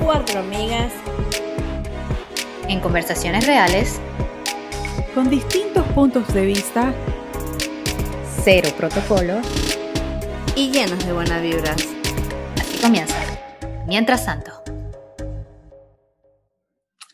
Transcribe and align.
Cuatro 0.00 0.40
amigas 0.40 0.92
en 2.68 2.80
conversaciones 2.80 3.46
reales, 3.46 4.00
con 5.14 5.28
distintos 5.28 5.84
puntos 5.88 6.32
de 6.32 6.46
vista, 6.46 6.94
cero 8.44 8.68
protocolo, 8.76 9.40
y 10.54 10.70
llenas 10.70 11.04
de 11.04 11.12
buenas 11.12 11.42
vibras. 11.42 11.76
Así 12.60 12.78
comienza. 12.80 13.16
Mientras 13.86 14.24
tanto. 14.24 14.62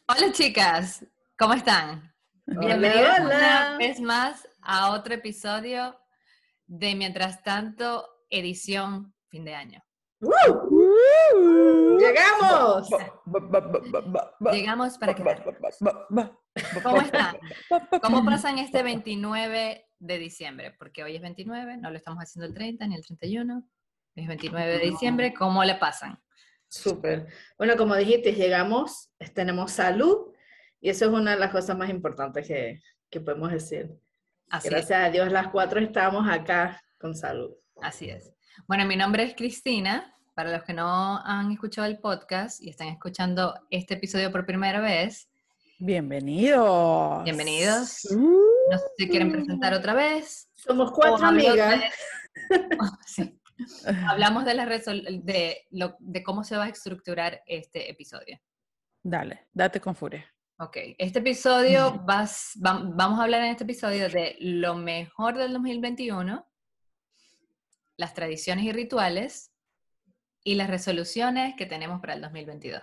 Hola 0.07 0.33
chicas, 0.33 1.05
¿cómo 1.39 1.55
están? 1.55 2.13
Hola. 2.47 3.17
una 3.21 3.77
vez 3.79 4.01
más 4.01 4.47
a 4.61 4.91
otro 4.93 5.15
episodio 5.15 5.98
de 6.69 6.95
Mientras 6.95 7.43
tanto, 7.43 8.07
edición 8.31 9.15
fin 9.29 9.45
de 9.45 9.55
año. 9.55 9.83
¡Llegamos! 11.99 12.91
Llegamos 14.53 14.99
para 14.99 15.15
quedarnos. 15.15 15.55
¿Cómo 16.83 17.01
están? 17.01 17.37
¿Cómo 18.03 18.25
pasan 18.25 18.59
este 18.59 18.83
29 18.83 19.87
de 19.99 20.19
diciembre? 20.19 20.75
Porque 20.79 21.03
hoy 21.05 21.17
es 21.17 21.23
29, 21.23 21.79
no 21.79 21.91
lo 21.91 21.97
estamos 21.97 22.23
haciendo 22.23 22.47
el 22.47 22.55
30 22.55 22.87
ni 22.87 22.97
el 22.97 23.05
31. 23.05 23.65
Es 24.17 24.27
29 24.27 24.79
de 24.79 24.91
diciembre, 24.91 25.33
¿cómo 25.33 25.65
le 25.65 25.77
pasan? 25.77 26.21
Súper. 26.69 27.29
Bueno, 27.57 27.77
como 27.77 27.95
dijiste, 27.95 28.33
llegamos, 28.35 29.11
tenemos 29.35 29.73
salud 29.73 30.35
y 30.81 30.91
eso 30.91 31.07
es 31.07 31.13
una 31.13 31.31
de 31.31 31.41
las 31.41 31.51
cosas 31.51 31.79
más 31.79 31.89
importantes 31.89 32.47
que, 32.47 32.81
que 33.09 33.21
podemos 33.21 33.53
decir. 33.53 33.99
Así 34.51 34.69
es. 34.69 34.73
Gracias 34.73 35.01
a 35.05 35.11
Dios, 35.11 35.31
las 35.31 35.49
cuatro 35.49 35.81
estamos 35.81 36.29
acá 36.29 36.81
con 36.99 37.15
salud. 37.15 37.51
Así 37.83 38.09
es. 38.11 38.33
Bueno, 38.67 38.85
mi 38.87 38.97
nombre 38.97 39.23
es 39.25 39.35
Cristina. 39.35 40.15
Para 40.35 40.53
los 40.53 40.63
que 40.63 40.73
no 40.73 41.19
han 41.25 41.51
escuchado 41.51 41.87
el 41.89 41.99
podcast 41.99 42.63
y 42.63 42.71
están 42.71 42.87
escuchando 42.89 43.55
este 43.71 43.95
episodio 43.95 44.31
por 44.31 44.47
primera 44.47 44.81
vez, 44.81 45.29
Bienvenidos. 45.81 47.25
bienvenidos. 47.25 48.05
Uh, 48.11 48.17
No 48.71 48.79
sé 48.79 48.85
si 48.99 49.09
quieren 49.09 49.33
presentar 49.33 49.75
otra 49.75 49.95
vez. 49.95 50.49
Somos 50.55 50.93
cuatro 50.93 51.27
amigas. 51.27 51.81
de- 51.81 51.91
Sí. 53.07 53.41
Hablamos 54.09 54.45
de, 54.45 54.55
la 54.55 54.65
de, 54.67 55.67
lo- 55.71 55.97
de 55.99 56.23
cómo 56.23 56.45
se 56.45 56.57
va 56.57 56.65
a 56.65 56.69
estructurar 56.69 57.43
este 57.47 57.91
episodio. 57.91 58.39
Dale, 59.03 59.49
date 59.53 59.81
con 59.81 59.95
furia. 59.97 60.25
Ok, 60.61 60.77
este 60.99 61.21
episodio, 61.21 62.03
vas, 62.05 62.53
vam- 62.57 62.93
vamos 62.97 63.21
a 63.21 63.23
hablar 63.25 63.43
en 63.43 63.51
este 63.51 63.63
episodio 63.63 64.09
de 64.09 64.37
lo 64.41 64.75
mejor 64.75 65.37
del 65.39 65.53
2021, 65.53 66.45
las 67.97 68.13
tradiciones 68.15 68.65
y 68.65 68.73
rituales 68.73 69.53
y 70.43 70.57
las 70.57 70.69
resoluciones 70.69 71.55
que 71.57 71.67
tenemos 71.67 72.01
para 72.01 72.15
el 72.15 72.23
2022. 72.23 72.83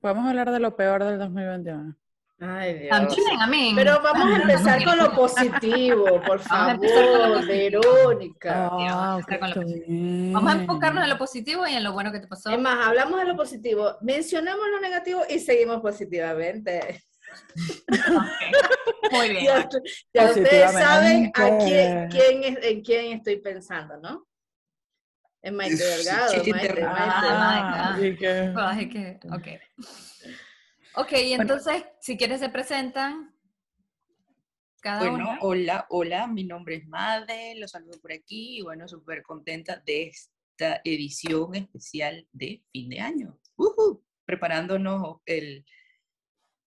Podemos 0.00 0.28
hablar 0.28 0.52
de 0.52 0.60
lo 0.60 0.76
peor 0.76 1.02
del 1.02 1.18
2021. 1.18 1.96
Ay, 2.44 2.74
Dios. 2.78 2.90
También, 2.90 3.40
a 3.40 3.46
mí. 3.46 3.72
Pero 3.76 4.00
vamos 4.02 4.32
a 4.32 4.42
empezar 4.42 4.84
con 4.84 4.98
lo 4.98 5.12
positivo, 5.14 6.20
por 6.26 6.40
favor. 6.40 7.46
Verónica. 7.46 8.68
vamos 8.70 8.92
a 8.92 9.34
Ah. 9.34 10.32
Vamos 10.32 10.52
a 10.54 10.56
enfocarnos 10.58 11.04
en 11.04 11.10
lo 11.10 11.18
positivo 11.18 11.66
y 11.68 11.74
en 11.74 11.84
lo 11.84 11.92
bueno 11.92 12.10
que 12.10 12.18
te 12.20 12.26
pasó. 12.26 12.50
Es 12.50 12.58
más, 12.58 12.84
hablamos 12.86 13.20
de 13.20 13.26
lo 13.26 13.36
positivo, 13.36 13.96
mencionamos 14.00 14.66
lo 14.72 14.80
negativo 14.80 15.22
y 15.28 15.38
seguimos 15.38 15.80
positivamente. 15.80 17.04
Muy 19.10 19.28
bien. 19.30 19.44
Ya, 19.46 19.68
ya 20.14 20.26
ustedes 20.30 20.72
saben 20.72 21.32
a 21.34 21.58
quién, 21.58 22.08
quién 22.08 22.44
es, 22.44 22.58
en 22.64 22.82
quién 22.82 23.12
estoy 23.12 23.36
pensando, 23.36 23.96
¿no? 23.98 24.26
En 25.42 25.56
Maite 25.56 25.76
Delgado, 25.76 26.32
Maite, 26.34 26.52
Maite. 26.52 26.82
Ah, 26.84 27.94
Ah, 27.94 28.00
y 28.00 28.16
que- 28.16 28.52
Ay, 28.56 28.88
que- 28.88 29.18
ok. 30.96 31.12
Y 31.24 31.32
entonces, 31.34 31.84
si 32.00 32.16
quieres, 32.16 32.40
se 32.40 32.48
presentan 32.48 33.34
cada 34.80 34.98
Bueno, 35.08 35.30
uno. 35.30 35.38
hola, 35.42 35.86
hola, 35.90 36.26
mi 36.26 36.44
nombre 36.44 36.76
es 36.76 36.86
Made, 36.86 37.54
los 37.56 37.70
saludo 37.70 38.00
por 38.00 38.12
aquí 38.12 38.58
y 38.58 38.62
bueno, 38.62 38.88
súper 38.88 39.22
contenta 39.22 39.80
de 39.86 40.08
esta 40.08 40.80
edición 40.84 41.54
especial 41.54 42.26
de 42.32 42.62
fin 42.72 42.88
de 42.88 43.00
año. 43.00 43.38
Ujú, 43.56 44.04
Preparándonos 44.24 45.18
el 45.26 45.64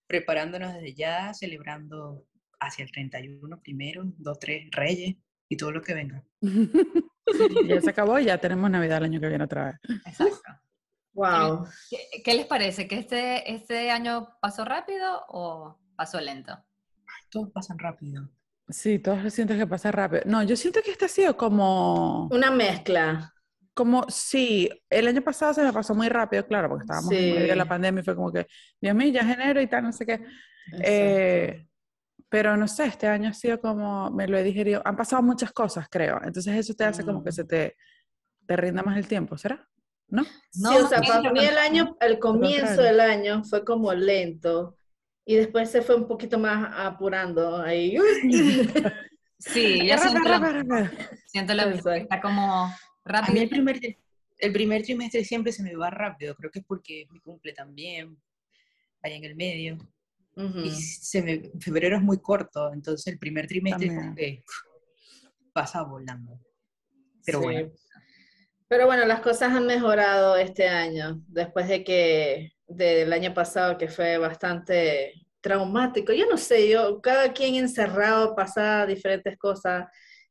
preparándonos 0.06 0.74
desde 0.74 0.94
ya, 0.94 1.34
celebrando 1.34 2.24
hacia 2.60 2.84
el 2.84 2.92
31 2.92 3.60
primero, 3.60 4.04
2, 4.18 4.38
3 4.38 4.70
Reyes 4.70 5.16
y 5.48 5.56
todo 5.56 5.72
lo 5.72 5.82
que 5.82 5.94
venga. 5.94 6.24
ya 7.66 7.80
se 7.80 7.90
acabó, 7.90 8.18
ya 8.20 8.38
tenemos 8.38 8.70
Navidad 8.70 8.98
el 8.98 9.04
año 9.04 9.20
que 9.20 9.28
viene 9.28 9.44
otra 9.44 9.64
vez. 9.66 10.00
Exacto. 10.06 10.52
Wow. 11.16 11.66
¿Qué, 11.90 12.22
qué 12.22 12.34
les 12.34 12.46
parece? 12.46 12.86
¿Que 12.86 12.98
este, 12.98 13.50
este 13.52 13.90
año 13.90 14.28
pasó 14.40 14.64
rápido 14.64 15.24
o 15.28 15.78
pasó 15.96 16.20
lento? 16.20 16.56
Todos 17.30 17.50
pasan 17.50 17.78
rápido. 17.78 18.28
Sí, 18.68 18.98
todos 18.98 19.32
sientes 19.32 19.56
que 19.58 19.66
pasa 19.66 19.90
rápido. 19.90 20.22
No, 20.26 20.42
yo 20.42 20.56
siento 20.56 20.80
que 20.84 20.90
este 20.90 21.06
ha 21.06 21.08
sido 21.08 21.36
como, 21.36 22.28
Una 22.28 22.50
mezcla. 22.50 23.32
como, 23.74 24.04
sí, 24.08 24.68
el 24.90 25.08
año 25.08 25.22
pasado 25.22 25.54
se 25.54 25.62
me 25.62 25.72
pasó 25.72 25.94
muy 25.94 26.08
rápido, 26.08 26.46
claro, 26.46 26.68
porque 26.68 26.82
estábamos 26.84 27.12
en 27.12 27.34
medio 27.34 27.48
de 27.48 27.56
la 27.56 27.66
pandemia 27.68 28.00
y 28.00 28.04
fue 28.04 28.14
como 28.16 28.32
que, 28.32 28.46
Dios 28.80 28.94
mío, 28.94 29.08
ya 29.12 29.20
es 29.22 29.28
enero 29.38 29.60
y 29.60 29.66
tal, 29.68 29.84
no 29.84 29.92
sé 29.92 30.04
qué. 30.06 30.24
Eh, 30.82 31.66
pero 32.28 32.56
no 32.56 32.66
sé, 32.66 32.86
este 32.86 33.06
año 33.06 33.30
ha 33.30 33.34
sido 33.34 33.60
como, 33.60 34.10
me 34.10 34.26
lo 34.26 34.36
he 34.36 34.42
digerido, 34.42 34.82
han 34.84 34.96
pasado 34.96 35.22
muchas 35.22 35.52
cosas, 35.52 35.86
creo. 35.88 36.20
Entonces 36.24 36.54
eso 36.56 36.74
te 36.74 36.84
hace 36.84 37.04
como 37.04 37.22
que 37.22 37.30
Mm. 37.30 37.32
se 37.32 37.44
te, 37.44 37.76
te 38.46 38.56
rinda 38.56 38.82
más 38.82 38.98
el 38.98 39.06
tiempo, 39.06 39.38
¿será? 39.38 39.66
¿No? 40.08 40.24
sí, 40.24 40.62
o 40.64 40.86
sea, 40.88 41.00
sí, 41.02 41.08
para 41.08 41.32
mí 41.32 41.40
el 41.44 41.58
año, 41.58 41.96
el 42.00 42.18
comienzo 42.18 42.80
del 42.82 43.00
año 43.00 43.42
fue 43.44 43.64
como 43.64 43.92
lento 43.92 44.78
y 45.24 45.34
después 45.34 45.70
se 45.70 45.82
fue 45.82 45.96
un 45.96 46.06
poquito 46.06 46.38
más 46.38 46.72
apurando 46.76 47.56
ahí. 47.62 47.96
Sí, 49.38 49.86
yo 49.86 49.96
Rápido, 49.96 50.10
siento 50.10 50.28
lo, 50.30 50.38
rápido, 50.38 50.62
rápido. 50.62 50.90
siento 51.26 51.54
lo 51.54 51.66
mismo, 51.66 51.82
que 51.90 51.96
Exacto. 51.98 52.02
está 52.14 52.20
como 52.22 52.64
A 52.64 52.68
mí 52.68 52.74
rápido. 53.04 53.42
el 53.42 53.48
primer, 53.50 53.80
el 54.38 54.52
primer 54.52 54.82
trimestre 54.82 55.24
siempre 55.24 55.52
se 55.52 55.62
me 55.62 55.76
va 55.76 55.90
rápido, 55.90 56.34
creo 56.34 56.50
que 56.50 56.60
es 56.60 56.64
porque 56.64 57.06
mi 57.10 57.20
cumple 57.20 57.52
también, 57.52 58.16
allá 59.02 59.14
en 59.14 59.24
el 59.24 59.36
medio. 59.36 59.76
Ujú. 60.36 60.60
Y 60.60 60.70
se 60.70 61.22
me, 61.22 61.50
febrero 61.60 61.96
es 61.98 62.02
muy 62.02 62.18
corto, 62.18 62.72
entonces 62.72 63.06
el 63.12 63.18
primer 63.18 63.46
trimestre 63.46 63.88
También. 63.88 64.42
pasa 65.52 65.82
volando. 65.82 66.40
Pero 67.24 67.38
Sí. 67.40 67.44
bueno, 67.44 67.70
Pero 68.68 68.86
bueno, 68.86 69.04
las 69.06 69.20
cosas 69.20 69.52
han 69.52 69.66
mejorado 69.66 70.36
este 70.36 70.68
año, 70.68 71.22
después 71.28 71.68
de 71.68 71.84
que 71.84 72.52
del 72.66 73.12
año 73.12 73.32
pasado 73.32 73.78
que 73.78 73.88
fue 73.88 74.18
bastante 74.18 75.26
traumático. 75.40 76.12
Yo 76.12 76.26
no 76.26 76.36
sé, 76.36 76.68
yo, 76.68 77.00
cada 77.00 77.32
quien 77.32 77.54
encerrado 77.54 78.34
pasaba 78.34 78.86
diferentes 78.86 79.38
cosas. 79.38 79.86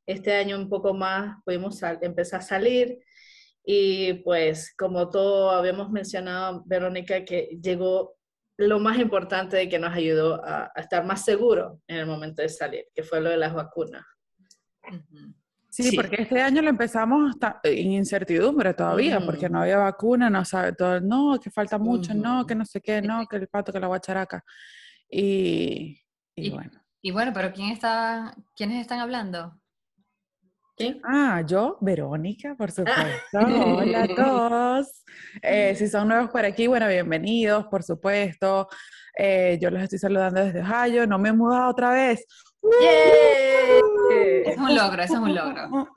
Este 0.06 0.34
año 0.34 0.58
un 0.58 0.70
poco 0.70 0.94
más 0.94 1.38
pudimos 1.46 1.82
empezar 2.02 2.42
a 2.42 2.44
salir 2.44 3.00
y 3.64 4.14
pues 4.16 4.74
como 4.78 5.10
todo 5.10 5.52
habíamos 5.52 5.90
mencionado, 5.90 6.64
Verónica, 6.66 7.26
que 7.26 7.58
llegó 7.62 8.16
lo 8.58 8.80
más 8.80 9.00
importante 9.00 9.58
de 9.58 9.70
que 9.70 9.80
nos 9.80 9.94
ayudó 9.94 10.42
a, 10.44 10.72
estar 10.76 11.04
más 11.06 11.26
seguros 11.26 11.80
en 11.88 11.98
el 11.98 12.06
momento 12.06 12.42
de 12.42 12.50
salir, 12.50 12.86
que 12.94 13.04
fue 13.04 13.22
lo 13.22 13.30
de 13.30 13.38
las 13.38 13.54
vacunas. 13.54 14.06
Ujú. 14.88 15.34
Sí, 15.76 15.84
Sí. 15.90 15.96
porque 15.98 16.22
este 16.22 16.42
año 16.42 16.62
lo 16.62 16.70
empezamos 16.70 17.32
hasta 17.32 17.60
en 17.64 17.92
incertidumbre 17.92 18.74
todavía, 18.74 19.20
porque 19.20 19.50
no 19.50 19.60
había 19.62 19.78
vacuna, 19.78 20.30
no 20.30 20.46
sabe 20.46 20.72
todo, 20.72 21.02
no, 21.02 21.38
que 21.38 21.52
falta 21.52 21.78
mucho, 21.78 22.14
no, 22.14 22.46
que 22.46 22.56
no 22.56 22.64
sé 22.66 22.80
qué, 22.80 23.02
no, 23.02 23.26
que 23.28 23.36
el 23.36 23.50
pato, 23.50 23.74
que 23.74 23.80
la 23.82 23.88
guacharaca. 23.88 24.42
Y, 25.10 26.02
y 26.36 26.48
Y- 26.48 26.50
bueno. 26.52 26.72
Y 27.02 27.12
bueno, 27.12 27.32
pero 27.34 27.52
¿quién 27.52 27.72
está, 27.72 28.34
¿quiénes 28.56 28.80
están 28.80 29.00
hablando? 29.00 29.60
¿Sí? 30.78 31.00
Ah, 31.04 31.42
yo, 31.46 31.78
Verónica, 31.82 32.56
por 32.56 32.72
supuesto. 32.72 33.38
Hola 33.40 34.04
a 34.04 34.08
todos. 34.16 35.04
Eh, 35.42 35.76
si 35.76 35.88
son 35.88 36.08
nuevos 36.08 36.30
por 36.30 36.44
aquí, 36.46 36.68
bueno, 36.68 36.88
bienvenidos, 36.88 37.66
por 37.68 37.84
supuesto. 37.84 38.68
Eh, 39.18 39.58
yo 39.62 39.70
los 39.70 39.82
estoy 39.84 40.00
saludando 40.00 40.44
desde 40.44 40.62
Ohio. 40.62 41.06
No 41.08 41.18
me 41.20 41.30
he 41.30 41.34
mudado 41.34 41.70
otra 41.72 41.92
vez. 41.92 42.26
¡Yay! 42.82 43.82
Es 44.46 44.58
un 44.58 44.76
logro, 44.76 45.02
eso 45.04 45.14
es 45.14 45.20
un 45.20 45.36
logro. 45.36 45.70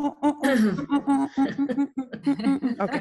ok. 2.80 2.92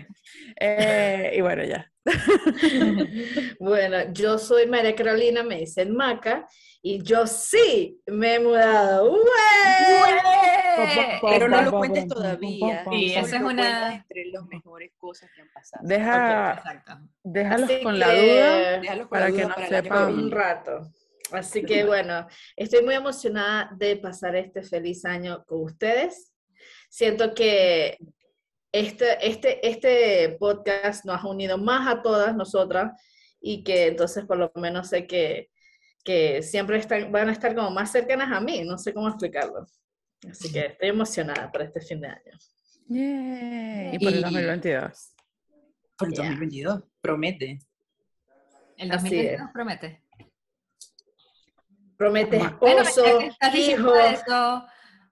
Eh, 0.60 1.34
y 1.38 1.42
bueno, 1.42 1.64
ya. 1.64 1.92
Bueno, 3.60 3.98
yo 4.14 4.38
soy 4.38 4.68
María 4.68 4.96
Carolina, 4.96 5.44
me 5.44 5.58
dicen 5.60 5.94
Maca, 5.96 6.48
y 6.82 7.02
yo 7.04 7.28
sí 7.28 8.00
me 8.08 8.36
he 8.36 8.40
mudado. 8.40 9.12
¡Ué! 9.14 9.20
pero 11.22 11.48
no 11.48 11.62
lo 11.64 11.72
cuentes 11.72 12.08
todavía. 12.08 12.86
Sí, 12.90 13.14
esa 13.16 13.38
es 13.38 13.42
una- 13.44 13.96
entre 13.96 14.26
las 14.32 14.46
mejores 14.46 14.92
cosas 14.98 15.30
que 15.36 15.42
han 15.42 15.50
pasado. 15.52 15.84
Deja, 15.88 16.54
Exacto. 16.54 16.94
déjalos 17.24 17.70
Así 17.70 17.84
con 17.84 18.00
la 18.00 18.10
que- 18.12 18.22
duda. 18.36 18.80
Déjalos 18.80 19.08
con 19.08 19.10
para 19.10 19.30
la 19.30 19.36
que 19.36 19.42
duda 19.42 19.48
no 19.48 19.56
para 19.56 19.68
que 19.68 19.76
sepan. 19.84 20.14
un 20.14 20.32
rato. 20.32 20.92
Así 21.32 21.64
que 21.66 21.84
bueno, 21.86 22.28
estoy 22.56 22.84
muy 22.84 22.96
emocionada 22.96 23.72
de 23.78 23.98
pasar 23.98 24.36
este 24.36 24.64
feliz 24.64 25.06
año 25.06 25.44
con 25.46 25.64
ustedes. 25.64 26.34
siento 26.90 27.34
que 27.34 27.98
este, 28.72 29.26
este, 29.28 29.68
este 29.68 30.38
podcast 30.40 31.06
nos 31.06 31.24
ha 31.24 31.28
unido 31.28 31.58
más 31.58 31.88
a 31.88 32.02
todas 32.02 32.36
nosotras 32.36 32.92
y 33.40 33.64
que 33.64 33.88
entonces 33.88 34.26
por 34.26 34.38
lo 34.38 34.52
menos 34.56 34.90
sé 34.90 35.08
que, 35.08 35.50
que 36.04 36.42
siempre 36.44 36.78
están, 36.78 37.12
van 37.12 37.30
a 37.30 37.32
estar 37.32 37.56
como 37.56 37.72
más 37.72 37.92
cercanas 37.92 38.32
a 38.32 38.40
mí, 38.42 38.64
no 38.64 38.78
sé 38.78 38.94
cómo 38.94 39.08
explicarlo. 39.08 39.66
Así 40.30 40.52
que 40.52 40.66
estoy 40.68 40.90
emocionada 40.90 41.52
para 41.52 41.66
este 41.66 41.80
fin 41.82 42.02
de 42.02 42.08
año. 42.08 42.38
Yay. 42.90 43.96
Y 43.96 44.00
por 44.00 44.14
el 44.14 44.20
Y- 44.20 44.22
2022. 44.24 45.14
Por 45.98 46.08
el 46.10 46.14
Ya. 46.14 46.24
2022, 46.24 46.84
promete. 47.02 47.60
El 48.78 48.92
Así 48.92 49.04
2022 49.10 49.42
es. 49.48 49.54
promete. 49.54 50.04
Promete 51.98 52.38
Bueno, 52.38 52.58
Bueno, 52.60 52.82
esposo, 52.82 53.20
estás 53.22 53.54
diciendo 53.54 53.96
hijo. 53.96 54.06
eso, 54.08 54.66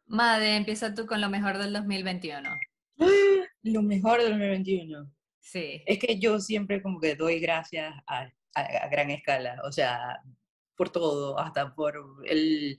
Made, 0.08 0.56
empieza 0.56 0.94
tú 0.94 1.06
con 1.06 1.20
lo 1.20 1.30
mejor 1.30 1.58
del 1.58 1.74
2021. 1.74 2.50
Lo 3.64 3.82
mejor 3.82 4.20
del 4.22 4.30
2021. 4.30 5.12
Sí. 5.40 5.82
Es 5.88 5.98
que 5.98 6.20
yo 6.20 6.40
siempre 6.40 6.84
como 6.84 7.00
que 7.00 7.16
doy 7.16 7.40
gracias 7.40 7.92
a, 8.06 8.30
a- 8.54 8.62
a 8.84 8.88
gran 8.90 9.10
escala, 9.10 9.60
o 9.64 9.72
sea, 9.72 10.20
por 10.78 10.90
todo, 10.92 11.40
hasta 11.40 11.74
por 11.74 11.96
el... 12.26 12.78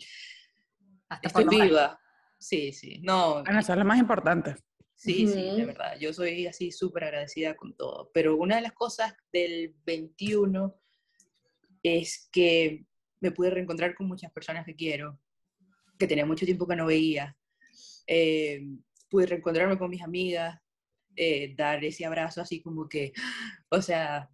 Hasta 1.08 1.28
por 1.30 1.42
Estoy 1.42 1.58
lo 1.58 1.64
viva. 1.64 2.00
Sí, 2.38 2.72
sí. 2.72 3.00
No, 3.02 3.42
Bueno, 3.42 3.58
eso 3.58 3.72
es 3.72 3.78
lo 3.78 3.84
más 3.84 3.98
importante. 3.98 4.54
Sí, 4.94 5.26
sí, 5.26 5.42
de 5.56 5.64
verdad. 5.66 5.98
Yo 5.98 6.12
soy 6.12 6.46
así 6.46 6.70
súper 6.70 7.04
agradecida 7.04 7.54
con 7.56 7.74
todo. 7.76 8.10
Pero 8.14 8.36
una 8.36 8.56
de 8.56 8.62
las 8.62 8.72
cosas 8.72 9.14
del 9.32 9.74
21 9.84 10.74
es 11.82 12.28
que 12.32 12.86
me 13.20 13.30
pude 13.30 13.50
reencontrar 13.50 13.94
con 13.94 14.06
muchas 14.06 14.32
personas 14.32 14.64
que 14.64 14.74
quiero, 14.74 15.18
que 15.98 16.06
tenía 16.06 16.26
mucho 16.26 16.44
tiempo 16.44 16.66
que 16.66 16.76
no 16.76 16.86
veía. 16.86 17.36
Eh, 18.06 18.62
pude 19.08 19.26
reencontrarme 19.26 19.78
con 19.78 19.90
mis 19.90 20.02
amigas, 20.02 20.58
eh, 21.16 21.54
dar 21.56 21.84
ese 21.84 22.04
abrazo 22.04 22.40
así 22.40 22.60
como 22.60 22.88
que, 22.88 23.12
o 23.70 23.80
sea, 23.80 24.28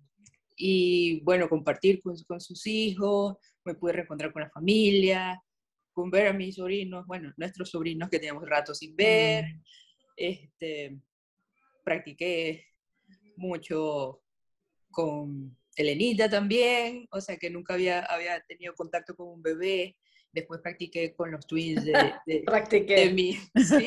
y 0.57 1.21
bueno, 1.21 1.49
compartir 1.49 2.01
con, 2.03 2.17
con 2.27 2.41
sus 2.41 2.67
hijos, 2.67 3.37
me 3.65 3.75
pude 3.75 3.93
reencontrar 3.93 4.33
con 4.33 4.43
la 4.43 4.51
familia, 4.51 5.43
con 5.93 6.11
ver 6.11 6.29
a 6.29 6.33
mis 6.33 6.57
sobrinos, 6.57 7.07
bueno, 7.07 7.33
nuestros 7.37 7.71
sobrinos 7.71 8.09
que 8.09 8.19
teníamos 8.19 8.49
rato 8.49 8.75
sin 8.75 8.97
ver 8.97 9.45
este, 10.17 11.01
practiqué 11.85 12.67
mucho 13.37 14.23
con 14.91 15.57
Elenita 15.77 16.29
también, 16.29 17.07
o 17.11 17.21
sea 17.21 17.37
que 17.37 17.51
nunca 17.51 17.75
había, 17.75 18.01
había 18.01 18.41
tenido 18.43 18.75
contacto 18.75 19.15
con 19.15 19.29
un 19.29 19.43
bebé. 19.43 19.97
Después 20.35 20.61
practiqué 20.63 21.15
con 21.15 21.31
los 21.31 21.47
twins 21.47 21.85
de, 21.85 21.93
de, 21.93 22.15
de 22.25 22.43
Practiqué. 22.47 23.11
mi... 23.11 23.35
Sí, 23.35 23.87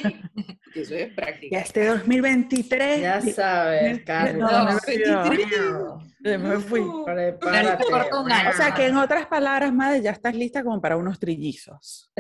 que 0.72 0.82
eso 0.82 0.94
es 0.94 1.08
Y 1.12 1.16
práctica. 1.16 1.58
este 1.60 1.86
2023. 1.88 3.02
Ya 3.02 3.20
sabes, 3.20 4.04
Carlos. 4.04 4.52
No, 4.52 4.64
No, 4.66 4.74
2022. 4.74 6.04
Ya 6.24 6.38
me 6.38 6.60
fui. 6.60 6.82
Prepárate. 7.04 7.84
O 7.86 8.54
sea 8.58 8.74
que 8.76 8.86
en 8.86 8.96
otras 8.98 9.26
palabras, 9.26 9.74
madre, 9.74 10.04
ya 10.04 10.12
estás 10.12 10.36
lista 10.36 10.64
como 10.64 10.80
para 10.80 10.98
unos 10.98 11.20
trillizos. 11.20 12.12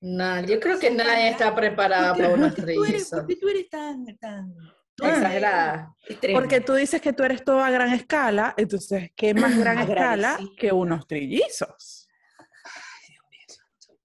No, 0.00 0.44
yo 0.44 0.58
creo 0.58 0.78
que 0.80 0.90
nadie 0.90 1.28
está 1.28 1.54
preparada 1.54 2.12
para 2.14 2.30
unos 2.30 2.54
¿Por 2.56 2.66
qué 2.66 2.74
tú 2.74 2.84
eres, 2.84 3.08
trillizos. 3.08 3.18
por 3.20 3.26
qué 3.28 3.36
tú 3.36 3.48
eres 3.48 3.68
tan, 3.70 4.04
tan, 4.18 4.52
Exagerada. 5.00 5.94
extrema? 6.08 6.40
Porque 6.40 6.60
tú 6.60 6.74
dices 6.74 7.00
que 7.00 7.12
tú 7.12 7.22
eres 7.22 7.44
todo 7.44 7.60
a 7.60 7.70
gran 7.70 7.92
escala, 7.92 8.54
entonces, 8.56 9.10
¿qué 9.16 9.34
más 9.34 9.56
gran 9.58 9.78
escala 9.78 10.38
que 10.56 10.72
unos 10.72 11.06
trillizos? 11.06 12.08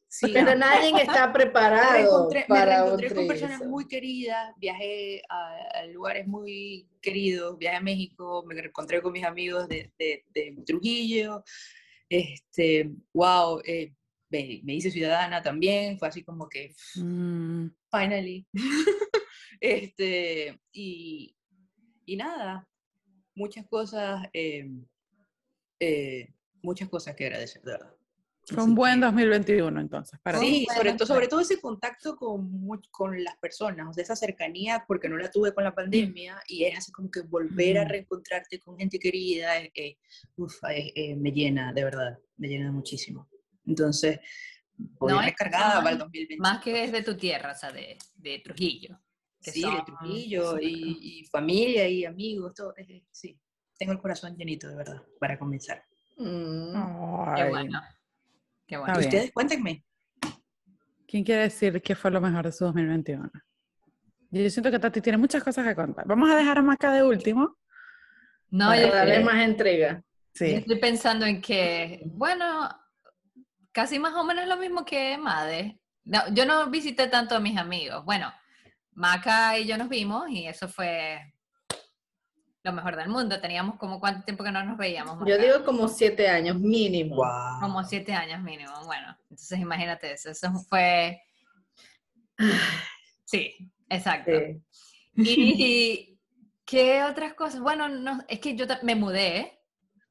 Sí, 0.10 0.31
Pero 0.34 0.56
nadie 0.56 0.92
está 1.00 1.28
Me 1.28 1.34
preparado 1.34 1.94
reencontré, 1.94 2.39
me 2.42 2.48
para 2.48 2.84
un 2.86 2.89
reencontré 2.98 3.13
con 3.16 3.28
personas 3.28 3.62
muy 3.66 3.88
queridas, 3.88 4.54
viajé 4.57 5.22
a, 5.30 5.57
a 5.81 5.86
lugares 5.86 6.25
muy 6.25 6.88
queridos, 7.01 7.56
viajé 7.60 7.78
a 7.78 7.81
México, 7.81 8.44
me 8.48 8.56
reencontré 8.56 9.00
con 9.01 9.12
mis 9.13 9.24
amigos 9.24 9.68
de, 9.68 9.92
de- 10.00 10.25
de 10.34 10.57
Trujillo, 10.66 11.44
este, 12.10 12.89
wow, 13.13 13.62
eh, 13.63 13.94
me, 14.30 14.62
me 14.63 14.74
hice 14.74 14.89
ciudadana 14.89 15.44
también, 15.44 16.00
fue 16.00 16.07
así 16.07 16.24
como 16.24 16.50
que, 16.50 16.74
Mm, 16.95 17.68
finally, 17.92 18.48
este, 19.59 20.59
y, 20.71 21.36
y 22.06 22.15
nada, 22.18 22.68
muchas 23.36 23.65
cosas, 23.68 24.27
eh, 24.33 24.69
eh, 25.80 26.33
muchas 26.62 26.89
cosas 26.89 27.15
que 27.15 27.25
agradecer, 27.25 27.62
de 27.62 27.71
verdad. 27.71 27.94
fue 28.45 28.63
un 28.63 28.75
buen 28.75 28.95
que- 28.95 29.06
2021 29.06 29.80
entonces. 29.81 30.19
Para. 30.21 30.39
Sí, 30.39 30.65
sobre, 30.75 30.94
todo, 30.94 31.06
sobre 31.06 31.27
todo 31.27 31.39
ese 31.42 31.59
contacto 31.59 32.15
con, 32.15 32.68
con 32.92 33.24
las 33.24 33.38
personas, 33.38 33.88
o 33.89 33.94
sea, 33.94 34.04
esa 34.04 34.15
cercanía, 34.15 34.83
porque 34.88 35.09
no 35.09 35.18
la 35.18 35.30
tuve 35.30 35.54
con 35.54 35.63
la 35.63 35.75
pandemia, 35.75 36.42
y 36.48 36.63
es 36.63 36.77
así 36.77 36.92
como 36.92 37.12
que 37.12 37.21
volver 37.21 37.77
a 37.80 37.86
reencontrarte 37.86 38.60
con 38.60 38.77
gente 38.77 38.98
querida, 39.00 39.60
eh, 39.60 39.71
eh, 39.75 39.98
uf, 40.38 40.63
eh, 40.69 40.92
eh, 40.95 41.15
me 41.15 41.31
llena, 41.31 41.74
de 41.74 41.83
verdad, 41.83 42.18
me 42.38 42.48
llena 42.48 42.71
muchísimo. 42.71 43.27
Entonces, 43.65 44.19
voy 44.77 45.12
No, 45.13 45.19
es- 45.19 45.25
recargada 45.27 45.75
no, 45.75 45.80
para 45.81 45.92
el 45.92 45.98
2020. 46.00 46.38
Más 46.42 46.63
que 46.63 46.83
es 46.86 46.92
de 46.92 47.03
tu 47.03 47.18
tierra, 47.18 47.51
o 47.51 47.56
sea, 47.56 47.71
de, 47.71 47.98
de 48.15 48.39
Trujillo. 48.39 48.98
Que 49.42 49.51
Sí, 49.51 49.62
son- 49.62 49.75
de 49.75 49.81
Trujillo, 49.84 50.60
y, 50.60 51.19
y 51.22 51.25
familia, 51.25 51.88
y 51.88 52.06
amigos, 52.06 52.54
todo, 52.54 52.74
sí. 53.12 53.39
Tengo 53.78 53.92
el 53.94 54.00
corazón 54.00 54.36
llenito, 54.36 54.68
de 54.68 54.75
verdad, 54.75 55.01
para 55.19 55.38
comenzar. 55.38 55.84
Mm. 56.18 56.74
Qué 57.36 57.44
bueno. 57.50 57.81
Qué 58.66 58.78
bueno. 58.78 58.94
bien. 58.98 59.07
Ustedes, 59.07 59.31
cuéntenme. 59.31 59.86
¿Quién 61.07 61.24
quiere 61.24 61.44
decir 61.44 61.81
qué 61.81 61.95
fue 61.95 62.12
lo 62.12 62.19
mejor 62.19 62.45
de 62.45 62.51
su 62.51 62.66
2021? 62.66 63.30
Yo 64.31 64.50
siento 64.50 64.72
que 64.72 64.80
Tati 64.80 65.00
tiene 65.00 65.18
muchas 65.18 65.42
cosas 65.44 65.66
que 65.66 65.75
contar. 65.75 66.06
Vamos 66.06 66.30
a 66.30 66.36
dejar 66.36 66.57
a 66.57 66.62
Maca 66.62 66.92
de 66.92 67.04
último. 67.04 67.56
No, 68.50 68.68
Para 68.69 68.81
yo 68.81 68.94
darle 68.94 69.24
más 69.24 69.36
entrega. 69.45 69.94
yo 69.95 70.01
Sí. 70.34 70.45
estoy 70.54 70.80
pensando 70.80 71.25
en 71.25 71.42
que, 71.42 72.01
bueno, 72.06 72.68
casi 73.72 74.00
más 74.00 74.13
o 74.16 74.24
menos 74.25 74.48
lo 74.48 74.57
mismo 74.57 74.84
que 74.84 75.18
Made. 75.18 75.80
No, 76.04 76.19
yo 76.34 76.45
no 76.45 76.69
visité 76.69 77.07
tanto 77.07 77.36
a 77.36 77.39
mis 77.39 77.57
amigos. 77.57 78.04
Bueno, 78.04 78.31
Maca 78.98 79.60
y 79.60 79.68
yo 79.68 79.78
nos 79.78 79.90
vimos 79.90 80.28
y 80.28 80.48
eso 80.48 80.68
fue 80.68 81.22
lo 82.64 82.74
mejor 82.74 82.96
del 82.96 83.10
mundo. 83.10 83.40
Teníamos 83.40 83.76
como 83.78 84.00
cuánto 84.00 84.26
tiempo 84.26 84.44
que 84.44 84.52
no 84.52 84.64
nos 84.64 84.76
veíamos. 84.76 85.20
Yo 85.24 85.38
digo 85.38 85.64
como 85.64 85.88
siete 85.88 86.28
años 86.28 86.60
mínimo. 86.60 87.18
Wow. 87.18 87.60
como 87.62 87.84
siete 87.84 88.12
años 88.14 88.42
mínimo. 88.42 88.72
Bueno, 88.86 89.16
entonces 89.30 89.60
imagínate 89.60 90.14
eso. 90.14 90.32
Eso 90.32 90.52
fue. 90.68 91.22
Sí, 93.30 93.54
exacto. 93.90 94.32
Sí. 95.18 95.54
¿Y 95.58 96.20
qué 96.63 97.04
otras 97.04 97.34
cosas? 97.34 97.60
Bueno, 97.60 97.89
no, 97.89 98.24
es 98.30 98.39
que 98.39 98.56
yo 98.56 98.66
me 98.84 98.96
mudé, 98.96 99.60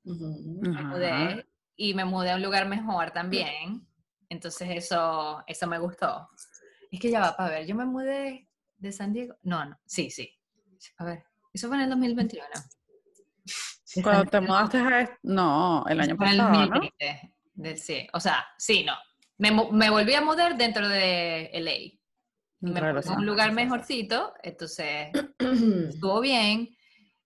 me 0.04 0.82
mudé 0.82 1.46
y 1.76 1.94
me 1.94 2.04
mudé 2.04 2.32
a 2.32 2.36
un 2.36 2.42
lugar 2.42 2.68
mejor 2.68 3.12
también. 3.12 3.88
Entonces 4.28 4.68
eso, 4.70 5.42
eso 5.46 5.66
me 5.66 5.78
gustó. 5.78 6.28
Es 6.92 7.00
que 7.00 7.10
ya 7.10 7.20
va, 7.20 7.34
para 7.34 7.48
ver, 7.48 7.66
yo 7.66 7.74
me 7.74 7.86
mudé 7.86 8.46
de 8.78 8.92
San 8.92 9.12
Diego. 9.12 9.36
No, 9.42 9.64
no, 9.64 9.78
sí, 9.86 10.10
sí. 10.10 10.30
A 10.98 11.04
ver, 11.04 11.24
eso 11.52 11.68
fue 11.68 11.76
en 11.76 11.84
el 11.84 11.90
2021. 11.90 12.44
De 13.94 14.02
Cuando 14.02 14.22
San 14.22 14.30
te 14.30 14.38
Diego. 14.40 14.52
mudaste 14.52 14.78
a... 14.78 15.18
No, 15.22 15.84
el 15.88 16.00
año 16.00 16.16
Fue 16.16 16.26
en 16.26 16.32
el 16.32 16.38
pasado, 16.38 16.60
¿no? 16.66 16.80
2020. 16.80 17.34
De- 17.54 17.76
sí, 17.76 18.06
o 18.12 18.20
sea, 18.20 18.46
sí, 18.58 18.84
no. 18.84 18.92
Me, 19.38 19.50
me 19.72 19.90
volví 19.90 20.14
a 20.14 20.20
mudar 20.20 20.56
dentro 20.56 20.86
de 20.88 21.50
LA. 21.52 21.98
Me 22.60 22.80
a 22.80 23.12
un 23.16 23.26
lugar 23.26 23.52
mejorcito, 23.52 24.32
entonces 24.42 25.08
estuvo 25.88 26.20
bien. 26.20 26.74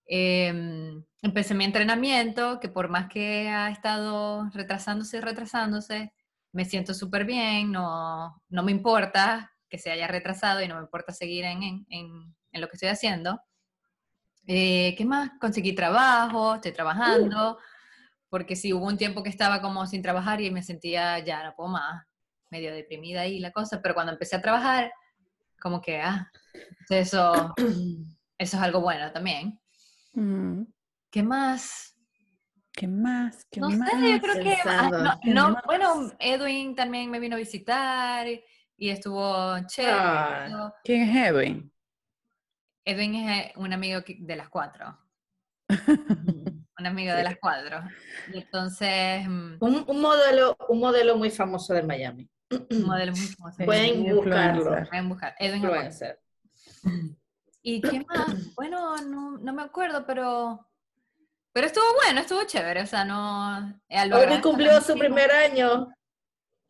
Em, 0.07 1.05
empecé 1.23 1.55
mi 1.55 1.65
entrenamiento, 1.65 2.59
que 2.59 2.69
por 2.69 2.89
más 2.89 3.09
que 3.09 3.49
ha 3.49 3.71
estado 3.71 4.51
retrasándose 4.53 5.19
y 5.19 5.21
retrasándose, 5.21 6.13
me 6.53 6.65
siento 6.65 6.95
súper 6.95 7.25
bien, 7.25 7.71
no, 7.71 8.43
no 8.49 8.63
me 8.65 8.73
importa 8.73 9.53
que 9.71 9.79
se 9.79 9.91
haya 9.91 10.07
retrasado 10.09 10.61
y 10.63 10.69
no 10.69 10.75
me 10.77 10.83
importa 10.83 11.13
seguir 11.13 11.45
en, 11.45 11.63
en- 11.63 11.87
en- 11.89 12.35
en 12.53 12.61
lo 12.61 12.69
que 12.69 12.75
estoy 12.77 12.89
haciendo. 12.91 13.41
Eh, 14.47 14.95
¿Qué 14.99 15.05
más? 15.05 15.31
Conseguí 15.41 15.75
trabajo, 15.75 16.57
estoy 16.57 16.73
trabajando, 16.73 17.59
porque 18.29 18.57
sí, 18.57 18.73
hubo 18.73 18.87
un 18.87 18.99
tiempo 18.99 19.23
que 19.23 19.31
estaba 19.31 19.61
como 19.63 19.87
sin 19.87 20.03
trabajar 20.03 20.41
y 20.41 20.51
me 20.51 20.63
sentía 20.63 21.19
ya 21.21 21.45
no 21.45 21.55
puedo 21.55 21.71
más, 21.71 22.05
medio 22.51 22.73
deprimida 22.75 23.23
ahí 23.23 23.39
la 23.39 23.53
cosa, 23.53 23.81
pero 23.81 23.95
cuando 23.95 24.13
empecé 24.13 24.37
a 24.37 24.43
trabajar, 24.43 24.93
como 25.61 25.81
que, 25.81 26.01
ah, 26.01 26.31
eso, 26.89 27.55
eso 28.39 28.57
es 28.57 28.63
algo 28.63 28.81
bueno 28.81 29.13
también. 29.13 29.61
Mm, 30.15 30.63
¿Qué 31.11 31.23
más? 31.23 31.97
¿Qué 32.73 32.89
más? 32.89 33.45
¿Qué 33.51 33.61
No 33.61 33.71
sé, 33.71 33.77
más? 33.79 33.91
yo 33.93 34.21
creo 34.21 34.43
que, 34.43 34.57
ah, 34.67 34.91
no, 34.91 35.21
¿Qué 35.23 35.31
no, 35.35 35.57
bueno, 35.67 36.13
Edwin 36.19 36.75
también 36.75 37.11
me 37.11 37.21
vino 37.21 37.37
a 37.37 37.39
visitar 37.39 38.27
y, 38.27 38.43
y 38.81 38.89
estuvo 38.89 39.59
chévere. 39.67 39.95
Ah. 39.95 40.75
¿Quién 40.83 41.03
es 41.03 41.29
Edwin? 41.29 41.71
Edwin 42.83 43.15
es 43.15 43.47
eh, 43.47 43.53
un 43.57 43.73
amigo 43.75 44.01
de 44.07 44.37
las 44.37 44.49
cuatro, 44.49 44.99
un 45.69 46.87
amigo 46.87 47.15
de 47.15 47.23
las 47.23 47.37
cuatro. 47.39 47.83
Y 48.33 48.39
entonces, 48.39 49.29
mm, 49.29 49.57
Un, 49.61 49.85
un 49.87 50.01
modelo, 50.01 50.57
un 50.71 50.81
modelo 50.81 51.15
muy 51.17 51.31
famoso 51.31 51.75
de 51.75 51.83
Miami. 51.83 52.29
Modelo 52.85 53.13
mucho 53.13 53.35
más 53.39 53.55
Sí, 53.55 53.65
Pueden 53.65 54.17
buscarlo. 54.17 54.89
Pueden 54.89 55.09
buscar. 55.11 55.35
Edwin. 55.39 55.63
Influencer. 55.63 56.19
¿Y 57.63 57.83
qué 57.83 58.03
más? 58.09 58.35
Bueno, 58.57 58.97
no, 59.03 59.37
no 59.37 59.53
me 59.53 59.63
acuerdo, 59.63 60.07
pero. 60.07 60.67
Pero 61.53 61.67
estuvo 61.67 61.85
bueno, 62.03 62.21
estuvo 62.21 62.45
chévere. 62.45 62.81
O 62.81 62.87
sea, 62.87 63.05
no. 63.05 63.79
agradezco 63.91 64.49
cumplió 64.49 64.81
su 64.81 64.95
primer 64.95 65.31
año. 65.31 65.89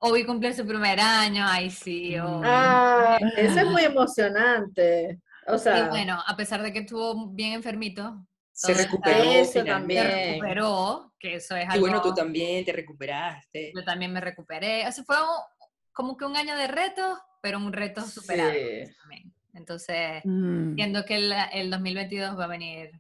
Obi 0.03 0.25
cumplió 0.25 0.53
su 0.55 0.67
primer 0.67 0.99
año, 0.99 1.45
ay 1.47 1.71
sí. 1.71 2.17
Mm. 2.17 2.25
Obi. 2.25 2.47
Ah, 2.49 3.19
eso 3.37 3.61
es 3.61 3.67
muy 3.67 3.83
emocionante. 3.85 5.21
O 5.47 5.57
y 5.57 5.59
sea, 5.59 5.89
bueno, 5.89 6.23
a 6.27 6.37
pesar 6.37 6.63
de 6.63 6.73
que 6.73 6.81
estuvo 6.81 7.29
bien 7.31 7.53
enfermito, 7.55 8.25
Se 8.53 8.75
recuperó 8.75 9.23
Eso 9.23 9.65
también. 9.65 10.03
se 10.03 10.27
recuperó, 10.33 11.13
que 11.19 11.35
eso 11.37 11.57
es 11.57 11.65
Y 11.65 11.69
algo. 11.69 11.81
bueno, 11.87 12.03
tú 12.03 12.13
también 12.15 12.63
te 12.65 12.73
recuperaste. 12.73 13.73
Yo 13.75 13.83
también 13.85 14.13
me 14.13 14.21
recuperé. 14.21 14.87
O 14.87 14.93
sea, 14.93 15.03
fue 15.05 15.17
un- 15.17 15.69
como 15.93 16.17
que 16.17 16.25
un 16.27 16.37
año 16.37 16.55
de 16.57 16.67
retos, 16.67 17.19
pero 17.43 17.57
un 17.59 17.73
reto 17.73 18.03
superado 18.03 18.53
Sí. 18.53 18.93
también. 19.01 19.33
Entonces, 19.55 20.21
Mm. 20.25 20.71
entiendo 20.71 21.05
que 21.07 21.17
el, 21.17 21.33
el 21.53 21.71
2022 21.71 22.39
va 22.39 22.45
a 22.45 22.49
venir 22.49 22.91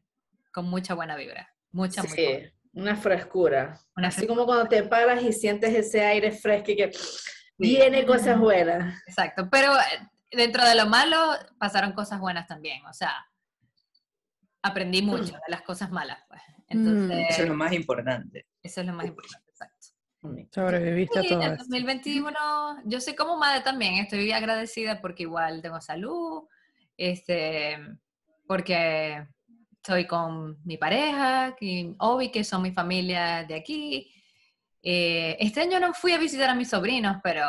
con 0.52 0.64
mucha 0.66 0.94
buena 0.94 1.14
vibra. 1.16 1.54
Mucha, 1.72 2.02
mucha 2.02 2.14
sí, 2.14 2.24
buena. 2.24 2.52
Una 2.72 2.96
frescura. 2.96 3.78
Una 3.96 4.08
Así 4.08 4.26
como 4.26 4.46
cuando 4.46 4.68
te 4.68 4.82
paras 4.84 5.22
y 5.22 5.32
sientes 5.32 5.74
ese 5.74 6.04
aire 6.04 6.30
fresco 6.32 6.70
y 6.72 6.76
que 6.76 6.92
Sí. 6.92 7.76
viene 7.76 8.06
cosas 8.06 8.38
buenas. 8.38 9.02
Exacto. 9.06 9.48
Pero 9.50 9.74
eh, 9.76 10.08
dentro 10.30 10.64
de 10.64 10.74
lo 10.74 10.86
malo, 10.86 11.16
pasaron 11.58 11.92
cosas 11.92 12.18
buenas 12.20 12.46
también. 12.46 12.84
O 12.86 12.92
sea, 12.94 13.12
aprendí 14.62 15.02
mucho 15.02 15.32
de 15.34 15.40
las 15.48 15.62
cosas 15.62 15.90
malas, 15.90 16.18
pues. 16.28 16.40
Entonces, 16.68 17.26
Eso 17.30 17.42
es 17.42 17.48
lo 17.48 17.54
más 17.54 17.72
importante. 17.72 18.46
eso 18.62 18.80
es 18.80 18.86
lo 18.86 18.92
más 18.92 19.06
importante, 19.06 19.50
exacto. 19.50 19.86
Sobreviviste 20.54 21.18
a 21.18 21.22
Sí, 21.22 21.28
todo 21.30 21.40
el 21.42 21.52
esto. 21.52 21.64
2021, 21.64 22.82
yo 22.84 23.00
soy 23.00 23.14
como 23.14 23.36
madre 23.36 23.62
también, 23.62 23.94
estoy 23.94 24.30
agradecida 24.32 25.00
porque 25.00 25.22
igual 25.24 25.62
tengo 25.62 25.80
salud, 25.80 26.44
este, 26.96 27.78
porque 28.46 29.26
estoy 29.82 30.06
con 30.06 30.58
mi 30.64 30.76
pareja, 30.76 31.56
Obi, 31.98 32.30
que 32.30 32.44
son 32.44 32.62
mi 32.62 32.70
familia 32.70 33.44
de 33.44 33.54
aquí. 33.54 34.12
Eh, 34.82 35.36
este 35.40 35.62
año 35.62 35.80
no 35.80 35.94
fui 35.94 36.12
a 36.12 36.18
visitar 36.18 36.50
a 36.50 36.54
mis 36.54 36.68
sobrinos, 36.68 37.16
pero 37.22 37.46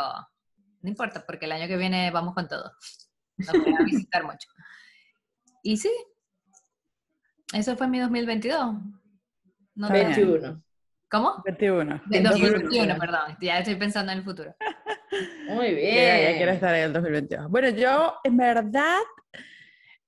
no 0.81 0.89
importa, 0.89 1.25
porque 1.25 1.45
el 1.45 1.51
año 1.51 1.67
que 1.67 1.75
viene 1.75 2.09
vamos 2.09 2.33
con 2.33 2.47
todo. 2.47 2.71
Los 3.37 3.51
voy 3.51 3.73
a 3.77 3.83
visitar 3.83 4.23
mucho. 4.23 4.47
Y 5.61 5.75
sí, 5.75 5.91
eso 7.53 7.75
fue 7.75 7.87
mi 7.87 7.99
2022. 7.99 8.75
No 9.75 9.87
Está 9.87 9.93
bien. 9.93 10.07
21. 10.07 10.63
¿Cómo? 11.09 11.41
21. 11.43 12.01
De 12.05 12.17
En 12.17 12.23
2021, 12.23 12.97
perdón. 12.97 13.37
Ya 13.41 13.59
estoy 13.59 13.75
pensando 13.75 14.13
en 14.13 14.19
el 14.19 14.23
futuro. 14.23 14.55
Muy 15.49 15.75
bien. 15.75 15.95
Ya, 15.95 16.31
ya 16.31 16.37
quiero 16.37 16.51
estar 16.53 16.73
en 16.75 16.83
el 16.83 16.93
2022. 16.93 17.49
Bueno, 17.49 17.69
yo 17.69 18.15
en 18.23 18.37
verdad 18.37 18.99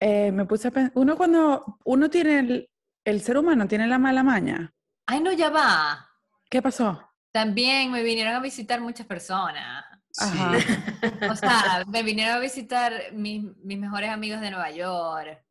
eh, 0.05 0.33
me 0.33 0.43
puse 0.43 0.67
a 0.67 0.71
pensar, 0.71 0.91
uno 0.95 1.15
cuando 1.15 1.79
uno 1.85 2.09
tiene, 2.09 2.39
el, 2.39 2.69
el 3.05 3.21
ser 3.21 3.37
humano 3.37 3.69
tiene 3.69 3.87
la 3.87 3.97
mala 3.97 4.21
maña. 4.21 4.73
Ay, 5.05 5.21
no, 5.21 5.31
ya 5.31 5.49
va. 5.49 6.09
¿Qué 6.49 6.61
pasó? 6.61 7.09
También 7.31 7.89
me 7.89 8.03
vinieron 8.03 8.33
a 8.35 8.41
visitar 8.41 8.81
muchas 8.81 9.07
personas. 9.07 9.85
Ajá. 10.17 10.51
O 11.31 11.35
sea, 11.37 11.85
me 11.87 12.03
vinieron 12.03 12.35
a 12.35 12.39
visitar 12.39 12.91
mis, 13.13 13.45
mis 13.63 13.79
mejores 13.79 14.09
amigos 14.09 14.41
de 14.41 14.51
Nueva 14.51 14.71
York 14.71 15.41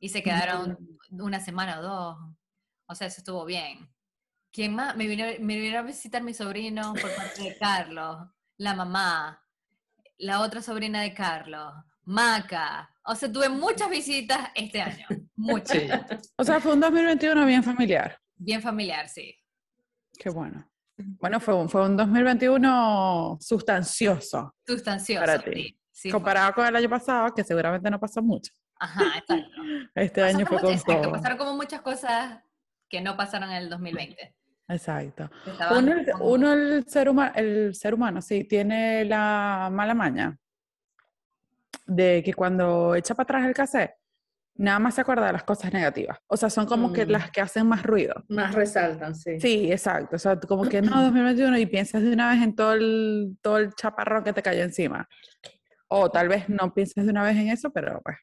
y 0.00 0.08
se 0.08 0.24
quedaron 0.24 0.76
una 1.10 1.38
semana 1.38 1.78
o 1.78 1.82
dos. 1.82 2.18
O 2.86 2.94
sea, 2.96 3.06
eso 3.06 3.20
estuvo 3.20 3.44
bien. 3.44 3.88
¿Quién 4.50 4.74
más? 4.74 4.96
Me 4.96 5.06
vinieron, 5.06 5.46
me 5.46 5.54
vinieron 5.54 5.84
a 5.84 5.86
visitar 5.86 6.22
mis 6.24 6.38
sobrinos 6.38 6.98
por 7.00 7.14
parte 7.14 7.42
de 7.42 7.56
Carlos, 7.56 8.26
la 8.56 8.74
mamá, 8.74 9.40
la 10.16 10.40
otra 10.40 10.62
sobrina 10.62 11.00
de 11.00 11.14
Carlos, 11.14 11.72
Maca. 12.02 12.92
O 13.10 13.14
sea, 13.14 13.32
tuve 13.32 13.48
muchas 13.48 13.88
visitas 13.88 14.50
este 14.54 14.82
año. 14.82 15.06
Muchas. 15.34 15.78
Sí. 15.78 15.88
O 16.36 16.44
sea, 16.44 16.60
fue 16.60 16.74
un 16.74 16.80
2021 16.80 17.46
bien 17.46 17.62
familiar. 17.62 18.18
Bien 18.36 18.60
familiar, 18.60 19.08
sí. 19.08 19.34
Qué 20.18 20.28
bueno. 20.28 20.68
Bueno, 20.96 21.40
fue 21.40 21.54
un, 21.54 21.68
fue 21.70 21.86
un 21.86 21.96
2021 21.96 23.38
sustancioso 23.40 24.54
Sustancioso. 24.66 25.20
Para 25.24 25.38
ti. 25.38 25.52
sí. 25.62 25.78
Sí, 25.90 26.10
fue. 26.10 26.18
comparado 26.20 26.52
con 26.52 26.66
el 26.66 26.76
año 26.76 26.88
pasado, 26.88 27.34
que 27.34 27.42
seguramente 27.42 27.90
no 27.90 27.98
pasó 27.98 28.22
mucho. 28.22 28.52
Ajá, 28.78 29.02
exacto. 29.18 29.50
Este 29.94 30.22
año 30.22 30.44
fue 30.46 30.58
con 30.60 30.66
muchas- 30.70 30.82
exacto, 30.82 31.02
todo. 31.02 31.12
pasaron 31.12 31.38
como 31.38 31.54
muchas 31.56 31.80
cosas 31.80 32.40
que 32.90 33.00
no 33.00 33.16
pasaron 33.16 33.50
en 33.50 33.56
el 33.56 33.68
2020. 33.70 34.34
Exacto. 34.68 35.30
Uno, 35.76 35.94
como- 36.12 36.24
uno 36.30 36.52
el, 36.52 36.86
ser 36.86 37.08
humano, 37.08 37.32
el 37.36 37.74
ser 37.74 37.94
humano, 37.94 38.20
sí, 38.20 38.44
tiene 38.44 39.04
la 39.06 39.70
mala 39.72 39.94
maña 39.94 40.38
de 41.88 42.22
que 42.22 42.34
cuando 42.34 42.94
echa 42.94 43.14
para 43.14 43.24
atrás 43.24 43.46
el 43.48 43.54
cassette, 43.54 43.94
nada 44.54 44.78
más 44.78 44.94
se 44.94 45.00
acuerda 45.00 45.26
de 45.26 45.32
las 45.32 45.42
cosas 45.44 45.72
negativas. 45.72 46.18
O 46.26 46.36
sea, 46.36 46.50
son 46.50 46.66
como 46.66 46.92
que 46.92 47.06
Mm. 47.06 47.10
las 47.10 47.30
que 47.30 47.40
hacen 47.40 47.66
más 47.66 47.82
ruido. 47.82 48.24
Más 48.28 48.54
resaltan, 48.54 49.14
sí. 49.14 49.40
Sí, 49.40 49.72
exacto. 49.72 50.16
O 50.16 50.18
sea, 50.18 50.38
como 50.38 50.68
que 50.68 50.82
no, 50.82 51.02
2021 51.02 51.58
y 51.58 51.66
piensas 51.66 52.02
de 52.02 52.12
una 52.12 52.30
vez 52.30 52.42
en 52.42 52.54
todo 52.54 52.72
el, 52.74 53.38
todo 53.40 53.58
el 53.58 53.72
chaparrón 53.74 54.22
que 54.24 54.32
te 54.32 54.42
cayó 54.42 54.62
encima. 54.62 55.08
O 55.88 56.10
tal 56.10 56.28
vez 56.28 56.48
no 56.48 56.74
pienses 56.74 57.04
de 57.04 57.10
una 57.10 57.22
vez 57.22 57.36
en 57.36 57.48
eso, 57.48 57.70
pero 57.70 58.00
pues 58.02 58.16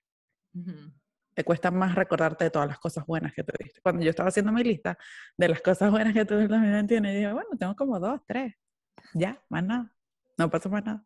Ujú. 0.53 0.91
te 1.33 1.43
cuesta 1.43 1.71
más 1.71 1.95
recordarte 1.95 2.43
de 2.43 2.49
todas 2.51 2.67
las 2.67 2.77
cosas 2.79 3.05
buenas 3.07 3.33
que 3.33 3.43
tuviste. 3.43 3.81
Cuando 3.81 4.03
yo 4.03 4.09
estaba 4.11 4.29
haciendo 4.29 4.51
mi 4.51 4.63
lista 4.63 4.97
de 5.37 5.47
las 5.49 5.61
cosas 5.61 5.89
buenas 5.89 6.13
que 6.13 6.25
tuve 6.25 6.43
en 6.43 6.43
el 6.43 6.49
2021, 6.49 7.09
y 7.09 7.15
dije, 7.15 7.33
bueno, 7.33 7.49
tengo 7.57 7.75
como 7.75 7.99
dos, 7.99 8.21
tres. 8.27 8.53
Ya, 9.13 9.41
más 9.49 9.63
nada. 9.63 9.91
No 10.37 10.49
pasó 10.49 10.69
más 10.69 10.83
nada. 10.85 11.05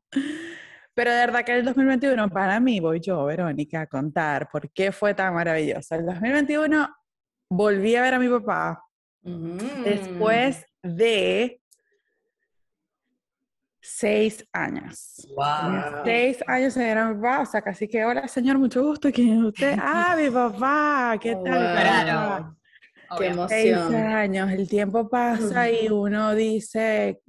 Pero 0.99 1.11
de 1.11 1.17
verdad 1.17 1.45
que 1.45 1.57
el 1.57 1.63
2021, 1.63 2.27
para 2.27 2.59
mí, 2.59 2.81
voy 2.81 2.99
yo, 2.99 3.23
Verónica, 3.23 3.79
a 3.79 3.87
contar 3.87 4.49
por 4.49 4.69
qué 4.69 4.91
fue 4.91 5.13
tan 5.13 5.33
maravilloso. 5.33 5.95
El 5.95 6.05
2021 6.05 6.89
volví 7.49 7.95
a 7.95 8.01
ver 8.01 8.15
a 8.15 8.19
mi 8.19 8.27
papá 8.27 8.83
Ujú. 9.23 9.81
después 9.81 10.65
de 10.83 11.61
seis 13.81 14.45
años. 14.51 15.25
Wow. 15.37 16.03
Seis 16.03 16.43
años 16.45 16.73
se 16.73 16.83
dieron 16.83 17.15
mi 17.15 17.21
papá, 17.21 17.43
o 17.43 17.45
sea, 17.45 17.61
casi 17.61 17.87
que, 17.87 18.03
hola 18.03 18.27
señor, 18.27 18.57
mucho 18.57 18.83
gusto, 18.83 19.09
¿quién 19.09 19.37
es 19.37 19.43
usted? 19.45 19.77
Ah, 19.81 20.17
mi 20.21 20.29
papá, 20.29 21.17
¿qué 21.21 21.33
Oh, 21.33 21.43
tal? 21.45 21.61
wow. 22.11 22.57
Qué 23.17 23.27
Obvio. 23.27 23.47
Seis 23.47 23.71
emoción. 23.71 23.95
años, 23.95 24.51
el 24.51 24.67
tiempo 24.67 25.07
pasa 25.07 25.71
y 25.71 25.87
uno 25.87 26.35
dice, 26.35 27.21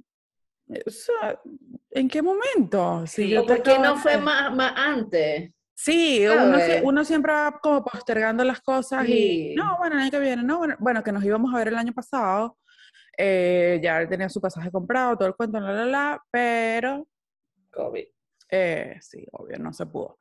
¿en 1.91 2.07
qué 2.07 2.21
momento? 2.21 3.05
Si 3.07 3.23
Sí. 3.23 3.29
yo 3.29 3.41
¿O 3.41 3.45
te 3.45 3.55
por 3.55 3.63
qué 3.63 3.79
no 3.79 3.95
fue 3.97 4.13
ver". 4.15 4.21
más, 4.23 4.55
más 4.55 4.73
antes? 4.75 5.51
Sí, 5.73 6.23
uno, 6.27 6.57
uno 6.83 7.03
siempre 7.05 7.33
va 7.33 7.59
como 7.61 7.83
postergando 7.83 8.43
las 8.43 8.61
cosas 8.61 9.07
y, 9.07 9.11
Sí. 9.11 9.55
no, 9.55 9.77
bueno, 9.79 9.95
el 9.95 10.01
año 10.03 10.11
que 10.11 10.19
viene, 10.19 10.43
no, 10.43 10.59
bueno, 10.59 10.75
bueno, 10.79 11.03
que 11.03 11.11
nos 11.11 11.23
íbamos 11.23 11.53
a 11.53 11.57
ver 11.57 11.69
el 11.69 11.75
año 11.77 11.91
pasado, 11.93 12.57
eh, 13.17 13.79
ya 13.81 13.99
él 14.01 14.07
tenía 14.07 14.29
su 14.29 14.39
pasaje 14.39 14.69
comprado, 14.71 15.17
todo 15.17 15.27
el 15.27 15.35
cuento, 15.35 15.59
la, 15.59 15.71
la, 15.73 15.85
la, 15.85 16.23
pero 16.29 17.07
COVID. 17.71 18.05
Eh, 18.49 18.97
sí, 19.01 19.25
obvio, 19.31 19.57
no 19.59 19.73
se 19.73 19.85
pudo. 19.87 20.17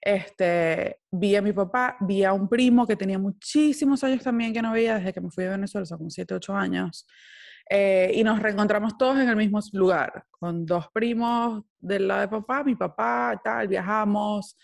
Este, 0.00 1.00
vi 1.10 1.36
a 1.36 1.42
mi 1.42 1.52
papá, 1.52 1.96
vi 2.00 2.24
a 2.24 2.32
un 2.32 2.48
primo 2.48 2.86
que 2.86 2.96
tenía 2.96 3.18
muchísimos 3.18 4.02
años 4.04 4.22
también 4.22 4.52
que 4.52 4.62
no 4.62 4.72
veía 4.72 4.96
desde 4.98 5.12
que 5.12 5.20
me 5.20 5.30
fui 5.30 5.44
de 5.44 5.50
Venezuela, 5.50 5.82
o 5.82 5.86
sea, 5.86 5.96
como 5.96 6.10
7, 6.10 6.34
8 6.34 6.54
años. 6.56 7.06
Eh, 7.68 8.10
y 8.14 8.22
nos 8.24 8.40
reencontramos 8.40 8.96
todos 8.98 9.18
en 9.18 9.28
el 9.28 9.36
mismo 9.36 9.58
lugar, 9.72 10.24
con 10.30 10.66
dos 10.66 10.88
primos 10.92 11.62
del 11.78 12.08
lado 12.08 12.20
de 12.22 12.28
papá, 12.28 12.62
mi 12.64 12.74
papá, 12.74 13.40
tal, 13.42 13.68
viajamos, 13.68 14.56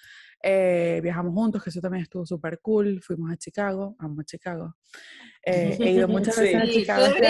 eh, 0.42 1.00
viajamos 1.02 1.32
juntos, 1.34 1.62
que 1.62 1.70
eso 1.70 1.80
también 1.80 2.02
estuvo 2.02 2.24
súper 2.26 2.60
cool. 2.60 3.00
Fuimos 3.02 3.30
a 3.32 3.36
Chicago, 3.36 3.94
amo 3.98 4.22
Chicago. 4.22 4.74
Eh, 5.42 5.76
he 5.80 5.90
ido 5.92 6.08
muchas 6.08 6.34
Sí. 6.34 6.42
veces 6.42 6.60
a 6.62 6.66
Sí, 6.66 6.72
Chicago. 6.80 7.06
este 7.06 7.26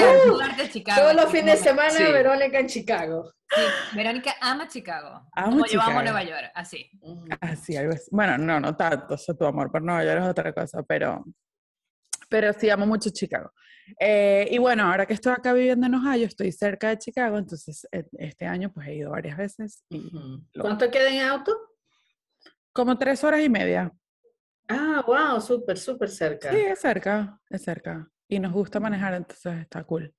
a 0.63 0.69
Chicago. 0.71 1.01
Todos 1.03 1.15
los 1.15 1.25
fines 1.33 1.59
de 1.59 1.69
semana, 1.69 1.91
Sí. 1.91 2.03
Verónica 2.05 2.59
en 2.61 2.67
Chicago. 2.67 3.33
Sí, 3.49 3.97
Verónica 3.97 4.35
ama 4.41 4.69
Chicago. 4.69 5.29
Amo 5.33 5.51
como 5.51 5.67
yo 5.67 5.81
amo 5.81 5.91
Chicago. 5.91 6.03
Nueva 6.03 6.23
York, 6.25 6.51
así. 6.55 6.91
Así, 7.41 7.77
algo 7.77 7.93
así. 7.95 8.09
Bueno, 8.13 8.39
no, 8.39 8.61
no 8.61 8.77
tanto, 8.77 9.15
o 9.15 9.19
sea, 9.19 9.35
tu 9.35 9.45
amor 9.45 9.71
por 9.73 9.83
Nueva 9.83 10.05
York 10.05 10.21
es 10.23 10.29
otra 10.29 10.53
cosa, 10.53 10.83
pero, 10.85 11.25
pero 12.31 12.53
sí 12.55 12.71
amo 12.71 12.87
mucho 12.87 13.11
Chicago. 13.11 13.53
Eh, 13.99 14.47
y 14.51 14.59
bueno, 14.59 14.85
ahora 14.85 15.05
que 15.05 15.15
estoy 15.15 15.33
acá 15.33 15.53
viviendo 15.53 15.87
en 15.87 15.95
Ohio, 15.97 16.27
estoy 16.27 16.53
cerca 16.53 16.89
de 16.91 16.99
Chicago, 16.99 17.37
entonces 17.37 17.87
e- 17.91 18.07
este 18.13 18.47
año 18.47 18.73
pues 18.73 18.87
he 18.89 18.95
ido 18.95 19.11
varias 19.11 19.37
veces 19.37 19.85
y 19.91 19.99
Ujú. 20.07 20.45
lo- 20.55 20.63
¿Cuánto 20.63 20.91
queda 20.91 21.11
en 21.11 21.21
auto? 21.23 21.55
como 22.73 22.97
tres 22.97 23.23
horas 23.25 23.41
y 23.43 23.49
media. 23.49 23.93
Ah, 24.69 25.03
wow, 25.05 25.41
súper, 25.41 25.77
súper 25.77 26.09
cerca. 26.09 26.53
Sí, 26.53 26.57
es 26.57 26.79
cerca, 26.79 27.41
es 27.51 27.63
cerca. 27.63 28.09
Y 28.29 28.39
nos 28.39 28.53
gusta 28.53 28.79
manejar, 28.79 29.15
entonces 29.15 29.55
está 29.61 29.83
cool. 29.83 30.15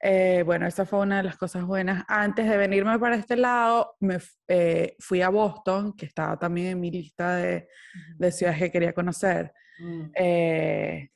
Eh, 0.00 0.42
bueno, 0.46 0.66
esa 0.66 0.86
fue 0.86 1.00
una 1.00 1.18
de 1.18 1.24
las 1.24 1.36
cosas 1.36 1.64
buenas. 1.64 2.02
Antes 2.08 2.48
de 2.48 2.56
venirme 2.56 2.98
para 2.98 3.16
este 3.16 3.36
lado, 3.36 3.94
me 4.00 4.18
eh, 4.48 4.96
fui 5.00 5.20
a 5.20 5.28
Boston, 5.28 5.94
que 5.94 6.06
estaba 6.06 6.38
también 6.38 6.68
en 6.68 6.80
mi 6.80 6.90
lista 6.90 7.36
de, 7.36 7.68
de 8.16 8.32
ciudades 8.32 8.58
que 8.58 8.70
quería 8.72 8.94
conocer. 8.94 9.52
Mm. 9.78 10.04
Eh, 10.14 11.10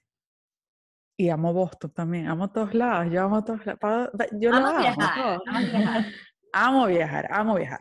y 1.16 1.28
amo 1.30 1.52
Boston 1.52 1.90
también, 1.92 2.28
amo 2.28 2.50
todos 2.50 2.74
lados, 2.74 3.12
yo 3.12 3.22
amo 3.22 3.42
todos 3.42 3.64
lados. 3.64 4.10
Yo 4.32 4.50
lo 4.50 4.56
amo. 4.56 4.78
viajar, 4.78 5.14
todo. 5.14 5.42
amas 5.46 5.72
viajar. 5.72 6.06
amo 6.52 6.86
viajar, 6.86 7.28
amo 7.30 7.54
viajar. 7.54 7.80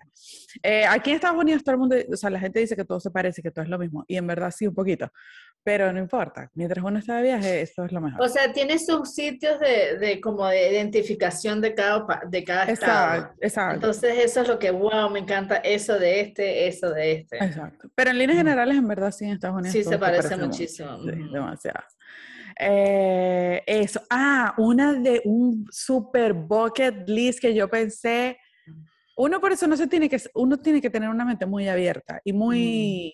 Eh, 0.63 0.85
aquí 0.85 1.09
en 1.09 1.17
Estados 1.17 1.37
Unidos 1.37 1.63
todo 1.63 1.73
el 1.75 1.79
mundo, 1.79 1.95
o 2.11 2.15
sea, 2.15 2.29
la 2.29 2.39
gente 2.39 2.59
dice 2.59 2.75
que 2.75 2.85
todo 2.85 2.99
se 2.99 3.11
parece, 3.11 3.41
que 3.41 3.51
todo 3.51 3.63
es 3.63 3.69
lo 3.69 3.77
mismo, 3.77 4.05
y 4.07 4.15
en 4.15 4.25
verdad 4.25 4.51
sí 4.55 4.67
un 4.67 4.73
poquito, 4.73 5.11
pero 5.63 5.91
no 5.91 5.99
importa, 5.99 6.49
mientras 6.53 6.83
uno 6.83 6.99
está 6.99 7.17
de 7.17 7.23
viaje, 7.23 7.61
eso 7.61 7.83
es 7.83 7.91
lo 7.91 7.99
mejor. 7.99 8.21
O 8.21 8.29
sea, 8.29 8.53
tiene 8.53 8.79
sus 8.79 9.13
sitios 9.13 9.59
de, 9.59 9.97
de 9.97 10.21
como 10.21 10.47
de 10.47 10.71
identificación 10.71 11.59
de 11.59 11.73
cada, 11.73 12.05
de 12.29 12.43
cada 12.43 12.65
estado. 12.65 13.15
Exacto, 13.15 13.37
exacto. 13.41 13.75
Entonces 13.75 14.17
eso 14.23 14.41
es 14.41 14.47
lo 14.47 14.59
que, 14.59 14.71
wow, 14.71 15.09
me 15.09 15.19
encanta 15.19 15.57
eso 15.57 15.99
de 15.99 16.21
este, 16.21 16.67
eso 16.67 16.89
de 16.91 17.11
este. 17.13 17.43
Exacto. 17.43 17.89
Pero 17.93 18.11
en 18.11 18.19
líneas 18.19 18.37
generales, 18.37 18.77
en 18.77 18.87
verdad, 18.87 19.11
sí, 19.11 19.25
en 19.25 19.31
Estados 19.31 19.57
Unidos. 19.57 19.73
Sí, 19.73 19.83
se 19.83 19.97
parece 19.97 20.35
mucho. 20.35 20.47
muchísimo. 20.47 20.97
Sí, 21.03 21.29
demasiado. 21.33 21.83
Eh, 22.59 23.62
eso. 23.65 24.01
Ah, 24.09 24.53
una 24.57 24.93
de 24.93 25.21
un 25.25 25.65
super 25.71 26.33
bucket 26.33 27.07
list 27.07 27.39
que 27.39 27.53
yo 27.53 27.69
pensé. 27.69 28.38
Uno 29.17 29.39
por 29.39 29.51
eso 29.51 29.67
no 29.67 29.77
se 29.77 29.88
tiene 29.88 30.09
que, 30.09 30.21
uno 30.33 30.57
tiene 30.57 30.81
que 30.81 30.89
tener 30.89 31.09
una 31.09 31.25
mente 31.25 31.45
muy 31.45 31.67
abierta 31.67 32.21
y 32.24 32.33
muy 32.33 33.13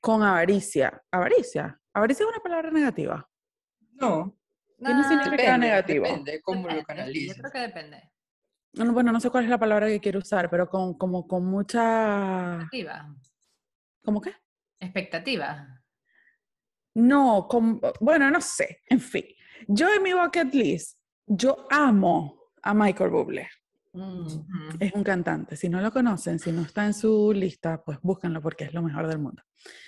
con 0.00 0.22
avaricia. 0.22 1.02
Avaricia. 1.10 1.80
Avaricia 1.92 2.24
es 2.24 2.30
una 2.30 2.42
palabra 2.42 2.70
negativa. 2.70 3.28
No, 3.92 4.36
¿Qué 4.78 4.92
no 4.92 5.08
significa 5.08 5.30
depende, 5.36 5.58
negativo? 5.66 6.04
depende 6.06 6.40
cómo 6.42 6.68
lo 6.68 6.74
Depende, 6.74 7.26
Yo 7.26 7.34
creo 7.34 7.50
que 7.50 7.58
depende. 7.60 8.10
No, 8.74 8.84
no, 8.84 8.92
bueno, 8.92 9.10
no 9.10 9.20
sé 9.20 9.30
cuál 9.30 9.44
es 9.44 9.50
la 9.50 9.58
palabra 9.58 9.86
que 9.86 10.00
quiero 10.00 10.18
usar, 10.18 10.50
pero 10.50 10.68
con, 10.68 10.98
como 10.98 11.26
con 11.26 11.46
mucha... 11.46 12.56
Expectativa. 12.56 13.14
¿Cómo 14.04 14.20
qué? 14.20 14.34
Expectativa. 14.78 15.82
No, 16.96 17.46
con- 17.48 17.80
bueno, 18.00 18.30
no 18.30 18.40
sé, 18.40 18.82
en 18.88 19.00
fin. 19.00 19.24
Yo 19.68 19.86
en 19.94 20.02
mi 20.02 20.12
bucket 20.12 20.52
list, 20.54 20.98
yo 21.26 21.66
amo 21.70 22.40
a 22.62 22.72
Michael 22.74 23.10
Bublé. 23.10 23.48
Mm. 23.92 24.26
Ujú. 24.26 24.76
Es 24.80 24.92
un 24.92 25.02
cantante. 25.04 25.56
Si 25.56 25.68
no 25.68 25.80
lo 25.80 25.90
conocen, 25.90 26.38
si 26.38 26.52
no 26.52 26.62
está 26.62 26.84
en 26.86 26.94
su 26.94 27.32
lista, 27.32 27.82
pues 27.82 27.98
búsquenlo 28.02 28.40
porque 28.42 28.64
es 28.64 28.74
lo 28.74 28.82
mejor 28.82 29.06
del 29.08 29.18
mundo. 29.18 29.42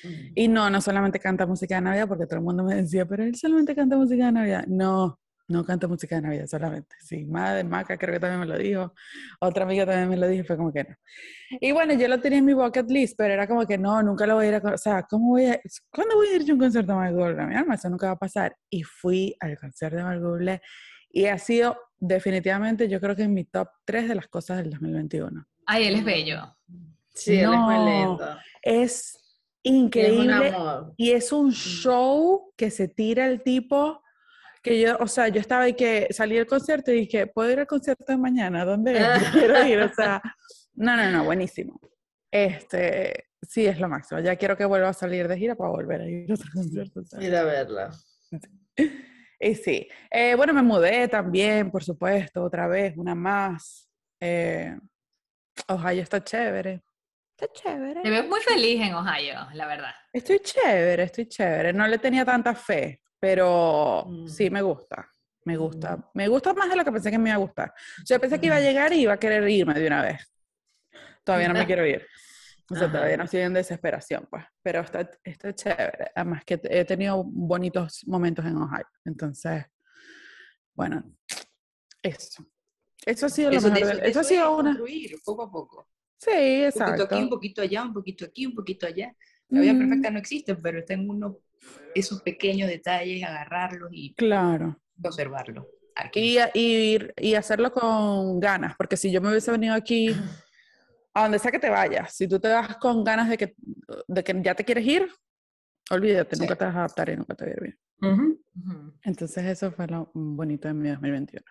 Mm. 0.04 0.08
Y 0.34 0.48
no, 0.48 0.70
no 0.70 0.80
solamente 0.80 1.18
canta 1.20 1.46
música 1.46 1.76
de 1.76 1.80
Navidad, 1.82 2.08
porque 2.08 2.26
todo 2.26 2.36
el 2.38 2.44
mundo 2.44 2.64
me 2.64 2.74
decía, 2.76 3.06
pero 3.06 3.22
él 3.24 3.34
solamente 3.34 3.74
canta 3.74 3.96
música 3.96 4.26
de 4.26 4.32
Navidad. 4.32 4.64
No, 4.66 5.18
no 5.48 5.64
canta 5.64 5.88
música 5.88 6.16
de 6.16 6.22
Navidad 6.22 6.46
solamente. 6.46 6.94
Sí, 7.00 7.24
Madre 7.24 7.64
Maca 7.64 7.96
creo 7.96 8.14
que 8.14 8.20
también 8.20 8.40
me 8.40 8.46
lo 8.46 8.58
dijo. 8.58 8.94
Otra 9.40 9.64
amiga 9.64 9.86
también 9.86 10.08
me 10.10 10.16
lo 10.16 10.28
dijo, 10.28 10.42
y 10.44 10.46
fue 10.46 10.56
como 10.56 10.72
que 10.72 10.84
no. 10.84 10.94
Y 11.60 11.72
bueno, 11.72 11.94
yo 11.94 12.06
lo 12.06 12.20
tenía 12.20 12.38
en 12.38 12.44
mi 12.44 12.52
bucket 12.54 12.90
list, 12.90 13.14
pero 13.16 13.34
era 13.34 13.46
como 13.48 13.66
que 13.66 13.78
no, 13.78 14.02
nunca 14.02 14.26
lo 14.26 14.34
voy 14.36 14.46
a 14.46 14.48
ir 14.48 14.54
a... 14.54 14.74
O 14.74 14.78
sea, 14.78 15.02
¿cómo 15.04 15.30
voy 15.30 15.46
a... 15.46 15.60
¿Cuándo 15.90 16.16
voy 16.16 16.28
a 16.28 16.36
ir 16.36 16.44
yo 16.44 16.52
a 16.52 16.54
un 16.54 16.60
concierto 16.60 16.92
de 16.92 16.98
Michael 16.98 17.16
Bublé? 17.16 17.46
Mi 17.46 17.54
alma, 17.56 17.74
eso 17.74 17.88
nunca 17.88 18.06
va 18.06 18.12
a 18.12 18.18
pasar. 18.18 18.56
Y 18.70 18.82
fui 18.82 19.34
al 19.40 19.58
concierto 19.58 19.96
de 19.96 20.02
Michael 20.04 20.20
Bublé 20.20 20.60
y 21.10 21.26
ha 21.26 21.38
sido 21.38 21.78
definitivamente, 21.98 22.88
yo 22.88 23.00
creo 23.00 23.16
que 23.16 23.22
en 23.22 23.34
mi 23.34 23.44
top 23.44 23.68
3 23.86 24.08
de 24.08 24.14
las 24.14 24.28
cosas 24.28 24.58
del 24.58 24.70
2021. 24.70 25.46
Ay, 25.66 25.86
él 25.86 25.94
es 25.96 26.04
bello. 26.04 26.56
Sí, 27.14 27.38
él 27.38 27.52
es 27.52 27.58
muy 27.58 27.74
lindo. 27.90 28.38
Es 28.62 29.18
Es 29.62 29.72
un 29.72 29.74
increíble 29.74 30.48
amor. 30.48 30.94
y 30.96 31.10
es 31.10 31.32
un 31.32 31.52
show 31.52 32.52
que 32.56 32.70
se 32.70 32.88
tira 32.88 33.26
el 33.26 33.42
tipo 33.42 34.02
que 34.62 34.80
yo, 34.80 34.96
o 34.98 35.06
sea, 35.06 35.28
yo 35.28 35.40
estaba 35.40 35.68
y 35.68 35.74
que 35.74 36.08
salí 36.10 36.36
del 36.36 36.46
concierto 36.46 36.90
y 36.92 37.00
dije, 37.00 37.26
¿puedo 37.26 37.50
ir 37.50 37.60
al 37.60 37.66
concierto 37.66 38.04
de 38.06 38.16
mañana? 38.16 38.64
¿Dónde 38.64 38.92
quiero 39.32 39.66
ir, 39.66 39.80
o 39.80 39.92
sea, 39.92 40.20
no, 40.74 40.96
no, 40.96 41.10
no, 41.10 41.24
buenísimo. 41.24 41.80
Este, 42.30 43.24
sí, 43.42 43.66
es 43.66 43.80
lo 43.80 43.88
máximo. 43.88 44.20
Ya 44.20 44.36
quiero 44.36 44.56
que 44.56 44.64
vuelva 44.64 44.90
a 44.90 44.92
salir 44.92 45.26
de 45.28 45.36
gira 45.38 45.54
para 45.54 45.70
volver 45.70 46.00
a 46.02 46.06
ir 46.08 46.30
a 46.30 46.34
otro 46.34 46.50
concierto. 46.54 47.02
Ir 47.20 47.34
a 47.34 47.44
verla. 47.44 47.90
Y 49.40 49.54
sí, 49.54 49.88
Eh, 50.10 50.34
bueno, 50.34 50.52
me 50.52 50.62
mudé 50.62 51.06
también, 51.06 51.70
por 51.70 51.84
supuesto, 51.84 52.42
otra 52.42 52.66
vez, 52.66 52.96
una 52.96 53.14
más. 53.14 53.88
Eh, 54.20 54.76
Ohio 55.68 56.02
está 56.02 56.22
chévere. 56.22 56.82
Está 57.36 57.52
chévere. 57.52 58.02
Te 58.02 58.10
veo 58.10 58.24
muy 58.24 58.40
feliz 58.40 58.80
en 58.82 58.94
Ohio, 58.94 59.46
la 59.54 59.66
verdad. 59.66 59.92
Estoy 60.12 60.40
chévere, 60.40 61.04
estoy 61.04 61.26
chévere. 61.28 61.72
No 61.72 61.86
le 61.86 61.98
tenía 61.98 62.24
tanta 62.24 62.52
fe, 62.52 63.00
pero 63.20 64.04
Mm. 64.06 64.26
sí 64.28 64.50
me 64.50 64.62
gusta. 64.62 65.08
Me 65.44 65.56
gusta. 65.56 66.10
Me 66.14 66.28
gusta 66.28 66.52
más 66.52 66.68
de 66.68 66.76
lo 66.76 66.84
que 66.84 66.92
pensé 66.92 67.10
que 67.10 67.18
me 67.18 67.30
iba 67.30 67.36
a 67.36 67.40
gustar. 67.40 67.72
Yo 68.04 68.20
pensé 68.20 68.38
que 68.38 68.46
iba 68.46 68.56
a 68.56 68.60
llegar 68.60 68.92
y 68.92 69.00
iba 69.02 69.14
a 69.14 69.18
querer 69.18 69.48
irme 69.48 69.74
de 69.74 69.86
una 69.86 70.02
vez. 70.02 70.30
Todavía 71.24 71.48
no 71.48 71.54
me 71.54 71.66
quiero 71.66 71.86
ir. 71.86 72.06
O 72.70 72.74
sea, 72.74 72.84
Ajá. 72.84 72.92
todavía 72.92 73.16
no 73.16 73.24
estoy 73.24 73.40
en 73.40 73.54
desesperación, 73.54 74.26
pues. 74.30 74.44
Pero 74.62 74.80
está, 74.80 75.08
está 75.24 75.54
chévere. 75.54 76.10
Además 76.14 76.44
que 76.44 76.60
he 76.64 76.84
tenido 76.84 77.24
bonitos 77.24 78.06
momentos 78.06 78.44
en 78.44 78.56
Ohio. 78.56 78.86
Entonces, 79.06 79.64
bueno, 80.74 81.02
eso. 82.02 82.44
Eso 83.06 83.26
ha 83.26 83.30
sido 83.30 83.50
lo 83.50 83.56
Eso, 83.56 83.68
de 83.70 83.74
mejor. 83.74 83.90
eso, 83.92 84.00
de 84.02 84.08
eso 84.10 84.18
ha 84.18 84.22
eso 84.22 84.28
sido 84.28 84.56
una... 84.56 84.70
construir 84.70 85.16
poco 85.24 85.42
a 85.44 85.50
poco. 85.50 85.88
Sí, 86.18 86.30
Un 86.30 86.72
poquito 86.72 86.84
exacto. 86.84 87.04
aquí, 87.04 87.22
un 87.22 87.28
poquito 87.30 87.62
allá, 87.62 87.82
un 87.84 87.92
poquito 87.94 88.24
aquí, 88.26 88.46
un 88.46 88.54
poquito 88.54 88.86
allá. 88.86 89.16
La 89.48 89.60
vida 89.62 89.72
Mm, 89.72 89.78
perfecta 89.78 90.10
no 90.10 90.18
existe, 90.18 90.54
pero 90.56 90.80
está 90.80 90.92
en 90.94 91.08
uno 91.08 91.38
esos 91.94 92.22
pequeños 92.22 92.68
detalles, 92.68 93.22
agarrarlos 93.24 93.90
y 93.92 94.14
Claro. 94.14 94.78
conservarlos. 95.00 95.66
Aquí. 95.94 96.38
Y, 96.54 96.94
y, 96.94 96.98
y 97.16 97.34
hacerlo 97.34 97.72
con 97.72 98.38
ganas, 98.40 98.76
porque 98.76 98.96
si 98.96 99.10
yo 99.10 99.20
me 99.20 99.30
hubiese 99.30 99.50
venido 99.50 99.74
aquí, 99.74 100.14
a 101.12 101.22
donde 101.22 101.38
sea 101.40 101.50
que 101.50 101.58
te 101.58 101.70
vayas, 101.70 102.14
si 102.14 102.28
tú 102.28 102.38
te 102.38 102.48
vas 102.48 102.76
con 102.76 103.02
ganas 103.02 103.28
de 103.28 103.36
que, 103.36 103.54
de 104.06 104.22
que 104.24 104.40
ya 104.42 104.54
te 104.54 104.64
quieres 104.64 104.86
ir, 104.86 105.08
olvídate, 105.90 106.36
Sí. 106.36 106.42
nunca 106.42 106.54
te 106.54 106.64
vas 106.66 106.74
a 106.76 106.78
adaptar 106.78 107.08
y 107.10 107.16
nunca 107.16 107.34
te 107.34 107.44
va 107.44 107.50
a 107.50 107.54
ir 107.54 107.60
bien. 107.62 107.78
Ujú. 108.00 108.40
Ujú. 108.54 108.92
Entonces 109.02 109.44
eso 109.44 109.72
fue 109.72 109.86
lo 109.88 110.10
bonito 110.14 110.68
de 110.68 110.74
mi 110.74 110.88
2021. 110.88 111.44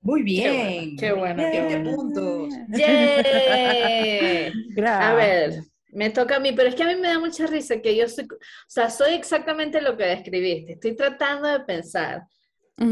Muy 0.00 0.24
Qué 0.24 0.52
bueno, 0.52 0.70
bien. 0.80 0.96
qué 0.96 1.12
bueno, 1.12 1.42
qué 1.50 1.62
bueno. 1.62 1.96
puntos. 1.96 2.54
¡Yay! 2.68 4.52
Gracias. 4.68 5.00
A 5.10 5.14
ver, 5.14 5.62
me 5.90 6.10
toca 6.10 6.36
a 6.36 6.40
mí, 6.40 6.52
pero 6.52 6.68
es 6.68 6.74
que 6.74 6.82
a 6.82 6.86
mí 6.86 6.96
me 6.96 7.08
da 7.08 7.18
mucha 7.18 7.46
risa 7.46 7.80
que 7.80 7.96
yo 7.96 8.08
soy, 8.08 8.24
o 8.24 8.36
sea, 8.66 8.90
soy 8.90 9.14
exactamente 9.14 9.80
lo 9.80 9.96
que 9.96 10.04
describiste. 10.04 10.72
Estoy 10.72 10.96
tratando 10.96 11.48
de 11.48 11.60
pensar. 11.60 12.24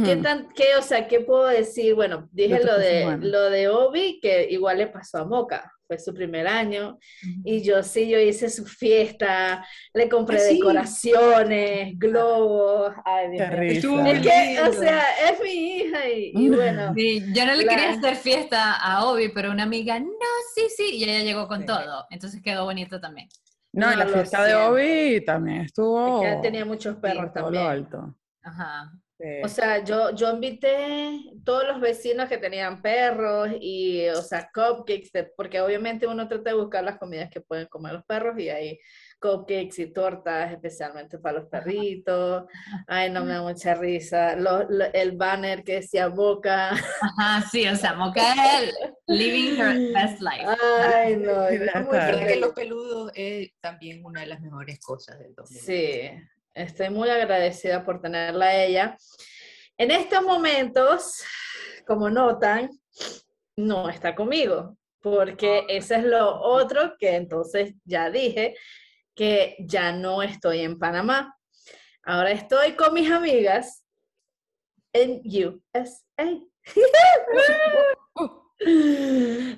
¿Qué 0.04 0.16
tan, 0.16 0.48
qué, 0.48 0.74
o 0.76 0.82
sea, 0.82 1.06
qué 1.06 1.20
puedo 1.20 1.46
decir? 1.46 1.94
Bueno, 1.94 2.28
dije 2.32 2.64
lo 2.64 2.76
de, 2.76 3.18
lo 3.20 3.50
de 3.50 3.68
Obi, 3.68 4.18
que 4.20 4.48
igual 4.50 4.78
le 4.78 4.88
pasó 4.88 5.18
a 5.18 5.24
Moca, 5.24 5.72
fue 5.86 5.98
su 5.98 6.12
primer 6.12 6.46
año, 6.48 6.98
y 7.44 7.62
yo 7.62 7.82
sí, 7.82 8.08
yo 8.08 8.18
hice 8.18 8.50
su 8.50 8.66
fiesta, 8.66 9.64
le 9.94 10.08
compré 10.08 10.36
Ah, 10.36 10.40
sí. 10.40 10.54
decoraciones, 10.54 11.98
globos, 11.98 12.92
ay, 13.04 13.30
Dios 13.30 13.50
mío. 13.50 14.06
Es 14.06 14.20
que, 14.20 14.60
o 14.68 14.72
sea, 14.72 15.02
es 15.30 15.40
mi 15.40 15.50
hija 15.78 16.08
y, 16.08 16.32
y 16.34 16.48
bueno, 16.50 16.92
Sí, 16.96 17.22
yo 17.34 17.46
no 17.46 17.54
le 17.54 17.64
La- 17.64 17.70
quería 17.72 17.90
hacer 17.90 18.16
fiesta 18.16 18.74
a 18.74 19.06
Obi, 19.06 19.28
pero 19.28 19.50
una 19.50 19.62
amiga, 19.64 19.98
no, 20.00 20.08
sí, 20.54 20.62
sí, 20.76 20.96
y 20.96 21.04
ella 21.04 21.22
llegó 21.22 21.46
con 21.48 21.60
Sí. 21.60 21.66
todo. 21.66 22.06
Entonces 22.10 22.42
quedó 22.42 22.64
bonito 22.64 23.00
también. 23.00 23.28
No, 23.72 23.90
No 23.90 23.96
la 23.96 24.04
lo 24.06 24.12
fiesta 24.14 24.42
de. 24.44 24.54
Obi 24.54 25.24
también 25.24 25.62
estuvo 25.62 26.24
es 26.24 26.36
que 26.36 26.42
tenía 26.42 26.64
muchos 26.64 26.96
perros 26.96 27.26
por 27.26 27.32
todo 27.32 27.50
lo 27.50 27.58
también. 27.58 27.66
alto. 27.66 28.16
Ajá. 28.42 28.92
Sí. 29.18 29.40
O 29.42 29.48
sea, 29.48 29.82
yo, 29.82 30.14
yo 30.14 30.30
invité 30.34 31.20
todos 31.42 31.66
los 31.66 31.80
vecinos 31.80 32.28
que 32.28 32.36
tenían 32.36 32.82
perros 32.82 33.48
y, 33.60 34.06
o 34.08 34.20
sea, 34.20 34.50
cupcakes, 34.52 35.10
de- 35.12 35.32
porque 35.36 35.60
obviamente 35.62 36.06
uno 36.06 36.28
trata 36.28 36.50
de 36.50 36.56
buscar 36.56 36.84
las 36.84 36.98
comidas 36.98 37.30
que 37.30 37.40
pueden 37.40 37.66
comer 37.68 37.94
los 37.94 38.04
perros 38.04 38.38
y 38.38 38.50
hay 38.50 38.78
cupcakes 39.18 39.78
y 39.80 39.92
tortas 39.92 40.52
especialmente 40.52 41.18
para 41.18 41.38
los 41.38 41.48
perritos. 41.48 42.44
Ay, 42.86 43.10
no 43.10 43.24
me 43.24 43.32
da 43.32 43.40
mucha 43.42 43.74
risa. 43.74 44.36
Lo- 44.36 44.68
lo- 44.68 44.92
el 44.92 45.12
banner 45.16 45.64
que 45.64 45.76
decía 45.76 46.08
Boca. 46.08 46.72
Ajá, 46.72 47.42
sí, 47.50 47.66
o 47.66 47.74
sea, 47.74 47.94
Mocael 47.94 48.70
living 49.06 49.56
her 49.58 49.94
best 49.94 50.20
life. 50.20 50.44
Ay, 50.94 51.16
no. 51.16 51.32
verdad 51.32 52.26
que 52.26 52.36
los 52.36 52.52
peludos 52.52 53.12
es 53.14 53.48
también 53.60 54.04
una 54.04 54.20
de 54.20 54.26
las 54.26 54.40
mejores 54.42 54.78
cosas 54.80 55.18
del 55.18 55.34
2020. 55.34 55.72
Sí, 55.72 56.35
estoy 56.56 56.90
muy 56.90 57.08
agradecida 57.10 57.84
por 57.84 58.00
tenerla 58.00 58.46
a 58.46 58.64
ella. 58.64 58.96
En 59.76 59.90
estos 59.90 60.22
momentos, 60.22 61.22
como 61.86 62.08
notan, 62.08 62.70
no 63.56 63.88
está 63.88 64.14
conmigo, 64.14 64.76
porque 65.00 65.66
eso 65.68 65.94
es 65.94 66.04
lo 66.04 66.40
otro 66.40 66.96
que 66.98 67.14
entonces 67.16 67.74
ya 67.84 68.10
dije, 68.10 68.56
que 69.14 69.56
ya 69.60 69.92
no 69.92 70.22
estoy 70.22 70.60
en 70.60 70.78
Panamá. 70.78 71.36
Ahora 72.02 72.30
estoy 72.30 72.72
con 72.72 72.94
mis 72.94 73.10
amigas 73.10 73.84
en 74.92 75.20
USA. 75.24 75.94
¿Cómo 78.14 78.54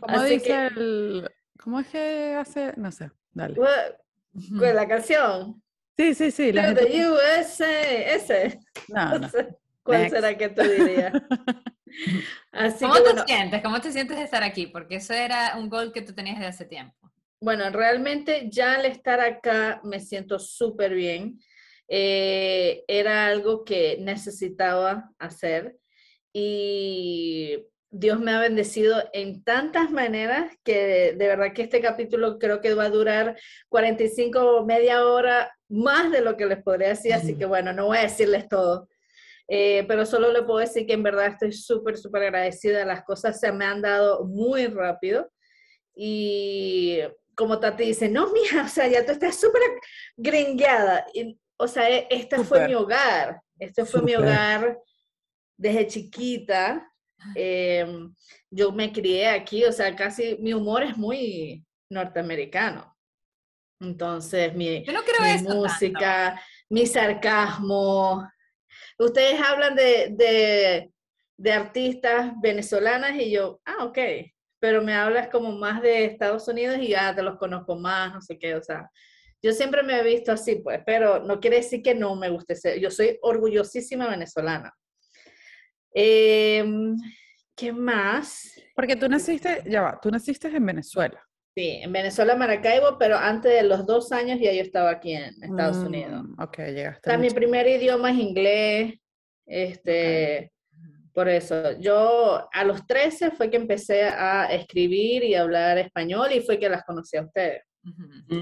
Así 0.08 0.34
dice 0.34 0.46
que, 0.46 0.66
el... 0.66 1.30
¿Cómo 1.62 1.80
es 1.80 1.86
que 1.88 2.34
hace? 2.34 2.72
No 2.76 2.90
sé, 2.90 3.10
dale. 3.32 3.54
con 3.54 4.74
la 4.74 4.88
canción, 4.88 5.62
Sí, 5.98 6.14
sí, 6.14 6.30
sí. 6.30 6.52
La 6.52 6.72
de 6.72 6.82
gente... 6.82 6.92
the 6.92 7.10
USA, 7.10 8.14
ese. 8.14 8.60
No, 8.88 9.18
no. 9.18 9.28
¿Cuál 9.82 10.02
Next. 10.02 10.14
será 10.14 10.38
que 10.38 10.48
tú 10.48 10.62
dirías? 10.62 11.12
Así 12.52 12.84
¿Cómo 12.84 12.94
que 12.94 13.00
te 13.00 13.06
bueno, 13.10 13.24
sientes? 13.26 13.62
¿Cómo 13.62 13.80
te 13.80 13.90
sientes 13.90 14.16
de 14.16 14.22
estar 14.24 14.42
aquí? 14.44 14.66
Porque 14.68 14.96
eso 14.96 15.12
era 15.14 15.56
un 15.56 15.68
gol 15.68 15.92
que 15.92 16.02
tú 16.02 16.12
tenías 16.14 16.38
de 16.38 16.46
hace 16.46 16.66
tiempo. 16.66 17.10
bueno, 17.40 17.68
realmente 17.70 18.48
ya 18.50 18.74
al 18.74 18.84
estar 18.84 19.20
acá 19.20 19.80
me 19.82 19.98
siento 19.98 20.38
súper 20.38 20.94
bien. 20.94 21.40
Eh, 21.88 22.84
era 22.86 23.26
algo 23.26 23.64
que 23.64 23.96
necesitaba 24.00 25.10
hacer 25.18 25.78
y 26.32 27.64
Dios 27.90 28.20
me 28.20 28.32
ha 28.32 28.40
bendecido 28.40 29.02
en 29.12 29.42
tantas 29.42 29.90
maneras 29.90 30.52
que 30.62 31.14
de, 31.16 31.26
verdad 31.26 31.52
que 31.54 31.62
este 31.62 31.80
capítulo 31.80 32.38
creo 32.38 32.60
que 32.60 32.74
va 32.74 32.84
a 32.84 32.90
durar 32.90 33.38
45 33.68 34.64
media 34.66 35.06
hora 35.06 35.50
más 35.68 36.10
de 36.12 36.20
lo 36.20 36.36
que 36.36 36.46
les 36.46 36.62
podría 36.62 36.88
decir, 36.88 37.14
así 37.14 37.36
que 37.36 37.46
bueno, 37.46 37.72
no 37.72 37.86
voy 37.86 37.98
a 37.98 38.02
decirles 38.02 38.48
todo. 38.48 38.88
Eh, 39.50 39.86
pero 39.88 40.04
solo 40.04 40.30
le 40.30 40.42
puedo 40.42 40.58
decir 40.58 40.86
que 40.86 40.92
en 40.92 41.02
verdad 41.02 41.28
estoy 41.28 41.52
súper, 41.52 41.96
súper 41.96 42.24
agradecida. 42.24 42.84
Las 42.84 43.02
cosas 43.02 43.40
se 43.40 43.50
me 43.50 43.64
han 43.64 43.80
dado 43.80 44.24
muy 44.26 44.66
rápido. 44.66 45.30
Y 45.94 47.00
como 47.34 47.58
Tati 47.58 47.84
dice, 47.84 48.10
no, 48.10 48.30
mija, 48.32 48.64
o 48.64 48.68
sea, 48.68 48.86
ya 48.88 49.06
tú 49.06 49.12
estás 49.12 49.40
súper 49.40 49.62
gringueada. 50.16 51.06
o 51.56 51.66
sea, 51.66 51.88
e, 51.90 52.06
este 52.10 52.38
fue 52.44 52.66
mi 52.66 52.74
hogar. 52.74 53.40
Este 53.58 53.86
fue 53.86 54.02
mi 54.02 54.14
hogar 54.14 54.78
desde 55.56 55.86
chiquita. 55.86 56.87
Em, 57.34 58.14
yo 58.50 58.72
me 58.72 58.92
crié 58.92 59.28
aquí, 59.28 59.64
o 59.64 59.72
sea, 59.72 59.94
casi 59.94 60.36
mi 60.40 60.52
humor 60.52 60.82
es 60.82 60.96
muy 60.96 61.64
norteamericano. 61.90 62.94
Entonces, 63.80 64.54
mi, 64.54 64.84
música, 65.44 66.40
mi 66.68 66.86
sarcasmo. 66.86 68.28
Ustedes 68.98 69.40
hablan 69.40 69.76
de, 69.76 70.90
de, 71.36 71.52
artistas 71.52 72.32
venezolanas 72.42 73.14
y 73.16 73.30
yo, 73.30 73.60
ah, 73.64 73.84
ok, 73.84 73.98
pero 74.60 74.82
me 74.82 74.94
hablas 74.94 75.28
como 75.28 75.52
más 75.52 75.80
de 75.80 76.04
Estados 76.04 76.48
Unidos 76.48 76.78
y 76.80 76.88
ya 76.88 77.14
te 77.14 77.22
los 77.22 77.38
conozco 77.38 77.76
más, 77.76 78.12
no 78.12 78.20
sé 78.20 78.36
qué, 78.38 78.56
o 78.56 78.62
sea, 78.62 78.90
yo 79.40 79.52
siempre 79.52 79.84
me 79.84 80.00
he 80.00 80.02
visto 80.02 80.32
así, 80.32 80.56
pues, 80.56 80.80
pero 80.84 81.22
no 81.22 81.38
quiere 81.38 81.58
decir 81.58 81.80
que 81.80 81.94
no 81.94 82.16
me 82.16 82.28
guste 82.28 82.56
ser, 82.56 82.80
yo 82.80 82.90
soy 82.90 83.16
orgullosísima 83.22 84.08
venezolana. 84.08 84.74
Em, 85.92 86.96
¿Qué 87.56 87.72
más? 87.72 88.54
Porque 88.74 88.94
tú 88.94 89.08
naciste, 89.08 89.64
ya 89.66 89.82
va, 89.82 89.98
tú 90.00 90.10
naciste 90.10 90.46
en 90.46 90.64
Venezuela. 90.64 91.20
Sí, 91.56 91.80
en 91.82 91.92
Venezuela, 91.92 92.36
Maracaibo, 92.36 92.96
pero 92.98 93.16
antes 93.16 93.52
de 93.52 93.64
los 93.64 93.84
dos 93.84 94.12
años 94.12 94.38
ya 94.40 94.52
yo 94.52 94.62
estaba 94.62 94.90
aquí 94.90 95.14
en 95.14 95.34
Estados 95.42 95.78
mm, 95.78 95.86
Unidos. 95.86 96.24
Ok, 96.38 96.58
llegaste. 96.58 97.10
O 97.10 97.10
sea, 97.10 97.18
mi 97.18 97.30
primer 97.30 97.66
idioma 97.66 98.12
es 98.12 98.18
inglés, 98.18 98.94
este, 99.44 100.52
por 101.12 101.28
eso. 101.28 101.76
Yo 101.80 102.48
a 102.52 102.62
los 102.62 102.86
13 102.86 103.32
fue 103.32 103.50
que 103.50 103.56
empecé 103.56 104.04
a 104.04 104.44
escribir 104.52 105.24
y 105.24 105.34
hablar 105.34 105.78
español 105.78 106.30
y 106.32 106.40
fue 106.42 106.60
que 106.60 106.68
las 106.68 106.84
conocí 106.84 107.16
a 107.16 107.22
ustedes. 107.22 107.64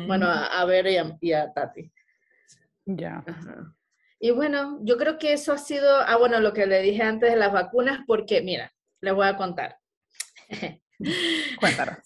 Bueno, 0.07 0.27
a, 0.29 0.63
ver 0.67 0.87
y 1.21 1.33
a, 1.33 1.51
Tati. 1.55 1.91
Ya. 2.85 3.25
Y 4.19 4.31
bueno, 4.31 4.79
yo 4.83 4.97
creo 4.97 5.19
que 5.19 5.33
eso 5.33 5.53
ha 5.53 5.59
sido, 5.59 5.99
ah, 6.01 6.17
bueno, 6.17 6.41
lo 6.41 6.53
que 6.53 6.67
le 6.67 6.81
dije 6.83 7.03
antes 7.03 7.31
de 7.31 7.37
las 7.37 7.53
vacunas, 7.53 8.01
porque 8.07 8.41
mira, 8.41 8.73
les 9.01 9.15
voy 9.15 9.27
a 9.27 9.37
contar. 9.37 9.79
Cuéntanos. 11.61 11.99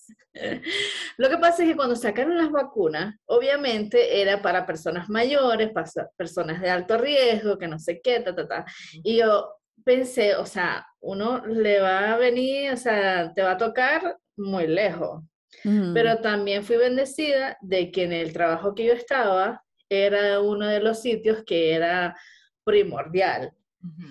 Lo 1.16 1.29
que 1.29 1.38
pasa 1.38 1.62
es 1.62 1.70
que 1.70 1.77
cuando 1.77 1.96
sacaron 1.96 2.37
las 2.37 2.51
vacunas, 2.51 3.16
obviamente 3.27 4.20
era 4.20 4.40
para 4.42 4.66
personas 4.66 5.09
mayores, 5.09 5.70
para 5.70 5.88
personas 6.16 6.61
de 6.61 6.70
alto 6.70 6.99
riesgo, 6.99 7.59
que 7.59 7.68
no 7.68 7.79
sé 7.79 8.01
qué, 8.01 8.20
ta, 8.20 8.35
ta, 8.35 8.49
ta. 8.49 8.64
Y 9.03 9.18
yo 9.18 9.57
pensé, 9.85 10.37
o 10.37 10.46
sea, 10.46 10.87
uno 11.01 11.44
le 11.46 11.81
va 11.81 12.12
a 12.12 12.16
venir, 12.16 12.73
o 12.73 12.77
sea, 12.77 13.33
te 13.35 13.42
va 13.42 13.53
a 13.53 13.59
tocar 13.59 14.18
muy 14.37 14.66
lejos. 14.66 15.23
Pero 15.62 16.18
también 16.20 16.64
fui 16.64 16.77
bendecida 16.77 17.59
de 17.61 17.90
que 17.90 18.05
en 18.05 18.12
el 18.12 18.33
trabajo 18.33 18.75
que 18.75 18.87
yo 18.87 18.92
estaba 18.92 19.62
era 19.90 20.40
uno 20.40 20.66
de 20.66 20.81
los 20.81 21.03
sitios 21.03 21.42
que 21.44 21.74
era 21.74 22.16
primordial. 22.64 23.53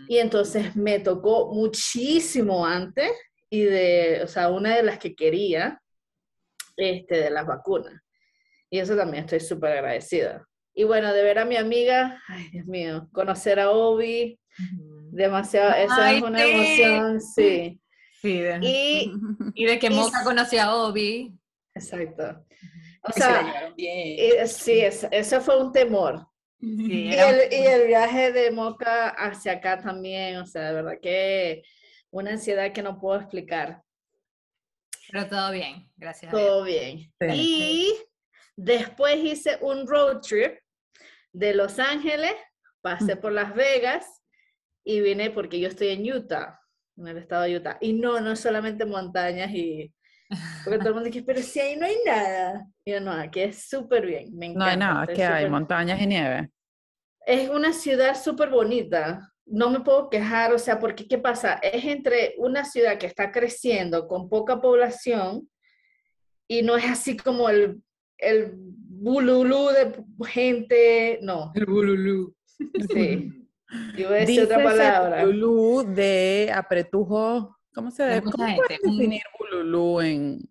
Y 0.08 0.18
entonces 0.18 0.76
me 0.76 1.00
tocó 1.00 1.54
muchísimo 1.54 2.66
antes 2.66 3.12
y 3.50 3.62
de, 3.62 4.22
o 4.24 4.28
sea, 4.28 4.50
una 4.50 4.76
de 4.76 4.84
las 4.84 4.98
que 4.98 5.16
quería, 5.16 5.82
este, 6.76 7.20
de 7.20 7.30
las 7.30 7.46
vacunas. 7.46 8.02
Y 8.70 8.80
eso 8.80 8.96
también 8.96 9.24
estoy 9.24 9.40
súper 9.40 9.74
agradecida. 9.74 10.46
Y 10.74 10.84
bueno, 10.84 11.14
de 11.14 11.24
ver 11.24 11.40
a 11.40 11.46
mi 11.46 11.56
amiga, 11.56 12.22
ay 12.28 12.50
Dios 12.52 12.66
mío, 12.66 13.10
conocer 13.12 13.60
a 13.60 13.72
Obi, 13.72 14.40
demasiado, 15.12 15.74
eso 15.74 16.02
es 16.04 16.22
una 16.22 16.44
emoción, 16.44 17.22
sí. 17.22 17.80
Sí, 18.22 18.42
y, 18.62 19.14
y, 19.56 19.66
de 19.66 19.80
que 19.80 19.90
Moca 19.90 20.24
conoció 20.24 20.62
a 20.62 20.76
Obi. 20.76 21.34
Exacto. 21.74 22.46
O 23.02 23.12
sea, 23.12 23.74
eh, 23.78 24.48
sí, 24.48 24.82
eso 24.82 25.42
fue 25.42 25.62
un 25.62 25.72
temor. 25.72 26.28
y, 26.60 27.14
el, 27.14 27.54
y, 27.54 27.66
el, 27.66 27.88
viaje 27.88 28.34
de 28.34 28.52
Moca 28.52 29.10
hacia 29.10 29.54
acá 29.54 29.80
también, 29.80 30.38
o 30.38 30.46
sea, 30.46 30.64
de 30.64 30.74
verdad 30.74 31.00
que 31.02 31.64
una 32.12 32.32
ansiedad 32.32 32.72
que 32.74 32.82
no 32.82 33.00
puedo 33.00 33.20
explicar. 33.20 33.82
Pero 35.12 35.28
todo 35.28 35.52
bien, 35.52 35.90
gracias. 35.98 36.32
Todo 36.32 36.64
bien. 36.64 37.12
Y 37.34 37.94
después 38.56 39.18
hice 39.18 39.58
un 39.62 39.88
road 39.88 40.20
trip 40.22 40.60
de 41.32 41.54
Los 41.54 41.80
Ángeles, 41.80 42.34
pasé 42.82 43.16
por 43.16 43.32
Las 43.32 43.54
Vegas 43.56 44.06
y 44.84 45.02
vine 45.02 45.32
porque 45.32 45.60
yo 45.60 45.68
estoy 45.68 45.90
en 45.90 46.12
Utah, 46.12 46.60
en 46.98 47.08
el 47.08 47.18
estado 47.18 47.44
de 47.44 47.58
Utah. 47.58 47.78
Y 47.82 47.94
no, 47.94 48.20
no 48.20 48.36
solamente 48.36 48.86
montañas 48.86 49.52
y... 49.52 49.94
Porque 50.64 50.80
todo 50.80 50.90
el 50.90 50.94
mundo 50.96 51.10
dice, 51.10 51.24
pero 51.24 51.42
si 51.42 51.60
ahí 51.60 51.76
no 51.76 51.86
hay 51.86 51.98
nada. 52.06 52.68
Y 52.86 52.92
yo, 52.92 53.00
no, 53.00 53.12
aquí 53.12 53.42
es 53.42 53.68
súper 53.68 54.06
bien, 54.06 54.36
me 54.38 54.48
encanta. 54.48 54.66
No 54.66 54.72
hay 54.72 54.78
nada, 54.78 55.08
que 55.08 55.24
hay 55.24 55.50
montañas 55.50 56.00
y 56.02 56.08
nieve. 56.08 56.50
Es 57.26 57.50
una 57.50 57.74
ciudad 57.74 58.16
súper 58.16 58.50
bonita 58.50 59.30
no 59.50 59.70
me 59.70 59.80
puedo 59.82 60.10
quejar, 60.10 60.54
o 60.54 60.60
sea, 60.60 60.80
porque 60.80 61.08
¿qué 61.08 61.18
pasa? 61.18 61.54
Es 61.56 61.84
entre 61.86 62.36
una 62.38 62.64
ciudad 62.66 62.98
que 62.98 63.08
está 63.08 63.32
creciendo 63.32 64.08
con 64.08 64.30
poca 64.30 64.62
población 64.62 65.50
y 66.48 66.62
no 66.62 66.78
es 66.78 66.86
así 66.86 67.18
como 67.18 67.50
el, 67.50 67.82
el 68.18 68.54
bululú 68.56 69.70
de 69.70 70.04
gente, 70.28 71.20
no. 71.22 71.52
El 71.56 71.66
bululú. 71.66 72.36
Sí. 72.92 73.48
Yo 73.98 74.08
voy 74.08 74.18
a 74.18 74.22
decir 74.22 74.44
otra 74.44 74.64
palabra. 74.64 75.22
El 75.22 75.28
bululú 75.28 75.94
de 75.94 76.52
apretujo, 76.54 77.59
¿cómo 77.80 77.92
se 77.92 78.04
debe? 78.04 78.22
¿Cómo 78.24 78.56
puedes 78.56 78.82
definir 78.82 79.22
bululú 79.38 80.02
en 80.02 80.50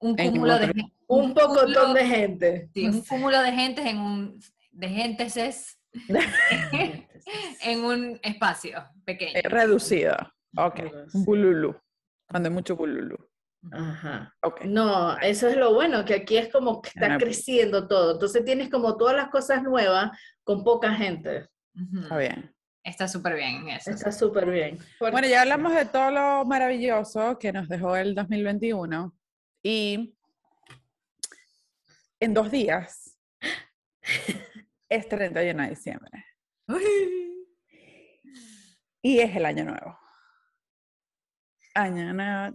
un 0.00 0.16
cúmulo 0.16 0.58
de 0.58 0.72
un 1.06 1.34
pocotón 1.34 1.94
de 1.94 2.06
gente. 2.06 2.70
Sí, 2.72 2.88
un 2.88 3.02
cúmulo 3.02 3.40
de 3.42 3.52
gente 3.52 3.88
en 3.88 3.98
un 3.98 4.40
de 4.70 4.88
gentes 4.88 5.36
es 5.36 5.78
en 7.62 7.84
un 7.84 8.18
espacio 8.22 8.82
pequeño. 9.04 9.32
Eh, 9.34 9.42
reducido. 9.48 10.16
Ok. 10.56 10.80
Bululú. 11.12 11.76
Cuando 12.28 12.48
hay 12.48 12.54
mucho 12.54 12.76
bululú. 12.76 13.16
Ajá. 13.70 14.34
Okay. 14.42 14.68
No, 14.68 15.16
eso 15.18 15.48
es 15.48 15.56
lo 15.56 15.74
bueno, 15.74 16.04
que 16.04 16.14
aquí 16.14 16.36
es 16.38 16.48
como 16.50 16.80
que 16.80 16.88
está 16.88 17.18
creciendo 17.18 17.86
todo. 17.86 18.12
Entonces 18.12 18.44
tienes 18.44 18.70
como 18.70 18.96
todas 18.96 19.14
las 19.14 19.28
cosas 19.28 19.62
nuevas 19.62 20.10
con 20.42 20.64
poca 20.64 20.94
gente. 20.94 21.46
Está 22.02 22.16
bien. 22.16 22.54
Está 22.84 23.06
súper 23.06 23.36
bien 23.36 23.68
eso. 23.68 23.90
Está 23.90 24.10
súper 24.10 24.50
bien. 24.50 24.78
Bueno, 24.98 25.26
ya 25.28 25.42
hablamos 25.42 25.74
de 25.74 25.86
todo 25.86 26.10
lo 26.10 26.44
maravilloso 26.44 27.38
que 27.38 27.52
nos 27.52 27.68
dejó 27.68 27.96
el 27.96 28.14
2021 28.14 29.14
y 29.62 30.16
en 32.18 32.34
dos 32.34 32.50
días 32.50 33.16
es 34.88 35.08
31 35.08 35.62
de 35.62 35.68
diciembre. 35.70 36.24
Y 39.00 39.18
es 39.18 39.34
el 39.34 39.46
año 39.46 39.64
nuevo. 39.64 39.98
Año 41.74 42.12
nuevo. 42.12 42.54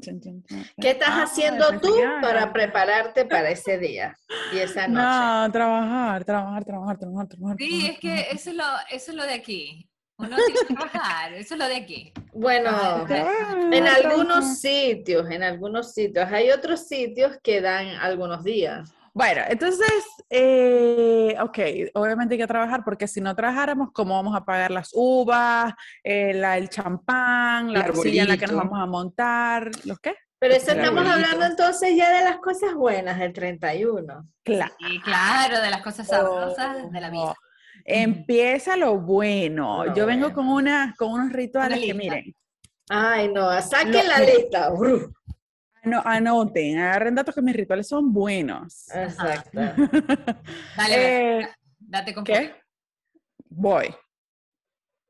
¿Qué 0.80 0.92
estás 0.92 1.10
ah, 1.10 1.24
haciendo 1.24 1.80
tú 1.80 1.94
para 2.22 2.54
prepararte 2.54 3.26
para 3.26 3.50
ese 3.50 3.78
día 3.78 4.16
y 4.54 4.60
esa 4.60 4.88
noche? 4.88 5.04
No, 5.04 5.52
trabajar, 5.52 6.24
trabajar, 6.24 6.64
trabajar, 6.66 6.98
trabajar, 6.98 7.28
trabajar. 7.28 7.58
Sí, 7.58 7.88
es 7.88 8.00
que 8.00 8.28
eso 8.32 8.52
es, 8.52 8.56
lo, 8.56 8.64
eso 8.90 9.12
es 9.12 9.18
lo 9.18 9.24
de 9.24 9.34
aquí. 9.34 9.90
Uno 10.18 10.36
tiene 10.36 10.54
que 10.68 10.74
trabajar, 10.74 11.34
eso 11.34 11.54
es 11.54 11.60
lo 11.60 11.68
de 11.68 11.76
aquí. 11.76 12.12
Bueno, 12.34 13.06
en 13.10 13.88
algunos 13.88 14.60
sitios, 14.60 15.30
en 15.30 15.44
algunos 15.44 15.94
sitios. 15.94 16.32
Hay 16.32 16.50
otros 16.50 16.88
sitios 16.88 17.38
que 17.44 17.62
dan 17.62 17.88
algunos 17.88 18.44
días. 18.44 18.92
Bueno, 19.14 19.42
entonces, 19.48 19.92
eh, 20.30 21.36
ok, 21.40 21.60
obviamente 21.96 22.36
hay 22.36 22.40
que 22.40 22.48
trabajar 22.48 22.84
porque 22.84 23.08
si 23.08 23.20
no 23.20 23.36
trabajáramos, 23.36 23.90
¿cómo 23.92 24.16
vamos 24.16 24.36
a 24.36 24.46
pagar 24.46 24.70
las 24.70 24.92
uvas, 24.94 25.74
eh, 26.04 26.32
el 26.32 26.70
champán, 26.70 27.74
la 27.74 27.80
arcilla 27.80 28.24
en 28.24 28.30
la 28.30 28.38
que 28.38 28.48
nos 28.48 28.58
vamos 28.58 28.80
a 28.80 28.86
montar? 28.86 29.72
¿Los 29.86 30.00
qué? 30.00 30.16
Pero 30.40 30.54
eso 30.54 30.72
estamos 30.72 31.08
hablando 31.08 31.46
entonces 31.46 31.96
ya 31.96 32.12
de 32.16 32.24
las 32.24 32.38
cosas 32.38 32.76
buenas 32.76 33.18
del 33.18 33.34
31. 33.34 34.28
Claro. 34.44 34.76
Sí, 34.80 35.00
claro, 35.00 35.62
de 35.62 35.70
las 35.72 35.82
cosas 35.82 36.08
sabrosas 36.08 36.92
de 36.92 37.02
la 37.02 37.10
vida. 37.10 37.34
Empieza 37.90 38.76
lo 38.76 39.00
bueno. 39.00 39.96
Yo 39.96 40.06
vengo 40.06 40.34
con, 40.34 40.50
una, 40.50 40.94
con 40.98 41.14
unos 41.14 41.32
rituales 41.32 41.80
que 41.80 41.94
miren. 41.94 42.36
Ay, 42.90 43.32
no, 43.32 43.50
saquen 43.62 44.08
la 44.08 44.20
lista. 44.20 44.72
No, 45.84 46.02
anoten, 46.04 46.80
agarren 46.80 47.16
datos 47.16 47.34
que 47.34 47.42
mis 47.42 47.56
rituales 47.56 47.88
son 47.88 48.12
buenos. 48.12 48.90
Exacto. 48.94 49.62
Dale, 50.78 51.40
eh, 51.40 51.50
date 51.80 52.14
con 52.14 52.26
¿Qué? 52.26 52.56
Voy. 53.46 53.96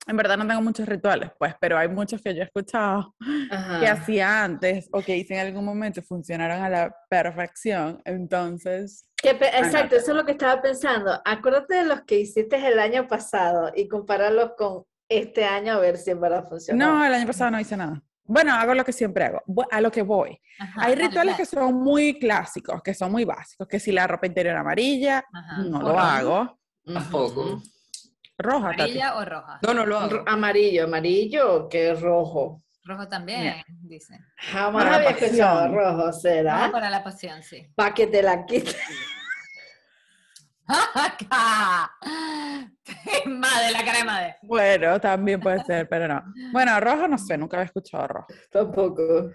En 0.08 0.18
verdad 0.18 0.38
no 0.38 0.48
tengo 0.48 0.62
muchos 0.62 0.88
rituales, 0.88 1.32
pues, 1.38 1.54
pero 1.60 1.78
hay 1.78 1.88
muchos 1.90 2.22
que 2.22 2.34
yo 2.34 2.42
he 2.42 2.46
escuchado 2.46 3.14
Ajá. 3.52 3.80
que 3.80 3.88
hacía 3.88 4.44
antes 4.44 4.88
o 4.92 5.02
que 5.02 5.18
hice 5.18 5.34
en 5.40 5.48
algún 5.48 5.66
momento 5.66 6.02
funcionaron 6.02 6.64
a 6.64 6.70
la 6.70 6.96
perfección. 7.10 8.02
Entonces, 8.06 9.08
Que 9.18 9.34
pe- 9.36 9.48
exacto, 9.58 9.96
eso 9.98 10.12
es 10.12 10.18
lo 10.18 10.26
que 10.26 10.32
estaba 10.34 10.62
pensando. 10.62 11.20
Acuérdate 11.26 11.76
de 11.76 11.86
los 11.86 12.02
que 12.02 12.20
hiciste 12.20 12.56
el 12.66 12.80
año 12.80 13.08
pasado 13.08 13.72
y 13.76 13.88
compararlos 13.88 14.52
con 14.58 14.84
este 15.10 15.46
año 15.46 15.74
a 15.74 15.80
ver 15.80 15.98
si 15.98 16.12
en 16.12 16.22
verdad 16.22 16.46
funcionó. 16.48 16.86
no, 17.00 17.06
el 17.06 17.14
año 17.14 17.28
pasado 17.28 17.52
no 17.52 17.60
hice 17.60 17.76
nada. 17.78 18.02
Bueno, 18.30 18.54
hago 18.54 18.74
lo 18.74 18.84
que 18.84 18.92
siempre 18.92 19.24
hago, 19.24 19.42
a 19.72 19.80
lo 19.80 19.90
que 19.90 20.02
voy. 20.02 20.38
Ajá, 20.60 20.82
Hay 20.84 20.96
rituales 20.96 21.36
dale. 21.36 21.38
que 21.38 21.46
son 21.46 21.76
muy 21.76 22.20
clásicos, 22.20 22.82
que 22.84 22.94
son 22.94 23.10
muy 23.12 23.24
básicos, 23.24 23.68
que 23.70 23.80
si 23.80 23.94
la 23.94 24.06
ropa 24.06 24.28
interior 24.28 24.56
amarilla, 24.58 25.24
Ajá. 25.34 25.58
no 25.64 25.78
¿O 25.78 25.82
lo 25.84 25.98
hago. 26.00 26.60
Tampoco. 26.86 27.42
Ujú. 27.42 27.64
Roja, 28.38 28.70
Tati. 28.72 28.82
¿Amarilla 28.82 29.16
o 29.18 29.26
roja? 29.26 29.60
No, 29.64 29.74
no 29.74 29.86
lo 29.86 29.98
hago. 30.00 30.24
Amarillo, 30.28 30.84
amarillo, 30.86 31.68
que 31.70 31.94
rojo. 31.94 32.62
Rojo 32.84 33.08
también, 33.08 33.64
dice. 33.82 34.20
Jamás 34.38 34.84
Para 34.84 34.96
había 34.98 35.10
pasión. 35.12 35.26
escuchado 35.32 35.68
rojo, 35.76 35.98
Rojo 36.06 36.14
¿será? 36.14 36.70
para 36.72 36.90
la 36.90 37.04
pasión, 37.04 37.44
sí. 37.44 37.68
Para 37.76 37.94
que 37.94 38.08
te 38.08 38.22
la 38.22 38.46
quites. 38.46 38.78
Acá. 40.68 41.92
Madre, 43.26 43.72
la 43.72 43.86
cara 43.86 43.98
de 44.00 44.04
madre. 44.04 44.36
Bueno, 44.44 45.00
también 45.00 45.40
puede 45.40 45.64
ser, 45.64 45.88
pero 45.90 46.08
no. 46.08 46.24
Bueno, 46.52 46.80
rojo 46.80 47.08
no 47.08 47.18
sé, 47.18 47.38
nunca 47.38 47.58
había 47.58 47.66
escuchado 47.66 48.08
rojo. 48.08 48.28
Tampoco. 48.52 49.32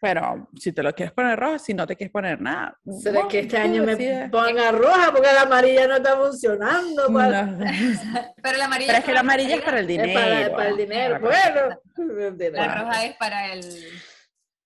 Pero 0.00 0.48
si 0.58 0.72
te 0.72 0.82
lo 0.82 0.92
quieres 0.94 1.12
poner 1.14 1.38
rojo, 1.38 1.58
si 1.58 1.72
no 1.72 1.86
te 1.86 1.96
quieres 1.96 2.12
poner 2.12 2.40
nada. 2.40 2.78
¿Será 3.00 3.14
bueno, 3.14 3.28
que 3.28 3.38
este 3.40 3.56
año 3.56 3.82
me 3.82 4.28
ponga 4.28 4.70
roja 4.70 5.10
porque 5.10 5.32
la 5.32 5.42
amarilla 5.42 5.86
no 5.88 5.96
está 5.96 6.16
funcionando? 6.16 7.12
para- 7.12 7.42
No, 7.46 7.64
Pero 8.42 8.58
la 8.58 8.64
amarilla 8.66 8.86
Pero 8.88 8.98
es 8.98 9.04
que 9.04 9.12
la 9.12 9.20
amarilla 9.20 9.54
es 9.56 9.62
para 9.62 9.78
el 9.80 9.90
Es 9.90 10.02
dinero. 10.02 10.20
para, 10.20 10.56
para 10.56 10.68
el 10.68 10.76
dinero. 10.76 11.20
Bueno. 11.20 11.80
La 12.52 12.74
roja 12.82 13.04
es 13.04 13.16
para 13.16 13.52
el, 13.52 13.62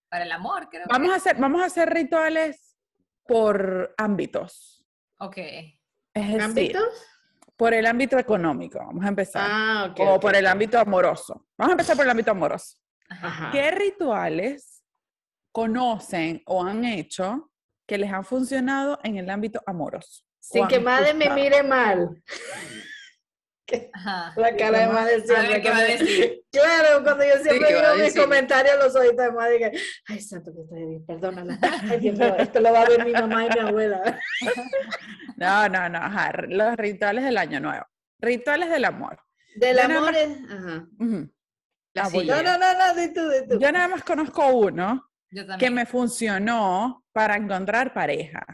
para 0.09 0.25
el 0.25 0.33
amor, 0.33 0.69
creo. 0.69 0.83
que. 0.85 0.93
Vamos 0.93 1.12
a 1.12 1.16
hacer, 1.16 1.37
vamos 1.37 1.62
a 1.62 1.66
hacer 1.66 1.88
rituales 1.90 2.77
por 3.25 3.95
ámbitos. 3.97 4.85
Ok. 5.21 5.37
Es 5.38 6.27
decir, 6.27 6.40
¿Ámbitos? 6.43 7.07
por 7.57 7.73
el 7.73 7.87
ámbito 7.87 8.19
económico, 8.19 8.79
vamos 8.81 9.05
a 9.05 9.09
empezar. 9.09 9.43
Ah, 9.49 9.88
ok. 9.93 10.01
o 10.01 10.19
por 10.19 10.35
el 10.35 10.47
ámbito 10.47 10.77
amoroso. 10.79 11.47
Vamos 11.57 11.71
a 11.71 11.75
empezar 11.75 11.95
por 11.95 12.05
el 12.05 12.11
ámbito 12.11 12.33
amoroso. 12.33 12.79
Ajá. 13.09 13.51
¿Qué 13.53 13.71
rituales 13.71 14.69
conocen 15.52 16.42
o 16.46 16.64
han 16.64 16.84
hecho 16.84 17.50
que 17.86 17.98
les 17.98 18.12
han 18.12 18.24
funcionado 18.24 18.98
en 19.02 19.16
el 19.16 19.28
ámbito 19.30 19.60
amoroso? 19.66 20.22
Sin 20.38 20.66
que 20.68 20.80
madre 20.80 21.12
me 21.14 21.28
mire 21.30 21.62
mal. 21.62 22.22
Ajá. 23.92 24.32
La 24.36 24.56
cara 24.56 24.80
de 24.80 24.86
madre 24.88 25.20
siempre. 25.24 25.62
qué 25.62 25.70
va 25.70 25.76
a 25.76 25.80
cuando- 25.86 26.04
decir. 26.04 26.42
Claro, 26.50 27.04
cuando 27.04 27.24
yo 27.24 27.34
siempre 27.40 27.68
¿qué 27.68 27.74
va 27.74 27.90
a 27.90 27.92
digo 27.92 28.04
mis 28.04 28.16
comentarios, 28.16 28.74
los 28.82 28.96
ojitos 28.96 29.16
de 29.24 29.30
madre, 29.32 29.58
que, 29.58 29.80
ay, 30.08 30.20
santo 30.20 30.52
que 30.52 30.62
estoy 30.62 30.86
bien, 30.86 31.06
perdónala. 31.06 31.56
Ay, 31.88 32.00
Dios 32.00 32.18
mío, 32.18 32.34
esto 32.36 32.58
lo 32.60 32.72
va 32.72 32.82
a 32.82 32.88
ver 32.88 33.04
mi 33.04 33.12
mamá 33.12 33.46
y 33.46 33.48
mi 33.50 33.58
abuela. 33.60 34.20
No, 35.36 35.68
no, 35.70 35.88
no. 35.88 35.98
ajá, 35.98 36.32
Los 36.48 36.76
rituales 36.76 37.24
del 37.24 37.38
año 37.38 37.60
nuevo. 37.60 37.86
Rituales 38.18 38.68
del 38.68 38.84
amor. 38.84 39.18
Del 39.56 39.76
Yo 39.78 39.82
amor 39.84 40.00
más- 40.12 40.16
es... 40.16 40.38
Ajá. 40.50 40.86
La 41.94 42.02
Ah, 42.04 42.08
voy 42.12 42.20
silla. 42.24 42.42
No, 42.42 42.58
no, 42.58 42.58
no, 42.58 42.86
no, 42.86 42.94
di 43.00 43.14
tú, 43.14 43.28
di 43.30 43.48
tú. 43.48 43.58
Yo 43.58 43.72
nada 43.72 43.88
más 43.88 44.04
conozco 44.04 44.46
uno 44.48 45.10
que 45.59 45.71
me 45.71 45.87
funcionó 45.87 47.05
para 47.12 47.37
encontrar 47.37 47.93
pareja. 47.95 48.45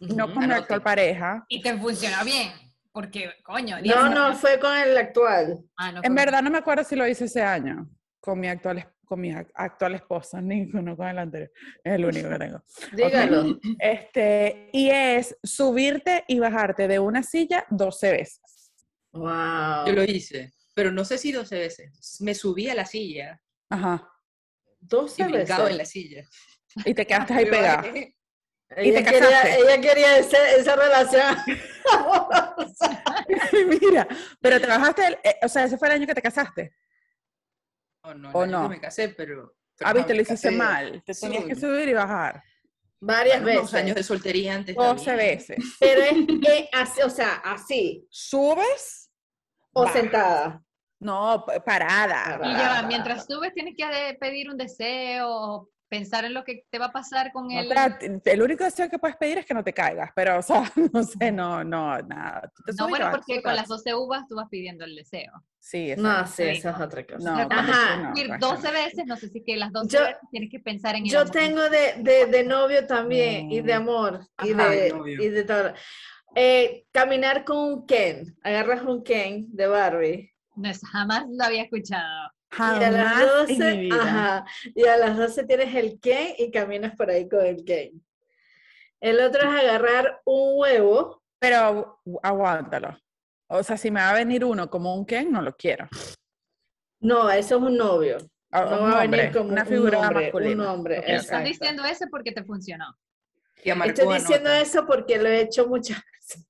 No 0.00 0.26
con 0.28 0.38
mi 0.38 0.44
Anote. 0.44 0.60
actual 0.60 0.82
pareja. 0.82 1.44
Y 1.48 1.60
te 1.62 1.76
funcionó 1.76 2.24
bien. 2.24 2.52
Porque, 2.92 3.30
coño, 3.44 3.76
No, 3.84 4.08
no, 4.08 4.34
fue 4.36 4.58
con 4.58 4.76
el 4.76 4.96
actual. 4.96 5.58
Ah, 5.76 5.92
no, 5.92 5.98
En 5.98 6.02
con- 6.04 6.14
verdad 6.14 6.42
no 6.42 6.50
me 6.50 6.58
acuerdo 6.58 6.82
si 6.84 6.96
lo 6.96 7.06
hice 7.06 7.26
ese 7.26 7.42
año 7.42 7.88
con 8.18 8.40
mi 8.40 8.48
actual, 8.48 8.92
con 9.04 9.20
mi 9.20 9.30
ac- 9.30 9.50
actual 9.54 9.94
esposa, 9.94 10.40
ni 10.40 10.68
con, 10.70 10.84
no 10.84 10.96
con 10.96 11.06
el 11.06 11.18
anterior. 11.18 11.50
Es 11.84 11.92
el 11.94 12.04
único 12.04 12.28
que 12.28 12.38
tengo. 12.38 12.62
Dígalo. 12.92 13.58
Este, 13.78 14.70
y 14.72 14.90
es 14.90 15.36
subirte 15.42 16.24
y 16.26 16.38
bajarte 16.40 16.88
de 16.88 16.98
una 16.98 17.22
silla 17.22 17.64
12 17.70 18.10
veces. 18.10 18.72
Wow. 19.12 19.86
Yo 19.86 19.92
lo 19.92 20.04
hice, 20.04 20.52
pero 20.74 20.90
no 20.90 21.04
sé 21.04 21.16
si 21.18 21.30
12 21.32 21.58
veces. 21.58 22.18
Me 22.20 22.34
subí 22.34 22.68
a 22.70 22.74
la 22.74 22.86
silla 22.86 23.40
Ajá. 23.68 24.08
Y 24.80 24.86
12 24.86 25.24
brincaba 25.24 25.68
en 25.70 25.76
la 25.76 25.82
veces. 25.82 25.90
silla. 25.92 26.24
Y 26.84 26.94
te 26.94 27.06
quedaste 27.06 27.34
ahí 27.34 27.44
pegada. 27.50 27.86
Y 27.88 27.92
te 27.92 28.14
Ella 29.00 29.04
quería, 29.04 29.56
ella 29.56 29.80
quería 29.80 30.18
ese- 30.18 30.60
esa 30.60 30.76
relación. 30.76 31.36
Mira, 33.80 34.06
pero 34.40 34.60
te 34.60 34.66
bajaste, 34.66 35.06
el- 35.06 35.18
eh, 35.24 35.36
o 35.42 35.48
sea, 35.48 35.64
ese 35.64 35.78
fue 35.78 35.88
el 35.88 35.94
año 35.94 36.06
que 36.06 36.14
te 36.14 36.22
casaste. 36.22 36.74
No, 38.04 38.14
no, 38.14 38.30
¿O 38.32 38.42
que 38.42 38.46
no? 38.48 38.68
me 38.68 38.80
casé, 38.80 39.08
pero... 39.10 39.54
pero 39.76 39.90
Ah, 39.90 39.92
no, 39.92 39.98
viste, 39.98 40.14
lo 40.14 40.22
hiciste 40.22 40.50
mal. 40.50 41.02
Te 41.04 41.14
tenías 41.14 41.44
que 41.44 41.54
subir 41.54 41.88
y 41.88 41.92
bajar. 41.94 42.42
Varias 43.00 43.42
veces. 43.42 43.74
años 43.74 43.96
de 43.96 44.02
soltería 44.02 44.54
antes 44.54 44.74
12 44.76 45.04
también. 45.04 45.36
veces. 45.38 45.56
Pero 45.80 46.02
es 46.02 46.12
que 46.42 46.68
así, 46.72 47.02
o 47.02 47.10
sea, 47.10 47.34
así. 47.44 48.06
Subes 48.10 49.10
O 49.72 49.82
Baja. 49.84 49.92
sentada. 49.94 50.62
No, 51.00 51.44
pa- 51.46 51.60
parada. 51.64 52.38
Y 52.44 52.52
ya 52.52 52.68
va, 52.68 52.82
mientras 52.86 53.24
subes 53.26 53.52
tienes 53.54 53.74
que 53.76 54.16
pedir 54.20 54.50
un 54.50 54.56
deseo, 54.58 55.68
pensar 55.88 56.24
en 56.24 56.34
lo 56.34 56.44
que 56.44 56.64
te 56.70 56.78
va 56.78 56.86
a 56.86 56.92
pasar 56.92 57.32
con 57.32 57.48
No 57.48 57.58
él. 57.58 57.68
te- 58.22 58.32
el 58.32 58.42
único 58.42 58.62
deseo 58.64 58.88
que 58.88 58.98
puedes 58.98 59.16
pedir 59.16 59.38
es 59.38 59.46
que 59.46 59.54
no 59.54 59.64
te 59.64 59.72
caigas, 59.72 60.10
pero, 60.14 60.38
o 60.38 60.42
sea, 60.42 60.62
no 60.92 61.02
sé, 61.02 61.32
no, 61.32 61.64
no, 61.64 61.98
nada. 62.02 62.52
Tú 62.54 62.62
te 62.64 62.72
No, 62.78 62.86
y 62.86 62.90
bueno, 62.90 63.06
vas, 63.06 63.16
porque 63.16 63.42
con 63.42 63.50
vas. 63.50 63.56
las 63.60 63.68
12 63.68 63.94
uvas 63.94 64.28
tú 64.28 64.36
vas 64.36 64.46
pidiendo 64.50 64.84
el 64.84 64.94
deseo. 64.94 65.32
Sí, 65.58 65.94
No, 65.96 66.10
exacto. 66.10 66.32
sí, 66.36 66.42
Sí, 66.44 66.48
esa 66.58 66.70
es 66.70 66.78
no. 66.78 66.84
otra 66.84 67.06
cosa. 67.06 67.18
No, 67.18 67.48
Ajá. 67.50 67.94
eso 67.94 68.02
no, 68.02 68.16
Ir 68.16 68.28
con 68.28 68.38
12 68.40 68.54
eso 68.56 68.62
no. 68.68 68.72
veces, 68.72 69.06
no 69.06 69.16
sé 69.16 69.28
si 69.30 69.42
que 69.44 69.56
las 69.56 69.72
12 69.72 69.88
Yo- 69.96 70.00
veces 70.04 70.16
tienes 70.30 70.50
que 70.50 70.60
pensar 70.60 70.94
en 70.96 71.04
el 71.04 71.10
Yo 71.10 71.20
amor. 71.20 71.32
tengo 71.32 71.62
de, 71.70 71.94
de, 71.98 72.26
de 72.26 72.44
novio 72.44 72.86
también, 72.86 73.50
y 73.50 73.60
de 73.62 73.72
Mm. 73.74 73.82
amor, 73.82 74.20
y, 74.44 74.52
Ajá, 74.52 74.68
de 74.68 74.76
de, 74.92 75.12
y 75.24 75.28
de 75.28 75.44
todo. 75.44 75.72
Eh, 76.36 76.84
caminar 76.92 77.44
con 77.44 77.56
un 77.58 77.86
Ken. 77.86 78.36
Agarras 78.44 78.82
un 78.82 79.02
Ken 79.02 79.46
de 79.48 79.66
Barbie. 79.66 80.30
No, 80.56 80.70
jamás 80.92 81.24
lo 81.30 81.44
había 81.44 81.62
escuchado. 81.62 82.30
Y 82.52 82.62
a 82.62 82.90
las 82.90 83.06
Jamás 83.06 83.50
en 83.50 83.58
12, 83.58 83.74
mi 83.76 83.80
vida. 83.82 84.02
ajá, 84.02 84.44
y 84.74 84.84
a 84.86 84.96
las 84.96 85.16
12 85.16 85.44
tienes 85.44 85.74
el 85.74 86.00
Ken 86.00 86.34
y 86.36 86.50
caminas 86.50 86.96
por 86.96 87.08
ahí 87.10 87.28
con 87.28 87.44
el 87.46 87.64
Ken. 87.64 88.02
El 89.00 89.20
otro 89.20 89.42
es 89.42 89.60
agarrar 89.62 90.20
un 90.24 90.58
huevo. 90.58 91.22
Pero 91.38 91.56
agu- 92.04 92.20
aguántalo. 92.22 92.98
O 93.46 93.62
sea, 93.62 93.76
si 93.76 93.90
me 93.90 94.00
va 94.00 94.10
a 94.10 94.14
venir 94.14 94.44
uno 94.44 94.68
como 94.68 94.94
un 94.94 95.06
Ken, 95.06 95.30
no 95.30 95.40
lo 95.42 95.56
quiero. 95.56 95.88
No, 97.00 97.30
eso 97.30 97.56
es 97.56 97.62
un 97.62 97.76
novio. 97.76 98.18
A- 98.50 98.64
No 98.64 98.82
un 98.82 98.92
va 98.92 99.00
a 99.02 99.06
venir 99.06 99.32
como 99.32 99.50
una 99.50 99.62
un 99.62 99.68
figura 99.68 99.98
hombre, 100.00 100.22
masculina. 100.24 100.62
un 100.64 100.68
hombre, 100.68 100.98
Ok, 100.98 101.04
ok. 101.04 101.08
Estás 101.10 101.24
exacto. 101.24 101.48
diciendo 101.48 101.84
eso 101.84 102.04
porque 102.10 102.32
te 102.32 102.42
funcionó. 102.44 102.96
Estoy 103.56 104.14
diciendo 104.14 104.50
eso 104.50 104.86
porque 104.86 105.18
lo 105.18 105.28
he 105.28 105.40
hecho 105.42 105.66
muchas 105.68 106.02
veces. 106.12 106.46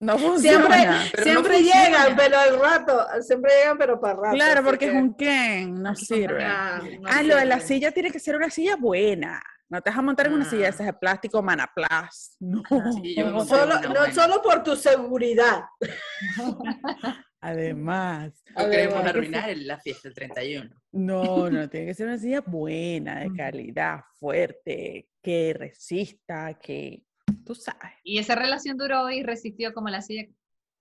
No 0.00 0.16
funciona. 0.16 0.68
Siempre, 0.68 1.10
Pero 1.12 1.24
no 1.24 1.32
siempre 1.32 1.54
funciona. 1.56 1.84
llegan, 1.86 2.16
pero 2.16 2.38
al 2.38 2.60
rato, 2.60 3.06
siempre 3.22 3.50
llegan, 3.58 3.78
pero 3.78 4.00
para 4.00 4.14
rato. 4.14 4.34
Claro, 4.34 4.62
porque 4.64 4.86
es 4.86 4.92
un 4.94 5.14
Ken, 5.14 5.74
no 5.82 5.94
sirve. 5.96 6.44
No 6.44 7.08
Ah, 7.08 7.22
lo 7.24 7.36
de 7.36 7.44
la 7.44 7.58
silla 7.60 7.90
tiene 7.90 8.10
que 8.12 8.20
ser 8.20 8.36
una 8.36 8.48
silla 8.50 8.76
buena. 8.76 9.42
No 9.70 9.82
te 9.82 9.90
vas 9.90 9.98
a 9.98 10.02
montar 10.02 10.28
en 10.28 10.32
una 10.34 10.44
silla 10.48 10.66
Ah. 10.66 10.70
esa 10.70 10.84
de 10.84 10.92
plástico 10.94 11.42
Manaplas. 11.42 12.36
No. 12.40 12.62
Sí, 13.02 13.16
yo 13.16 13.26
me 13.26 13.44
Solo, 13.44 13.80
no 13.80 14.12
solo 14.14 14.40
por 14.40 14.62
tu 14.62 14.76
seguridad. 14.76 15.62
Además, 17.40 18.32
No 18.56 18.68
queremos 18.68 19.04
arruinar 19.04 19.56
la 19.58 19.78
fiesta 19.78 20.08
del 20.08 20.14
31. 20.14 20.70
no, 20.92 21.48
no, 21.50 21.68
tiene 21.68 21.86
que 21.86 21.94
ser 21.94 22.06
una 22.08 22.18
silla 22.18 22.40
buena, 22.40 23.20
de 23.20 23.30
calidad, 23.36 24.00
fuerte, 24.18 25.08
que 25.22 25.54
resista, 25.56 26.54
que 26.54 27.02
tú 27.48 27.54
sabes. 27.54 27.92
Y 28.04 28.18
esa 28.18 28.34
relación 28.34 28.76
duró 28.76 29.10
y 29.10 29.22
resistió 29.22 29.72
como 29.72 29.88
la 29.88 30.02
silla. 30.02 30.26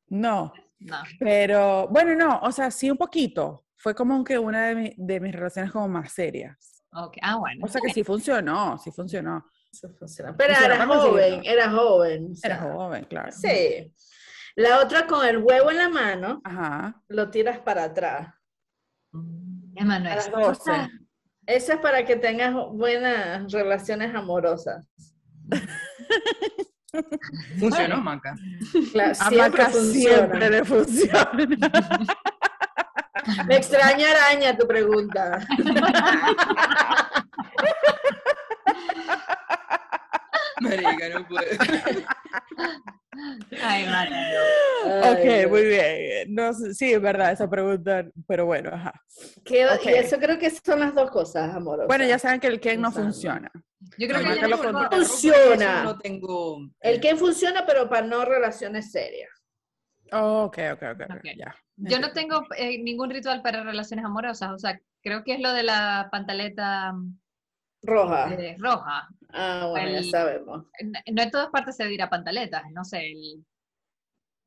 No, 0.10 0.53
No. 0.80 0.97
pero 1.19 1.88
bueno, 1.88 2.13
no, 2.15 2.39
o 2.41 2.51
sea, 2.51 2.69
sí 2.71 2.91
un 2.91 2.97
poquito. 2.97 3.65
Fue 3.77 3.95
como 3.95 4.23
que 4.23 4.38
una 4.38 4.67
de, 4.67 4.75
mi- 4.75 4.93
de 4.97 5.19
mis 5.19 5.34
relaciones 5.34 5.71
como 5.71 5.88
más 5.88 6.12
serias. 6.12 6.84
Ah, 7.21 7.38
bueno. 7.38 7.63
O 7.65 7.67
sea 7.67 7.80
que 7.80 7.93
sí 7.93 8.03
funcionó, 8.03 8.77
sí 8.80 8.91
funcionó. 8.91 9.45
Eso 9.71 9.89
funciona. 9.97 10.36
Pero 10.36 10.53
Funciona 10.56 10.75
era 10.75 10.86
joven, 10.88 11.41
era 11.45 11.71
joven. 11.71 12.30
o 12.32 12.36
sea, 12.36 12.56
Era 12.56 12.62
joven, 12.73 13.03
claro. 13.06 13.32
Sí. 13.32 13.93
La 14.56 14.80
otra 14.82 15.06
con 15.06 15.25
el 15.27 15.38
huevo 15.38 15.69
en 15.71 15.77
la 15.77 15.89
mano, 15.89 16.41
Ajá. 16.43 17.01
lo 17.10 17.30
tiras 17.30 17.60
para 17.60 17.84
atrás. 17.84 18.34
A 19.13 19.99
las 19.99 20.32
12. 20.32 20.71
Eso 21.45 21.73
es 21.73 21.80
para 21.80 22.03
que 22.03 22.15
tengas 22.15 22.53
buenas 22.73 23.51
relaciones 23.51 24.13
amorosas. 24.15 24.86
Funcionó, 27.60 27.97
Maca. 28.02 28.32
A 28.32 28.36
siempre 29.30 29.38
Maca 29.63 29.69
funciona. 29.69 30.15
siempre 30.17 30.50
le 30.50 30.65
funciona. 30.65 31.32
Me 33.47 33.56
extraña 33.58 34.08
araña 34.12 34.58
tu 34.58 34.65
pregunta. 34.67 35.39
Marica, 40.62 41.10
no 41.13 41.28
puedo. 41.28 41.41
Ay. 43.63 43.86
Ay, 43.89 45.43
Ok, 45.45 45.50
muy 45.52 45.65
bien. 45.65 46.34
No, 46.34 46.54
sé- 46.54 46.73
sí, 46.73 46.93
es 46.93 47.02
verdad 47.02 47.32
esa 47.32 47.50
pregunta, 47.50 48.06
pero 48.28 48.45
bueno, 48.45 48.71
ajá. 48.73 48.93
¿Qué- 49.43 49.65
Ok. 49.67 49.86
Y 49.86 49.89
eso 49.89 50.17
creo 50.19 50.38
que 50.39 50.50
son 50.50 50.80
las 50.80 50.93
dos 50.95 51.10
cosas, 51.12 51.54
amorosas. 51.56 51.88
Bueno, 51.88 52.06
ya 52.06 52.17
saben 52.19 52.39
que 52.39 52.47
el 52.47 52.60
Ken 52.60 52.82
no 52.82 52.91
funciona. 52.91 53.52
Yo 53.97 54.07
creo 54.07 54.23
que 54.23 54.36
ya 54.36 54.47
lo 54.47 54.57
controla. 54.57 54.89
Funciona. 54.89 55.83
No 55.83 55.97
tengo. 55.97 56.60
El 56.79 56.99
que 57.01 57.15
funciona, 57.15 57.65
pero 57.65 57.89
para 57.89 58.05
no 58.05 58.25
relaciones 58.25 58.91
serias. 58.91 59.29
Oh, 60.12 60.43
ok, 60.43 60.57
ok, 60.73 60.83
ok, 60.93 61.01
ok, 61.01 61.15
Ok. 61.17 61.25
ya. 61.36 61.55
Yo 61.77 61.99
no 61.99 62.12
tengo 62.12 62.45
eh, 62.55 62.77
ningún 62.81 63.10
ritual 63.10 63.41
para 63.41 63.63
relaciones 63.63 64.05
amorosas, 64.05 64.51
o 64.51 64.57
sea, 64.57 64.79
creo 65.03 65.23
que 65.23 65.33
es 65.33 65.39
lo 65.41 65.51
de 65.53 65.63
la 65.63 66.07
pantaleta 66.12 66.93
Roja. 67.83 68.33
eh, 68.33 68.55
roja. 68.57 69.07
Ah, 69.29 69.67
bueno, 69.69 69.91
ya 69.91 70.03
sabemos. 70.03 70.65
No 71.12 71.21
en 71.21 71.31
todas 71.31 71.49
partes 71.49 71.75
se 71.75 71.86
dirá 71.86 72.10
pantaletas, 72.10 72.63
no 72.71 72.83
sé. 72.83 73.12
el- 73.12 73.45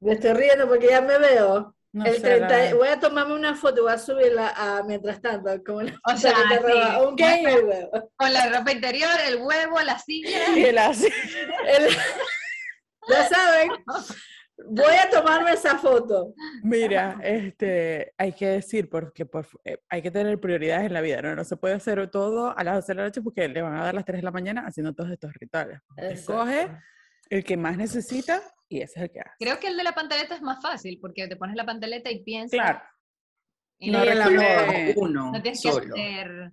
Me 0.01 0.13
estoy 0.13 0.33
riendo 0.33 0.67
porque 0.67 0.89
ya 0.89 1.01
me 1.03 1.19
veo. 1.19 1.77
No 1.93 2.05
el 2.05 2.15
sé, 2.15 2.21
30 2.21 2.49
la- 2.49 2.75
Voy 2.75 2.89
a 2.89 3.01
tomarme 3.01 3.35
una 3.35 3.55
foto 3.57 3.83
voy 3.83 3.93
a 3.93 3.99
subirla 3.99 4.53
a, 4.57 4.83
mientras 4.85 5.21
tanto. 5.21 5.51
Como 5.65 5.79
una 5.79 6.01
O 6.07 6.17
sea, 6.17 6.33
sí. 6.33 7.05
Un 7.07 7.17
gay 7.17 7.43
y 7.43 7.47
el 7.47 7.65
huevo. 7.65 8.11
Con 8.17 8.33
la 8.33 8.49
ropa 8.59 8.71
interior, 8.73 9.11
el 9.27 9.37
huevo, 9.37 9.81
la 9.81 9.99
silla. 9.99 10.39
Y 10.57 10.65
él 10.65 10.79
así. 10.79 11.09
El- 11.67 11.89
ya 13.09 13.29
saben. 13.29 13.71
Voy 14.67 14.95
a 14.95 15.09
tomarme 15.09 15.53
esa 15.53 15.79
foto. 15.79 16.35
Mira, 16.63 17.19
este, 17.23 18.13
hay 18.19 18.33
que 18.35 18.47
decir, 18.47 18.91
porque 18.91 19.25
por, 19.25 19.47
eh, 19.65 19.79
hay 19.89 20.03
que 20.03 20.11
tener 20.11 20.39
prioridades 20.39 20.85
en 20.87 20.93
la 20.93 21.01
vida, 21.01 21.23
¿no? 21.23 21.35
No 21.35 21.45
se 21.45 21.57
puede 21.57 21.75
hacer 21.75 22.09
todo 22.11 22.57
a 22.57 22.63
las 22.63 22.75
12 22.77 22.89
de 22.93 22.95
la 22.97 23.03
noche 23.05 23.23
porque 23.23 23.49
le 23.49 23.63
van 23.63 23.75
a 23.77 23.85
dar 23.85 23.95
las 23.95 24.05
3 24.05 24.19
de 24.19 24.23
la 24.25 24.31
mañana 24.31 24.65
haciendo 24.67 24.93
todos 24.95 25.11
estos 25.11 25.33
rituales. 25.33 25.81
Escoge 25.97 26.61
Exacto. 26.61 26.79
El 27.31 27.45
que 27.45 27.57
más 27.57 27.77
necesita 27.77 28.43
y 28.69 28.83
ese 28.83 28.99
es 29.01 29.03
el 29.05 29.11
que 29.13 29.21
hace. 29.21 29.31
Creo 29.39 29.59
que 29.59 29.69
el 29.69 29.77
de 29.77 29.83
la 29.85 29.93
pantaleta 29.95 30.35
es 30.35 30.43
más 30.43 30.61
fácil, 30.63 30.99
porque 31.01 31.27
te 31.29 31.37
pones 31.37 31.57
la 31.57 31.65
pantaleta 31.65 32.11
y 32.11 32.23
piensas. 32.23 32.51
Claro. 32.59 32.81
y 33.79 33.91
no 33.91 34.05
requiere- 34.05 34.55
amor. 34.57 34.93
Uno 34.97 35.33
no 35.33 35.43
tienes 35.43 35.63
que 35.63 35.73
solo. 35.73 35.95
hacer. 35.95 36.53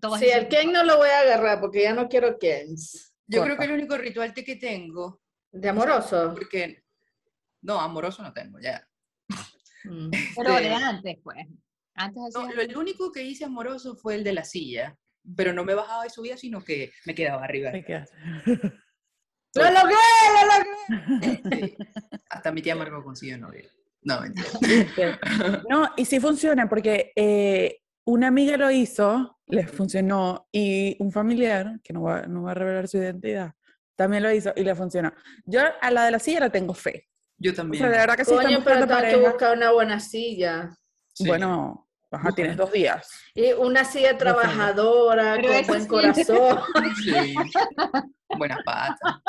todas 0.00 0.18
Sí, 0.20 0.26
el 0.28 0.48
Ken 0.48 0.72
no 0.72 0.82
lo 0.82 0.96
voy 0.96 1.08
a 1.10 1.20
agarrar 1.20 1.60
porque 1.60 1.82
ya 1.82 1.92
no 1.94 2.08
quiero 2.08 2.38
Kens. 2.38 3.14
Yo 3.26 3.42
creo 3.44 3.56
que 3.56 3.64
el 3.64 3.72
único 3.72 3.96
ritual 3.96 4.34
que 4.34 4.56
tengo, 4.56 5.22
De 5.52 5.68
amoroso. 5.68 6.32
porque. 6.34 6.82
No, 7.62 7.80
amoroso 7.80 8.22
no 8.22 8.32
tengo, 8.32 8.58
ya. 8.58 8.86
Mm. 9.84 10.10
Pero 10.36 10.54
de 10.56 10.62
Este, 10.72 10.74
antes, 10.84 11.16
pues. 11.22 11.46
Antes 11.94 12.34
no, 12.34 12.52
lo, 12.52 12.60
el 12.62 12.76
único 12.76 13.12
que 13.12 13.22
hice 13.22 13.44
amoroso 13.44 13.94
fue 13.96 14.16
el 14.16 14.24
de 14.24 14.32
la 14.32 14.44
silla, 14.44 14.98
pero 15.36 15.52
no 15.52 15.64
me 15.64 15.74
bajaba 15.74 16.06
y 16.06 16.10
subía, 16.10 16.36
sino 16.36 16.62
que 16.64 16.90
me 17.06 17.14
quedaba 17.14 17.44
arriba. 17.44 17.70
Que 17.70 17.94
hacer. 17.94 18.82
¡Lo 19.54 19.70
logré! 19.70 19.96
¡Lo 20.34 21.30
logré! 21.50 21.66
Sí. 21.68 21.76
Hasta 22.30 22.52
mi 22.52 22.62
tía 22.62 22.74
Marco 22.74 23.02
consiguió 23.04 23.38
novio. 23.38 23.64
No, 24.02 24.20
mentira. 24.20 24.46
No, 25.68 25.90
y 25.96 26.04
sí 26.04 26.20
funciona 26.20 26.68
porque 26.68 27.12
eh, 27.16 27.78
una 28.04 28.28
amiga 28.28 28.56
lo 28.56 28.70
hizo, 28.70 29.38
les 29.46 29.70
funcionó, 29.70 30.46
y 30.52 30.96
un 31.00 31.10
familiar, 31.10 31.80
que 31.82 31.92
no 31.92 32.02
va, 32.02 32.22
no 32.22 32.42
va 32.42 32.50
a 32.50 32.54
revelar 32.54 32.86
su 32.88 32.98
identidad, 32.98 33.52
también 33.96 34.22
lo 34.22 34.30
hizo 34.32 34.52
y 34.56 34.62
le 34.64 34.74
funcionó. 34.74 35.12
Yo 35.46 35.60
a 35.80 35.90
la 35.90 36.04
de 36.04 36.10
la 36.10 36.18
silla 36.18 36.40
le 36.40 36.50
tengo 36.50 36.74
fe. 36.74 37.08
Yo 37.38 37.52
O 37.52 37.54
también. 37.54 37.82
sea, 37.82 37.90
de 37.90 37.98
verdad 37.98 38.16
que 38.16 38.22
están 38.22 38.42
Coño, 38.42 38.62
pero 38.64 38.86
tengo 38.86 39.00
que 39.00 39.16
buscar 39.16 39.56
una 39.56 39.70
buena 39.72 40.00
silla. 40.00 40.70
Sí. 41.14 41.26
bueno, 41.26 41.88
ajá, 42.14 42.32
tienes 42.32 42.56
dos 42.56 42.72
días. 42.72 43.08
Y 43.34 43.52
una 43.52 43.84
silla 43.84 44.16
trabajadora, 44.16 45.36
Pero 45.40 45.52
con 45.54 45.66
buen 45.66 45.82
sí. 45.82 45.88
corazón. 45.88 46.60
Sí. 47.02 47.34
Buenas 48.36 48.58
patas. 48.64 49.20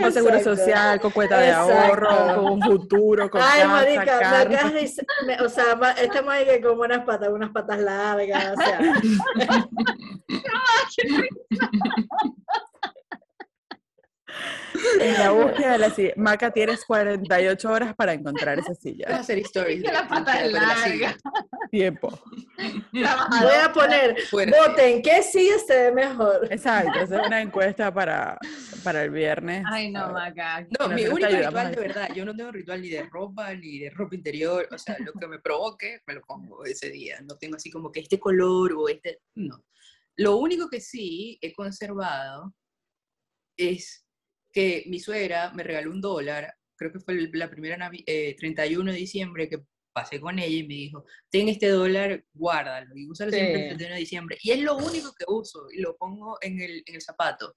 Con 0.00 0.12
seguro 0.12 0.40
social, 0.42 1.00
con 1.00 1.10
cuenta 1.10 1.38
de 1.38 1.48
Exacto. 1.48 1.74
ahorro, 1.74 2.34
con 2.36 2.52
un 2.52 2.62
futuro, 2.62 3.28
con 3.30 3.40
Ay, 3.42 3.60
casa, 3.60 3.68
marica, 3.68 4.00
me 4.00 4.06
carro. 4.06 4.36
acabas 4.54 4.72
de 4.72 4.80
decir- 4.80 5.06
me- 5.26 5.40
o 5.42 5.48
sea, 5.48 5.78
esta 6.00 6.22
marica 6.22 6.60
con 6.66 6.78
buenas 6.78 7.04
patas, 7.04 7.28
unas 7.30 7.50
patas 7.50 7.78
largas, 7.80 8.54
o 8.56 8.60
sea. 8.62 8.78
En 15.00 15.14
la 15.14 15.30
búsqueda 15.30 15.72
de 15.72 15.78
la 15.78 15.90
silla. 15.90 16.12
Maca, 16.16 16.50
tienes 16.50 16.84
48 16.84 17.70
horas 17.70 17.94
para 17.96 18.12
encontrar 18.12 18.58
esa 18.58 18.68
Vas 18.70 18.78
a 18.78 18.80
silla. 18.80 19.06
hacer 19.16 19.38
stories. 19.38 19.82
Que 19.82 19.92
la 19.92 20.02
de- 20.02 20.08
pata 20.08 20.36
de- 20.38 20.42
de 20.44 20.50
la 20.52 20.60
silla. 20.76 21.06
larga. 21.10 21.16
Tiempo. 21.70 22.20
Voy 22.92 23.04
a 23.04 23.72
poner, 23.72 24.20
Fuerte. 24.30 24.56
voten, 24.58 25.02
¿qué 25.02 25.22
silla 25.22 25.58
se 25.58 25.74
ve 25.74 25.92
mejor? 25.92 26.46
Exacto, 26.50 26.98
esa 27.00 27.20
es 27.20 27.26
una 27.26 27.40
encuesta 27.42 27.92
para, 27.92 28.38
para 28.84 29.04
el 29.04 29.10
viernes. 29.10 29.64
Ay, 29.70 29.90
no, 29.90 30.04
A. 30.04 30.12
Maca. 30.12 30.66
No, 30.78 30.88
mi 30.88 31.06
único 31.06 31.28
ritual 31.28 31.56
a 31.66 31.70
de 31.70 31.76
verdad, 31.76 32.08
yo 32.14 32.24
no 32.24 32.34
tengo 32.34 32.50
ritual 32.52 32.80
ni 32.80 32.88
de 32.88 33.02
ropa, 33.04 33.52
ni 33.54 33.78
de 33.80 33.90
ropa 33.90 34.14
interior, 34.14 34.68
o 34.70 34.78
sea, 34.78 34.96
lo 35.00 35.12
que 35.12 35.26
me 35.26 35.38
provoque, 35.40 36.00
me 36.06 36.14
lo 36.14 36.22
pongo 36.22 36.64
ese 36.64 36.88
día. 36.90 37.20
No 37.22 37.36
tengo 37.36 37.56
así 37.56 37.70
como 37.70 37.90
que 37.92 38.00
este 38.00 38.18
color 38.18 38.72
o 38.74 38.88
este, 38.88 39.20
no. 39.34 39.64
Lo 40.16 40.36
único 40.36 40.68
que 40.68 40.80
sí 40.80 41.38
he 41.42 41.52
conservado 41.52 42.54
es 43.56 44.04
que 44.52 44.84
mi 44.86 44.98
suegra 45.00 45.52
me 45.52 45.62
regaló 45.62 45.90
un 45.90 46.00
dólar, 46.00 46.54
creo 46.76 46.92
que 46.92 47.00
fue 47.00 47.14
el- 47.14 47.30
la 47.34 47.50
primera 47.50 47.76
Navi- 47.76 48.04
eh, 48.06 48.34
31 48.38 48.92
de 48.92 48.98
diciembre 48.98 49.48
que 49.48 49.62
pasé 49.92 50.20
con 50.20 50.38
ella 50.38 50.46
y 50.56 50.62
me 50.62 50.74
dijo, 50.74 51.04
ten 51.30 51.48
este 51.48 51.68
dólar, 51.68 52.24
guárdalo 52.32 52.96
y 52.96 53.08
úsalo 53.08 53.32
siempre 53.32 53.54
el 53.54 53.62
Sí. 53.62 53.68
31 53.68 53.94
de 53.94 54.00
diciembre. 54.00 54.38
Y 54.42 54.50
es 54.52 54.60
lo 54.60 54.76
único 54.76 55.12
que 55.12 55.24
uso 55.26 55.66
y 55.72 55.80
lo 55.80 55.96
pongo 55.96 56.38
en 56.40 56.60
el, 56.60 56.82
en 56.86 56.94
el 56.94 57.02
zapato. 57.02 57.56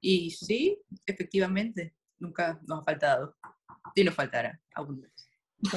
Y 0.00 0.30
sí, 0.30 0.78
efectivamente, 1.04 1.94
nunca 2.18 2.60
nos 2.68 2.80
ha 2.82 2.84
faltado. 2.84 3.36
Y 3.94 4.04
nos 4.04 4.14
faltará 4.14 4.60
aún 4.74 5.00
más. 5.00 5.10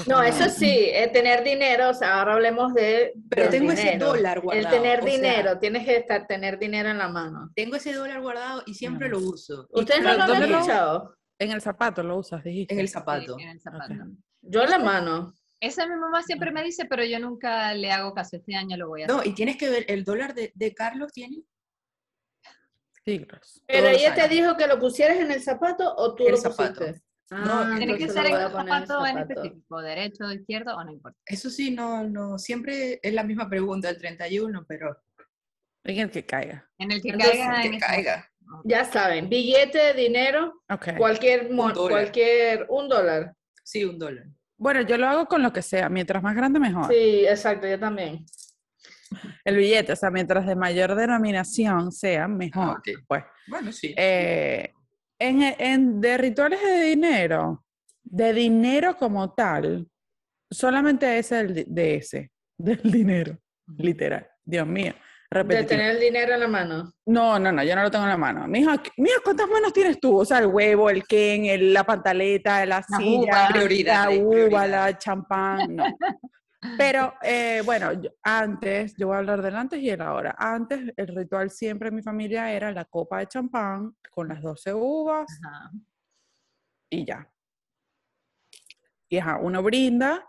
No, 0.08 0.22
eso 0.22 0.50
sí, 0.50 0.90
eh, 0.94 1.10
tener 1.12 1.44
dinero, 1.44 1.90
o 1.90 1.94
sea, 1.94 2.20
ahora 2.20 2.34
hablemos 2.34 2.74
de 2.74 3.14
Pero 3.30 3.50
tengo 3.50 3.72
ese 3.72 3.98
dólar 3.98 4.38
El 4.38 4.44
guardado. 4.44 4.70
tener 4.76 5.00
o 5.00 5.04
sea, 5.04 5.12
dinero, 5.14 5.58
tienes 5.60 5.86
que 5.86 5.96
estar, 5.96 6.28
tener 6.28 6.60
dinero 6.60 6.90
en 6.90 6.98
la 6.98 7.08
mano. 7.08 7.50
tengo 7.56 7.78
ese 7.78 7.94
dólar 7.94 8.22
guardado 8.22 8.62
y 8.66 8.74
siempre 8.74 9.08
lo 9.10 9.20
uso. 9.20 9.68
¿Ustedes 9.72 10.02
no 10.02 10.14
lo 10.14 10.28
¿dónde 10.28 10.46
han 10.46 10.52
escuchado? 10.52 11.16
En 11.40 11.52
el 11.52 11.62
zapato 11.62 12.04
lo 12.04 12.18
usas, 12.18 12.44
dijiste. 12.44 12.74
en 12.74 12.82
el 12.82 12.88
Sí, 12.88 12.94
zapato. 12.94 13.38
en 13.40 13.48
el 13.50 13.62
zapato. 13.62 13.94
Ok. 13.94 14.00
Yo 14.42 14.64
en 14.64 14.70
la 14.70 14.80
mano. 14.80 15.34
Esa 15.62 15.88
mi 15.88 15.96
mamá 15.96 16.24
siempre 16.24 16.52
me 16.52 16.62
dice, 16.64 16.86
pero 16.86 17.04
yo 17.06 17.20
nunca 17.20 17.74
le 17.74 17.92
hago 17.92 18.14
caso. 18.14 18.36
Este 18.38 18.56
año 18.56 18.76
lo 18.78 18.90
voy 18.90 19.02
a 19.02 19.06
hacer. 19.06 19.16
No, 19.18 19.24
y 19.24 19.34
tienes 19.34 19.56
que 19.58 19.70
ver, 19.70 19.86
el 19.88 20.04
dólar 20.04 20.34
de, 20.34 20.52
de 20.56 20.74
Carlos 20.74 21.12
tiene 21.14 21.44
Siglos. 23.06 23.64
Pero 23.66 23.88
Todos 23.88 23.98
ella 24.02 24.14
te 24.14 24.28
dijo 24.28 24.56
que 24.58 24.68
lo 24.68 24.78
pusieras 24.80 25.18
en 25.20 25.32
el 25.32 25.42
zapato 25.42 25.94
o 25.96 26.16
tú 26.16 26.26
El 26.26 26.32
lo 26.34 26.38
zapato. 26.38 26.80
pusiste. 26.82 27.02
No, 27.32 27.38
Ah, 27.62 27.76
Tiene 27.78 27.98
que 27.98 28.10
ser 28.10 28.26
en 28.26 28.34
el 28.36 28.42
el 28.42 28.52
zapato 28.52 29.06
en 29.06 29.18
específico, 29.20 29.82
derecho 29.82 30.26
o 30.26 30.32
izquierdo 30.32 30.76
o 30.76 30.84
no 30.84 30.92
importa. 30.92 31.18
Eso 31.26 31.50
sí, 31.50 31.72
no, 31.72 32.04
no, 32.04 32.40
siempre 32.40 33.00
es 33.04 33.14
la 33.14 33.24
misma 33.24 33.48
pregunta, 33.50 33.90
el 33.90 33.98
31, 33.98 34.66
pero 34.68 34.98
En 35.84 36.00
el 36.00 36.10
que 36.12 36.26
caiga. 36.26 36.68
En 36.78 36.92
el 36.92 37.02
que 37.02 37.10
Entonces, 37.10 37.38
caiga 37.40 37.64
en 37.64 37.72
que 37.72 37.78
ese 37.78 37.86
caiga. 37.86 38.30
Ya 38.64 38.84
saben, 38.84 39.30
billete, 39.30 39.94
dinero, 39.94 40.64
Ok. 40.70 40.98
cualquier, 40.98 41.50
dólar. 41.50 41.76
cualquier, 41.76 42.66
un 42.70 42.90
dólar. 42.90 43.36
Sí, 43.64 43.84
un 43.84 44.00
dólar. 44.00 44.26
Bueno, 44.58 44.82
yo 44.82 44.98
lo 44.98 45.08
hago 45.08 45.26
con 45.28 45.44
lo 45.44 45.54
que 45.54 45.62
sea. 45.62 45.88
Mientras 45.88 46.22
más 46.24 46.36
grande, 46.36 46.60
mejor. 46.60 46.88
Sí, 46.92 47.26
exacto, 47.28 47.68
yo 47.68 47.80
también. 47.80 48.26
El 49.46 49.56
billete, 49.56 49.94
o 49.94 49.96
sea, 49.96 50.10
mientras 50.10 50.46
de 50.48 50.56
mayor 50.56 50.96
denominación 50.96 51.92
sea, 51.92 52.28
mejor. 52.28 52.64
Ah, 52.64 52.72
ok. 52.80 52.88
Pues. 53.08 53.24
Bueno, 53.48 53.72
sí. 53.72 53.94
Eh, 53.96 54.74
en, 55.20 55.42
en- 55.60 56.02
de 56.02 56.18
rituales 56.18 56.62
de 56.62 56.82
dinero, 56.84 57.64
de 58.04 58.34
dinero 58.34 58.96
como 58.98 59.34
tal, 59.34 59.88
solamente 60.50 61.18
ese 61.20 61.40
el 61.42 61.66
de 61.68 61.96
ese, 61.96 62.32
del 62.58 62.82
dinero, 62.84 63.38
literal. 63.78 64.28
Dios 64.44 64.66
mío. 64.66 64.94
De 65.32 65.38
repetitivo. 65.44 65.68
tener 65.70 65.92
el 65.96 66.00
dinero 66.02 66.34
en 66.34 66.40
la 66.40 66.48
mano. 66.48 66.92
No, 67.06 67.38
no, 67.38 67.52
no, 67.52 67.64
yo 67.64 67.76
no 67.76 67.84
lo 67.84 67.92
tengo 67.92 68.06
en 68.06 68.10
la 68.10 68.18
mano. 68.18 68.48
Mija, 68.48 68.82
¿qué- 68.82 68.90
mira, 68.98 69.14
¿cuántas 69.24 69.48
manos 69.48 69.72
tienes 69.74 70.00
tú? 70.00 70.18
O 70.18 70.26
sea, 70.26 70.40
el 70.40 70.48
huevo, 70.48 70.90
el 70.90 71.04
ken, 71.06 71.46
el- 71.46 71.72
la 71.72 71.84
pantaleta, 71.84 72.66
la 72.66 72.78
La 72.90 72.98
silla, 72.98 73.50
uva. 73.52 73.84
la 73.84 74.10
uva, 74.10 74.68
la 74.68 74.98
champán, 74.98 75.76
no. 75.76 75.84
Pero 76.78 77.14
eh, 77.22 77.62
bueno, 77.66 77.94
yo- 77.94 78.10
antes, 78.24 78.96
yo 78.98 79.08
voy 79.08 79.16
a 79.16 79.20
hablar 79.20 79.42
del 79.42 79.56
antes 79.56 79.80
y 79.80 79.90
el 79.90 80.02
ahora. 80.02 80.36
Antes, 80.38 80.94
el 80.96 81.08
ritual 81.08 81.50
siempre 81.52 81.90
en 81.90 81.96
mi 81.96 82.02
familia 82.02 82.52
era 82.52 82.72
la 82.72 82.86
copa 82.86 83.20
de 83.20 83.28
champán 83.28 83.96
con 84.12 84.28
las 84.28 84.42
12 84.42 84.74
uvas 84.74 85.28
Ajá. 85.44 85.72
y 86.90 87.06
ya. 87.06 87.32
Y 89.10 89.18
ajá, 89.18 89.40
uno 89.42 89.64
brinda, 89.64 90.28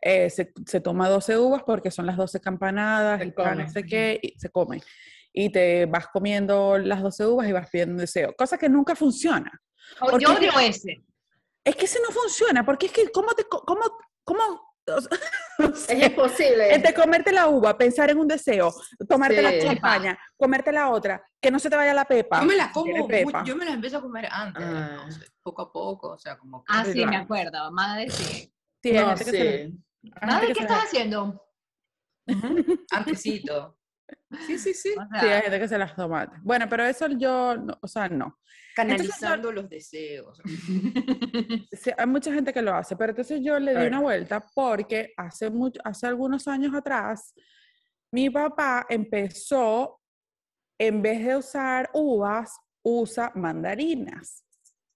eh, 0.00 0.30
se, 0.30 0.52
se 0.66 0.80
toma 0.80 1.08
12 1.08 1.36
uvas 1.38 1.62
porque 1.64 1.90
son 1.90 2.06
las 2.06 2.16
12 2.16 2.40
campanadas 2.40 3.20
Se 3.20 3.26
y 3.26 3.30
para 3.32 3.54
no 3.54 3.60
come, 3.62 3.70
sé 3.72 3.84
qué, 3.84 4.18
y 4.22 4.38
se 4.38 4.50
comen. 4.50 4.80
Y 5.32 5.50
te 5.50 5.86
vas 5.86 6.08
comiendo 6.08 6.78
las 6.78 7.02
12 7.02 7.26
uvas 7.26 7.48
y 7.48 7.52
vas 7.52 7.68
pidiendo 7.70 7.92
un 7.94 7.98
deseo, 7.98 8.34
cosa 8.36 8.56
que 8.58 8.68
nunca 8.68 8.94
funciona. 8.96 9.50
Oh, 10.00 10.18
yo 10.18 10.34
odio 10.34 10.50
ese. 10.60 11.04
Es 11.64 11.76
que 11.76 11.84
ese 11.84 12.00
no 12.00 12.10
funciona, 12.10 12.64
porque 12.64 12.86
es 12.86 12.92
que, 12.92 13.08
¿cómo 13.10 13.32
te, 13.34 13.44
cómo, 13.44 13.80
cómo 14.24 14.71
o 15.58 15.74
sea, 15.74 15.96
Es 15.96 16.10
imposible. 16.10 16.74
entre 16.74 16.92
comerte 16.94 17.30
la 17.32 17.48
uva, 17.48 17.76
pensar 17.78 18.10
en 18.10 18.18
un 18.18 18.26
deseo, 18.28 18.72
tomarte 19.08 19.40
la 19.40 19.58
champaña, 19.60 20.18
comerte 20.36 20.72
la 20.72 20.90
otra, 20.90 21.22
que 21.40 21.50
no 21.50 21.58
se 21.58 21.70
te 21.70 21.76
vaya 21.76 21.94
la 21.94 22.04
pepa. 22.04 22.40
Yo 22.40 22.46
me 22.46 22.56
las 22.56 22.72
como, 22.72 23.06
pepa. 23.06 23.44
yo 23.44 23.56
me 23.56 23.64
las 23.64 23.74
empiezo 23.74 23.98
a 23.98 24.02
comer 24.02 24.26
antes, 24.30 24.66
de 24.66 24.74
Ah. 24.76 25.02
12, 25.06 25.26
poco 25.42 25.62
a 25.62 25.72
poco, 25.72 26.08
o 26.10 26.18
sea, 26.18 26.36
como 26.36 26.64
que 26.64 26.72
Ah, 26.74 26.84
sí, 26.84 27.04
me 27.06 27.16
acuerdo. 27.16 27.70
Madre, 27.72 28.10
sí. 28.10 28.52
Sí, 28.82 28.92
No, 28.92 29.14
que 29.14 29.24
se 29.24 29.66
sí. 29.68 29.78
Madre, 30.20 30.52
¿qué 30.52 30.62
estás 30.62 30.84
haciendo? 30.84 31.40
antesito. 32.90 33.78
Sí, 34.46 34.58
sí, 34.58 34.74
sí. 34.74 34.94
O 34.98 35.02
Sí, 35.02 35.20
sea, 35.20 35.36
hay 35.36 35.42
gente 35.42 35.60
que 35.60 35.68
se 35.68 35.78
las 35.78 35.94
toma. 35.94 36.30
Bueno, 36.42 36.66
pero 36.68 36.84
eso 36.84 37.06
yo, 37.08 37.56
no- 37.56 37.78
o 37.80 37.86
sea, 37.88 38.08
no. 38.08 38.38
Canalizando 38.74 39.52
los 39.52 39.68
deseos. 39.68 40.40
Sí, 41.72 41.90
hay 41.96 42.06
mucha 42.06 42.32
gente 42.32 42.52
que 42.52 42.62
lo 42.62 42.74
hace, 42.74 42.96
pero 42.96 43.10
entonces 43.10 43.40
yo 43.42 43.58
le 43.58 43.78
di 43.78 43.86
una 43.86 44.00
vuelta 44.00 44.44
porque 44.54 45.12
hace, 45.16 45.50
mucho, 45.50 45.80
hace 45.84 46.06
algunos 46.06 46.46
años 46.48 46.74
atrás, 46.74 47.34
mi 48.12 48.30
papá 48.30 48.86
empezó, 48.88 50.00
en 50.78 51.02
vez 51.02 51.24
de 51.24 51.36
usar 51.36 51.90
uvas, 51.94 52.56
usa 52.82 53.30
mandarinas, 53.34 54.44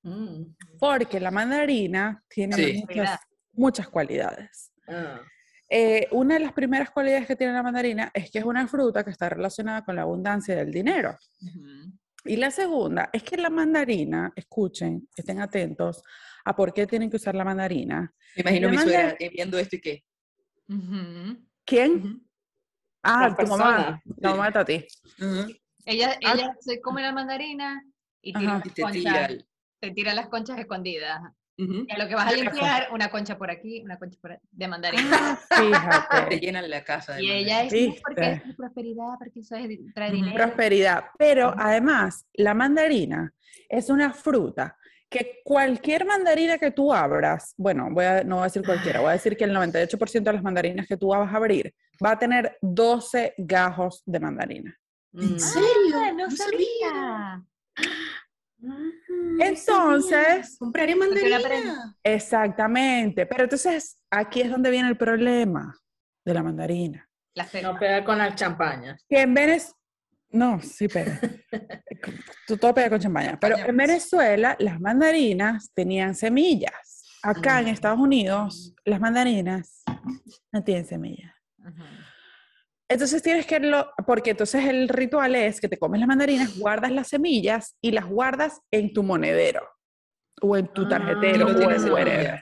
Mm. 0.03 0.55
porque 0.79 1.19
la 1.21 1.31
mandarina 1.31 2.23
tiene 2.29 2.55
Sí. 2.57 2.85
muchas, 2.89 3.21
muchas 3.53 3.89
cualidades. 3.89 4.73
Ah. 4.89 5.21
Eh, 5.69 6.07
una 6.12 6.35
de 6.35 6.41
las 6.41 6.53
primeras 6.53 6.91
cualidades 6.91 7.27
que 7.27 7.35
tiene 7.37 7.53
la 7.53 7.62
mandarina 7.62 8.11
es 8.14 8.31
que 8.31 8.39
es 8.39 8.45
una 8.45 8.67
fruta 8.69 9.03
que 9.05 9.11
está 9.11 9.29
relacionada 9.29 9.85
con 9.85 9.97
la 9.97 10.03
abundancia 10.03 10.55
del 10.55 10.71
dinero. 10.71 11.17
ujú. 11.43 11.93
Y 12.29 12.37
la 12.37 12.51
segunda 12.51 13.09
es 13.12 13.23
que 13.23 13.37
la 13.37 13.51
mandarina, 13.51 14.33
escuchen, 14.35 15.09
estén 15.17 15.41
atentos 15.41 16.03
a 16.45 16.57
por 16.57 16.73
qué 16.75 16.85
tienen 16.87 17.09
que 17.09 17.17
usar 17.17 17.37
la 17.37 17.45
mandarina. 17.45 18.12
Me 18.35 18.41
imagino 18.43 18.67
La 18.67 18.73
mi 18.73 18.79
suegra 18.79 19.17
viendo 19.33 19.59
esto 19.59 19.77
y 19.77 19.81
qué. 19.81 20.05
Ujú. 20.69 21.39
¿Quién? 21.64 21.93
Ujú. 21.93 22.21
Ah, 23.05 23.29
La 23.29 23.37
tu 23.37 23.47
mamá. 23.47 23.77
persona. 23.77 24.03
La 24.19 24.31
mamá 24.31 24.47
de 24.47 24.53
Tati. 24.53 24.87
Ella, 25.85 26.19
Ah. 26.25 26.33
ella 26.35 26.57
se 26.59 26.81
come 26.81 27.01
la 27.03 27.12
mandarina 27.12 27.81
y 28.21 28.33
tira, 28.33 28.55
las 28.55 28.67
Y 28.67 28.71
te 28.71 28.83
conchas, 28.83 29.03
tira. 29.29 29.29
te 29.79 29.91
tira 29.93 30.14
las 30.14 30.29
conchas 30.29 30.59
escondidas. 30.59 31.21
A 31.59 31.98
lo 31.98 32.07
que 32.09 32.14
vas 32.14 32.26
a 32.26 32.32
limpiar, 32.36 32.88
una 32.92 33.11
concha 33.11 33.38
por 33.38 33.50
aquí, 33.50 33.80
una 33.82 33.98
concha 33.98 34.18
por 34.20 34.32
ahí, 34.32 34.38
de 34.52 34.68
mandarina. 34.68 35.09
Ah, 35.12 35.38
Te 35.48 35.57
Fíjate. 35.64 36.40
llenan 36.40 36.68
la 36.68 36.84
casa 36.84 37.14
de 37.14 37.22
Y 37.24 37.26
mandarina. 37.28 37.62
ella 37.62 37.64
es 37.64 37.88
"No, 37.88 37.94
porque 38.04 38.32
es 38.48 38.54
prosperidad, 38.57 39.09
porque 39.18 39.40
eso 39.40 39.57
es, 39.57 39.94
trae 39.94 40.11
dinero. 40.12 40.34
Prosperidad. 40.34 41.04
Pero 41.18 41.54
además, 41.57 42.26
la 42.34 42.52
mandarina 42.52 43.32
es 43.70 43.88
una 43.88 44.12
fruta 44.12 44.76
que 45.09 45.40
cualquier 45.44 46.04
mandarina 46.04 46.59
que 46.59 46.72
tú 46.72 46.92
abras, 46.92 47.54
bueno, 47.57 47.88
voy 47.90 48.04
a, 48.04 48.22
no 48.24 48.36
voy 48.36 48.42
a 48.42 48.46
decir 48.48 48.62
cualquiera, 48.64 49.00
voy 49.00 49.11
a 49.11 49.12
decir 49.12 49.36
que 49.36 49.44
el 49.44 49.52
98% 49.57 50.22
de 50.24 50.32
las 50.34 50.42
mandarinas 50.42 50.86
que 50.86 50.96
tú 50.96 51.09
vas 51.09 51.32
a 51.32 51.36
abrir 51.36 51.72
va 52.04 52.11
a 52.11 52.18
tener 52.18 52.59
12 52.61 53.32
gajos 53.38 54.02
de 54.04 54.20
mandarina. 54.20 54.76
Mm. 55.12 55.38
serio? 55.38 55.96
Ah, 55.96 56.12
no 56.12 56.30
sabía. 56.30 57.42
Entonces, 59.40 60.57
Compraré 60.59 60.96
mandarina. 60.96 61.94
exactamente. 62.02 63.26
Pero 63.26 63.44
entonces, 63.44 63.98
aquí 64.11 64.40
es 64.40 64.50
donde 64.50 64.70
viene 64.70 64.88
el 64.88 64.96
problema 64.96 65.76
de 66.24 66.34
la 66.34 66.42
mandarina. 66.42 67.09
La 67.34 67.46
No 67.62 67.78
pega 67.78 68.02
con 68.04 68.18
la 68.18 68.34
champaña. 68.34 68.96
que 69.09 69.20
en 69.20 69.34
Venezuela, 69.34 69.76
no, 70.30 70.61
sí 70.61 70.88
pega. 70.88 71.20
Tú 72.46 72.57
todo 72.57 72.74
pega 72.74 72.90
con 72.90 73.00
champaña. 73.00 73.38
Pero 73.38 73.57
en. 73.59 73.76
Venezuela 73.76 74.57
las 74.59 74.80
mandarinas 74.80 75.70
tenían 75.74 76.14
semillas. 76.14 77.02
Acá 77.22 77.59
en 77.61 77.66
Mm. 77.66 77.68
Estados 77.68 77.98
Unidos 77.98 78.74
las 78.84 79.00
mandarinas 79.00 79.82
no 80.52 80.62
tienen 80.64 80.86
semillas. 80.86 81.32
Ujú. 81.59 81.82
Entonces 82.89 83.22
tienes 83.22 83.47
que, 83.47 83.59
lo, 83.59 83.91
porque 84.07 84.30
entonces 84.30 84.64
el 84.64 84.89
ritual 84.89 85.34
es 85.34 85.61
que 85.61 85.68
te 85.68 85.76
comes 85.76 85.99
las 85.99 86.09
mandarinas, 86.09 86.57
guardas 86.57 86.93
las 86.93 87.09
semillas 87.09 87.76
y 87.80 87.91
las 87.91 88.07
guardas 88.07 88.61
en 88.70 88.93
tu 88.93 89.03
monedero 89.03 89.68
o 90.41 90.57
en 90.57 90.68
tu 90.68 90.84
Ah, 90.84 90.91
tarjetero 90.91 91.49
no 91.49 91.66
o 91.66 91.70
en 91.70 91.91
whatever. 91.91 92.41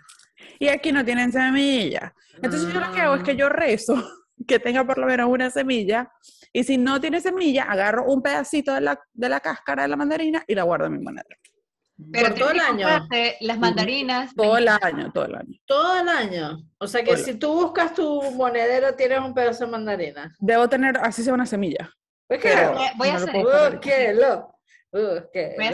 Y 0.58 0.68
aquí 0.68 0.92
no 0.92 1.04
tienen 1.04 1.32
semilla. 1.32 2.14
Entonces 2.42 2.72
yo 2.72 2.80
lo 2.80 2.92
que 2.92 3.00
hago 3.00 3.14
es 3.14 3.22
que 3.22 3.36
yo 3.36 3.48
rezo 3.48 3.94
que 4.46 4.58
tenga 4.58 4.84
por 4.84 4.98
lo 4.98 5.06
menos 5.06 5.30
una 5.30 5.48
semilla 5.48 6.10
y 6.52 6.62
si 6.64 6.76
no 6.76 7.00
tiene 7.00 7.20
semilla, 7.20 7.64
agarro 7.64 8.04
un 8.04 8.20
pedacito 8.20 8.74
de 8.74 8.82
la, 8.82 9.00
de 9.12 9.28
la 9.28 9.40
cáscara 9.40 9.84
de 9.84 9.88
la 9.88 9.96
mandarina 9.96 10.44
y 10.46 10.54
la 10.54 10.64
guardo 10.64 10.86
en 10.86 10.92
mi 10.92 10.98
monedero. 10.98 11.40
Pero 12.12 12.28
Por 12.30 12.38
todo 12.38 12.50
el 12.50 12.60
año. 12.60 12.88
comprarte 12.88 13.36
las 13.40 13.58
mandarinas. 13.58 14.34
Todo 14.34 14.56
el 14.58 14.64
20 14.64 14.86
año, 14.86 15.12
todo 15.12 15.24
el 15.26 15.34
año. 15.36 15.58
Todo 15.64 16.00
el 16.00 16.08
año. 16.08 16.58
O 16.78 16.86
sea 16.88 17.04
que 17.04 17.12
Hola. 17.12 17.20
si 17.22 17.34
tú 17.34 17.52
buscas 17.52 17.94
tu 17.94 18.20
monedero, 18.32 18.94
tienes 18.94 19.20
un 19.20 19.32
pedazo 19.32 19.64
de 19.66 19.70
mandarina. 19.70 20.34
Debo 20.40 20.68
tener, 20.68 20.96
así 20.98 21.22
sea 21.22 21.34
una 21.34 21.46
semilla. 21.46 21.88
Pues 22.26 22.40
Pero 22.42 22.74
Voy 22.96 23.08
a- 23.08 23.14
hacer 23.16 23.36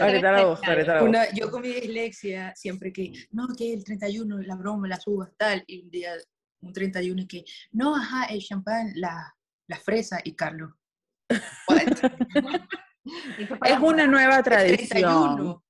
Ahorita 0.01 0.31
la 0.31 0.37
este 0.37 0.45
busco, 0.49 0.65
ahorita 0.65 0.93
la 0.93 1.01
busco. 1.01 1.09
Una, 1.09 1.31
yo 1.33 1.51
con 1.51 1.61
mi 1.61 1.69
dislexia, 1.69 2.53
siempre 2.55 2.91
que, 2.91 3.11
no, 3.31 3.47
que 3.57 3.73
el 3.73 3.83
31, 3.83 4.39
la 4.39 4.55
broma, 4.55 4.87
las 4.87 5.05
uvas, 5.07 5.29
tal, 5.37 5.63
y 5.67 5.81
un 5.83 5.89
día, 5.91 6.13
un 6.61 6.73
31, 6.73 7.21
y 7.21 7.27
que, 7.27 7.43
no, 7.71 7.95
ajá, 7.95 8.25
el 8.25 8.41
champán, 8.41 8.91
la, 8.95 9.33
la 9.67 9.77
fresa, 9.77 10.19
y 10.23 10.33
Carlos. 10.35 10.71
Es 13.65 13.79
una 13.79 14.05
nueva 14.07 14.43
tradición. 14.43 15.61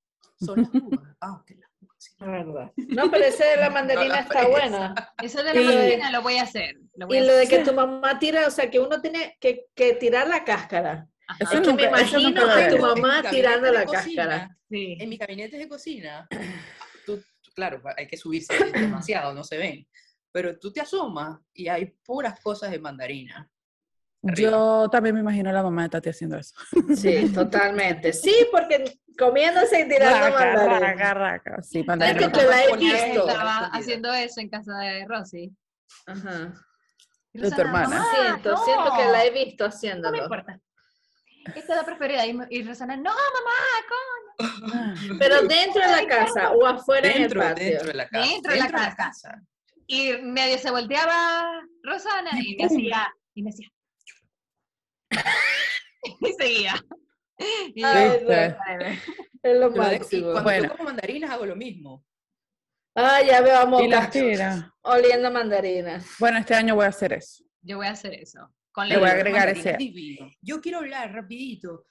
31 0.45 0.45
son 0.45 0.61
las 0.61 0.69
uvas. 0.83 1.17
Ah, 1.21 1.31
ok, 1.33 1.49
las 1.51 1.69
uvas, 1.81 1.95
sí. 1.97 2.11
La 2.19 2.27
verdad. 2.27 2.71
No, 2.75 3.11
pero 3.11 3.25
ese 3.25 3.45
de 3.45 3.57
la 3.57 3.69
mandarina 3.69 4.15
la 4.15 4.19
está 4.21 4.47
buena. 4.47 5.13
Eso 5.21 5.43
de 5.43 5.53
la 5.53 5.61
Y- 5.61 5.65
mandarina 5.65 6.11
lo 6.11 6.21
voy 6.21 6.37
a 6.37 6.43
hacer. 6.43 6.75
Lo 6.95 7.07
voy 7.07 7.17
Y 7.17 7.19
a 7.19 7.23
lo 7.23 7.33
de 7.35 7.47
que 7.47 7.59
tu 7.59 7.73
mamá 7.73 8.19
tira, 8.19 8.47
o 8.47 8.51
sea, 8.51 8.69
que 8.69 8.79
uno 8.79 9.01
tiene 9.01 9.37
que, 9.39 9.67
que 9.75 9.93
tirar 9.95 10.27
la 10.27 10.43
cáscara. 10.43 11.07
Ajá. 11.27 11.37
Eso 11.43 11.53
Es 11.61 11.67
que 11.67 11.73
me 11.73 11.83
imagino 11.83 12.41
a 12.41 12.53
tu 12.53 12.59
hecho. 12.59 12.75
En 12.75 12.93
mi 12.95 13.01
mamá 13.01 13.23
tirando 13.29 13.67
de 13.67 13.73
la 13.73 13.85
cocina, 13.85 14.23
cáscara. 14.27 14.57
Sí. 14.69 14.97
En 14.99 15.09
mi 15.09 15.17
gabinete 15.17 15.57
de 15.57 15.67
cocina, 15.69 16.27
tú, 17.05 17.17
tú- 17.41 17.51
claro, 17.55 17.81
hay 17.97 18.07
que 18.07 18.17
subirse 18.17 18.53
demasiado, 18.73 19.33
no 19.33 19.43
se 19.43 19.57
ven. 19.57 19.87
Pero 20.33 20.57
tú 20.57 20.71
te 20.71 20.79
asomas 20.81 21.39
y 21.53 21.67
hay 21.67 21.85
puras 22.05 22.39
cosas 22.41 22.71
de 22.71 22.79
mandarina. 22.79 23.49
Yo 24.23 24.87
también 24.91 25.15
me 25.15 25.21
imagino 25.21 25.49
a 25.49 25.53
la 25.53 25.63
mamá 25.63 25.83
de 25.83 25.89
Tati 25.89 26.09
haciendo 26.09 26.37
eso. 26.37 26.53
Sí, 26.95 27.29
totalmente. 27.33 28.13
Sí, 28.13 28.33
porque 28.51 28.99
comiéndose 29.17 29.81
y 29.81 29.87
tirando 29.89 30.29
Raca, 30.37 30.79
raca, 30.79 31.13
raca. 31.13 31.61
Sí, 31.63 31.79
Es 31.79 31.87
mandarina. 31.87 32.31
que 32.31 32.43
la 32.43 32.63
he 32.63 32.75
visto. 32.75 32.95
esta- 32.97 33.31
Estaba 33.31 33.57
haciendo 33.67 34.13
eso 34.13 34.39
en 34.41 34.49
casa 34.49 34.77
de 34.77 35.05
Rosy. 35.07 35.51
Ajá. 36.05 36.53
De 37.33 37.49
tu 37.51 37.61
hermana. 37.61 37.87
"Mamá, 37.89 38.05
Siento, 38.15 38.51
no, 38.51 38.65
siento 38.65 38.91
que 38.97 39.05
la 39.11 39.25
he 39.25 39.31
visto 39.31 39.63
No 39.63 39.69
me 39.69 39.75
haciéndolo. 39.75 40.17
importa. 40.23 40.59
Esta 41.55 41.59
es 41.59 41.79
la 41.79 41.83
preferida. 41.83 42.25
Y, 42.27 42.37
y 42.49 42.63
Rosana, 42.63 42.95
no, 42.97 43.11
mamá, 43.11 44.95
Pero 45.19 45.41
dentro 45.43 45.81
de 45.81 45.87
la 45.87 46.07
casa 46.07 46.51
o 46.51 46.65
afuera 46.67 47.07
Dentro, 47.09 47.41
en 47.41 47.47
el 47.47 47.53
patio. 47.53 47.65
dentro 47.65 47.87
de 47.87 47.93
la 47.95 48.07
casa. 48.07 48.27
Dentro 48.29 48.53
de 48.53 48.59
la 48.59 48.95
casa. 48.95 49.41
Y 49.87 50.13
medio 50.21 50.57
se 50.59 50.69
volteaba 50.71 51.61
Rosana 51.83 52.29
y 52.39 52.55
me 52.57 52.65
hacía, 52.65 53.13
y 53.33 53.43
me 53.43 53.49
hacía. 53.49 53.67
Y 56.21 56.33
seguía. 56.33 56.75
Y 57.73 57.81
yo, 57.81 57.87
Ay, 57.87 58.09
¿Viste? 58.19 58.57
Es 59.43 59.57
lo 59.57 59.71
máximo. 59.71 60.23
cuando 60.31 60.43
Bueno. 60.43 60.63
yo 60.65 60.71
como 60.71 60.83
mandarinas 60.85 61.31
hago 61.31 61.45
lo 61.45 61.55
mismo. 61.55 62.05
Ah, 62.95 63.21
ya 63.25 63.41
veo 63.41 63.57
a 63.77 63.83
Y 63.83 63.87
las 63.87 64.09
tira. 64.11 64.75
oliendo 64.81 65.31
mandarinas. 65.31 66.05
Bueno, 66.19 66.37
este 66.39 66.53
año 66.53 66.75
voy 66.75 66.85
a 66.85 66.89
hacer 66.89 67.13
eso. 67.13 67.43
yo 67.61 67.77
voy 67.77 67.87
a 67.87 67.91
hacer 67.91 68.13
eso. 68.13 68.53
Con 68.71 68.87
Le 68.87 68.97
voy 68.97 69.09
a 69.09 69.13
agregar 69.13 69.49
ese-. 69.49 69.77
Yo 70.41 70.61
quiero 70.61 70.79
hablar 70.79 71.11
rapidito. 71.13 71.85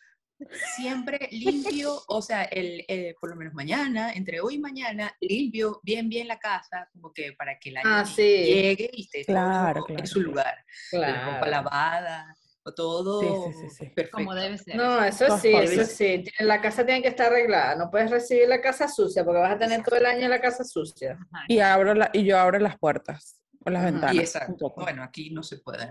Siempre 0.76 1.28
limpio, 1.32 2.00
o 2.08 2.22
sea, 2.22 2.44
el, 2.44 2.82
eh, 2.88 3.14
por 3.20 3.28
lo 3.28 3.36
menos 3.36 3.52
mañana, 3.52 4.12
entre 4.14 4.40
hoy 4.40 4.54
y 4.54 4.58
mañana, 4.58 5.14
limpio 5.20 5.80
bien, 5.82 6.08
bien 6.08 6.26
la 6.28 6.38
casa, 6.38 6.88
como 6.92 7.12
que 7.12 7.34
para 7.34 7.58
que 7.58 7.70
la 7.72 7.82
Ah, 7.84 8.04
gente 8.06 8.22
sí. 8.22 8.44
llegue 8.54 8.90
y 8.94 9.02
esté 9.02 9.24
Claro, 9.26 9.80
todo 9.80 9.86
claro, 9.88 10.00
en 10.00 10.06
su 10.06 10.20
lugar. 10.22 10.64
La 10.92 11.12
ropa 11.26 11.38
Claro. 11.40 11.50
lavada, 11.50 12.36
todo 12.74 13.20
Sí, 13.20 13.52
sí, 13.52 13.58
sí, 13.60 13.70
sí. 13.70 13.84
perfecto. 13.86 14.16
como 14.18 14.34
debe 14.34 14.58
ser. 14.58 14.76
No, 14.76 15.02
eso 15.04 15.26
Todas 15.26 15.42
sí, 15.42 15.52
eso 15.54 15.84
sí. 15.84 16.24
La 16.40 16.60
casa 16.60 16.84
tiene 16.84 17.02
que 17.02 17.08
estar 17.08 17.26
arreglada. 17.32 17.76
No 17.76 17.90
puedes 17.90 18.10
recibir 18.10 18.48
la 18.48 18.60
casa 18.60 18.88
sucia 18.88 19.24
porque 19.24 19.40
vas 19.40 19.52
a 19.54 19.58
tener 19.58 19.82
todo 19.82 19.96
el 19.96 20.06
año 20.06 20.28
la 20.28 20.40
casa 20.40 20.64
sucia. 20.64 21.18
Ajá. 21.32 21.44
Y, 21.48 21.60
abro 21.60 21.94
la, 21.94 22.10
y 22.12 22.24
yo 22.24 22.38
abro 22.38 22.58
las 22.58 22.78
puertas 22.78 23.40
o 23.64 23.70
las 23.70 23.82
Ajá. 23.82 23.90
ventanas. 23.90 24.14
Y 24.14 24.18
exacto. 24.20 24.72
Bueno, 24.76 25.02
aquí 25.02 25.30
no 25.30 25.42
se 25.42 25.58
puede, 25.58 25.90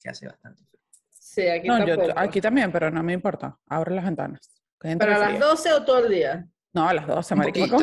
que 0.00 0.08
hace 0.08 0.26
bastante 0.26 0.62
frío. 0.64 0.80
Sí, 1.10 1.46
aquí 1.48 1.68
no, 1.68 1.84
yo 1.86 1.96
aquí 2.16 2.40
también, 2.40 2.72
pero 2.72 2.90
no 2.90 3.02
me 3.02 3.12
importa. 3.12 3.58
Abro 3.68 3.94
las 3.94 4.04
ventanas. 4.04 4.62
que 4.80 4.90
entre 4.90 5.06
Pero 5.08 5.16
a 5.16 5.20
las 5.20 5.36
frío. 5.36 5.46
12 5.46 5.72
o 5.74 5.84
todo 5.84 5.98
el 6.04 6.10
día. 6.10 6.46
No, 6.76 6.86
a 6.86 6.92
las 6.92 7.06
12, 7.06 7.32
Un 7.34 7.38
marica. 7.38 7.76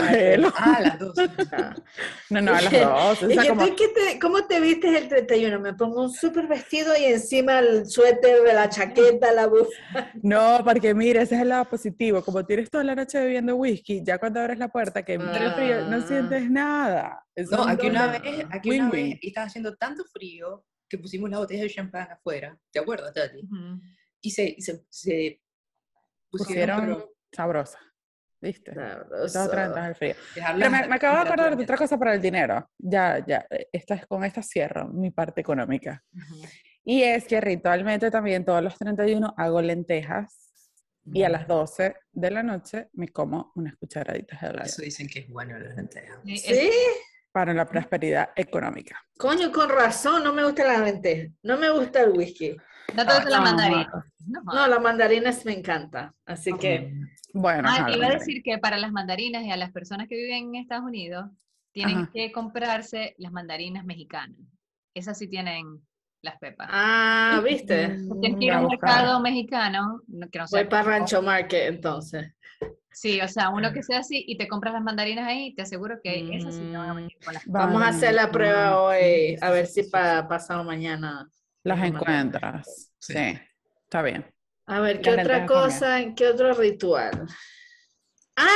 Ah, 0.55 0.75
a 0.77 0.81
las 0.81 0.99
12. 0.99 1.29
Ah. 1.51 1.75
No, 2.29 2.41
no, 2.41 2.53
a 2.53 2.61
las 2.61 2.71
12. 2.71 3.25
O 3.25 3.29
¿Y 3.31 3.33
sea, 3.33 3.41
que 3.43 3.49
como, 3.49 3.75
qué 3.75 3.87
te- 3.87 4.19
cómo 4.19 4.45
te 4.45 4.59
vistes 4.59 4.95
el 5.01 5.07
31? 5.09 5.59
Me 5.59 5.73
pongo 5.73 6.03
un 6.03 6.11
súper 6.11 6.47
vestido 6.47 6.93
y 6.95 7.05
encima 7.05 7.57
el 7.57 7.87
suéter, 7.87 8.43
la 8.53 8.69
chaqueta, 8.69 9.31
la 9.31 9.47
bufanda. 9.47 10.11
no, 10.21 10.59
porque 10.63 10.93
mire, 10.93 11.23
ese 11.23 11.33
es 11.35 11.41
el 11.41 11.49
lado 11.49 11.65
positivo. 11.65 12.21
Como 12.23 12.45
tienes 12.45 12.69
toda 12.69 12.83
la 12.83 12.93
noche 12.93 13.19
bebiendo 13.19 13.55
whisky, 13.55 14.03
ya 14.05 14.19
cuando 14.19 14.39
abres 14.41 14.59
la 14.59 14.67
puerta 14.67 15.01
que 15.03 15.13
entra 15.13 15.43
el 15.43 15.53
frío, 15.53 15.87
no 15.89 15.97
Ah. 15.97 16.07
sientes 16.07 16.51
nada. 16.51 17.25
Es 17.33 17.49
No, 17.49 17.63
un 17.63 17.69
aquí 17.69 17.87
una 17.87 18.07
vez, 18.11 18.21
aquí 18.51 18.69
una 18.79 18.89
vez 18.91 19.17
estaba 19.23 19.47
haciendo 19.47 19.75
tanto 19.75 20.03
frío 20.05 20.63
que 20.87 20.99
pusimos 20.99 21.31
la 21.31 21.39
botella 21.39 21.63
de 21.63 21.69
champán 21.71 22.11
afuera. 22.11 22.55
¿Te 22.71 22.77
acuerdas, 22.79 23.11
Tati? 23.11 23.39
Ujú. 23.39 23.81
Y 24.21 24.29
se, 24.29 24.53
y 24.55 24.61
se, 24.61 24.85
se 24.87 25.41
pusieron, 26.29 26.77
Pusieron 26.77 26.79
pero 26.81 27.13
sabrosa. 27.31 27.79
¿Viste? 28.43 28.71
Esta 28.71 29.25
es 29.25 29.35
otra 29.37 29.63
ventaja 29.63 29.85
del 29.87 29.95
frío. 29.95 30.15
Pero 30.35 30.57
las 30.57 30.71
me, 30.71 30.87
me 30.89 30.95
acabo 30.95 31.15
de 31.15 31.21
acordar 31.21 31.55
de 31.55 31.63
otra 31.63 31.77
cosa 31.77 31.97
para 31.97 32.13
el 32.13 32.21
dinero. 32.21 32.69
Ya, 32.77 33.23
ya, 33.25 33.47
eh, 33.49 33.69
esta 33.71 33.95
es, 33.95 34.05
con 34.05 34.25
esta 34.25 34.43
cierro 34.43 34.89
mi 34.89 35.11
parte 35.11 35.39
económica. 35.39 36.03
Y 36.83 37.03
es 37.03 37.25
que 37.25 37.39
ritualmente 37.39 38.11
también 38.11 38.43
todos 38.43 38.61
los 38.61 38.77
31 38.77 39.33
hago 39.37 39.61
lentejas 39.61 40.51
y 41.05 41.23
a 41.23 41.29
las 41.29 41.47
12 41.47 41.95
de 42.11 42.31
la 42.31 42.43
noche 42.43 42.89
me 42.91 43.07
como 43.07 43.53
unas 43.55 43.77
cucharaditas 43.77 44.41
de 44.41 44.47
Eso 44.47 44.55
oreo 44.57 44.85
dicen 44.85 45.07
que 45.07 45.19
es 45.19 45.29
bueno 45.29 45.57
las 45.57 45.77
lentejas. 45.77 46.19
Sí, 46.25 46.37
¿Sí? 46.37 46.69
para 47.31 47.53
la 47.53 47.65
prosperidad 47.65 48.29
económica. 48.35 49.01
Coño, 49.17 49.53
con 49.53 49.69
razón, 49.69 50.23
no 50.23 50.33
me 50.33 50.43
gusta 50.43 50.65
la 50.65 50.83
lenteja. 50.83 51.31
No 51.43 51.57
me 51.57 51.69
gusta 51.69 52.01
el 52.01 52.11
whisky. 52.11 52.57
No 52.95 53.05
te 53.05 53.13
gusta 53.13 53.29
la 53.29 53.37
no, 53.37 53.43
mandarina. 53.43 54.05
No, 54.27 54.41
No, 54.43 54.67
las 54.67 54.81
mandarinas 54.81 55.45
me 55.45 55.53
encanta. 55.57 56.13
Así 56.25 56.51
que, 56.53 56.93
Bueno, 57.33 57.67
Ah, 57.71 57.89
iba 57.95 58.07
a 58.07 58.11
decir 58.11 58.43
que 58.43 58.57
para 58.59 58.77
las 58.77 58.91
mandarinas 58.91 59.43
y 59.43 59.51
a 59.51 59.57
las 59.57 59.71
personas 59.71 60.07
que 60.07 60.15
viven 60.15 60.49
en 60.49 60.61
Estados 60.61 60.85
Unidos, 60.85 61.25
tienen 61.71 61.97
Ajá. 61.97 62.09
que 62.13 62.31
comprarse 62.31 63.15
las 63.17 63.31
mandarinas 63.31 63.83
mexicanas. 63.85 64.37
Esas 64.93 65.17
sí 65.17 65.27
tienen 65.27 65.81
las 66.21 66.37
pepas. 66.37 66.67
ah, 66.71 67.41
¿viste? 67.43 67.97
Tienes 68.21 68.39
que 68.39 68.45
ir 68.45 68.51
a 68.53 68.59
un 68.61 68.67
mercado 68.67 69.19
mexicano, 69.19 70.01
no- 70.07 70.29
que 70.29 70.37
no 70.39 70.45
Voy 70.51 70.65
para 70.65 70.83
Rancho 70.83 71.21
Market 71.23 71.67
entonces. 71.69 72.31
Sí, 72.91 73.19
o 73.21 73.27
sea, 73.27 73.49
uno 73.49 73.73
que 73.73 73.81
sea 73.81 73.99
así 73.99 74.23
y 74.27 74.37
te 74.37 74.47
compras 74.47 74.73
las 74.75 74.83
mandarinas 74.83 75.27
ahí, 75.27 75.55
te 75.55 75.63
aseguro 75.63 75.99
que 76.03 76.29
esas 76.37 76.55
sí 76.55 76.61
van 76.71 76.89
a 76.89 76.93
Mm. 76.93 76.95
venir 76.97 77.17
con 77.25 77.33
las 77.33 77.43
Vamos 77.47 77.81
a 77.81 77.87
hacer 77.87 78.13
la 78.13 78.29
prueba 78.29 78.79
hoy, 78.83 79.35
a 79.41 79.49
ver 79.49 79.65
si 79.65 79.81
para 79.83 80.27
pasado 80.27 80.63
mañana. 80.63 81.27
Las 81.63 81.83
encuentras. 81.83 82.91
Sí. 82.99 83.13
Sí, 83.13 83.39
está 83.83 84.01
bien. 84.01 84.25
A 84.65 84.79
ver, 84.79 85.01
¿qué 85.01 85.11
Las 85.11 85.25
otra 85.25 85.45
cosa? 85.45 85.99
¿Qué 86.15 86.27
otro 86.27 86.53
ritual? 86.53 87.27
¡Ah! 88.35 88.47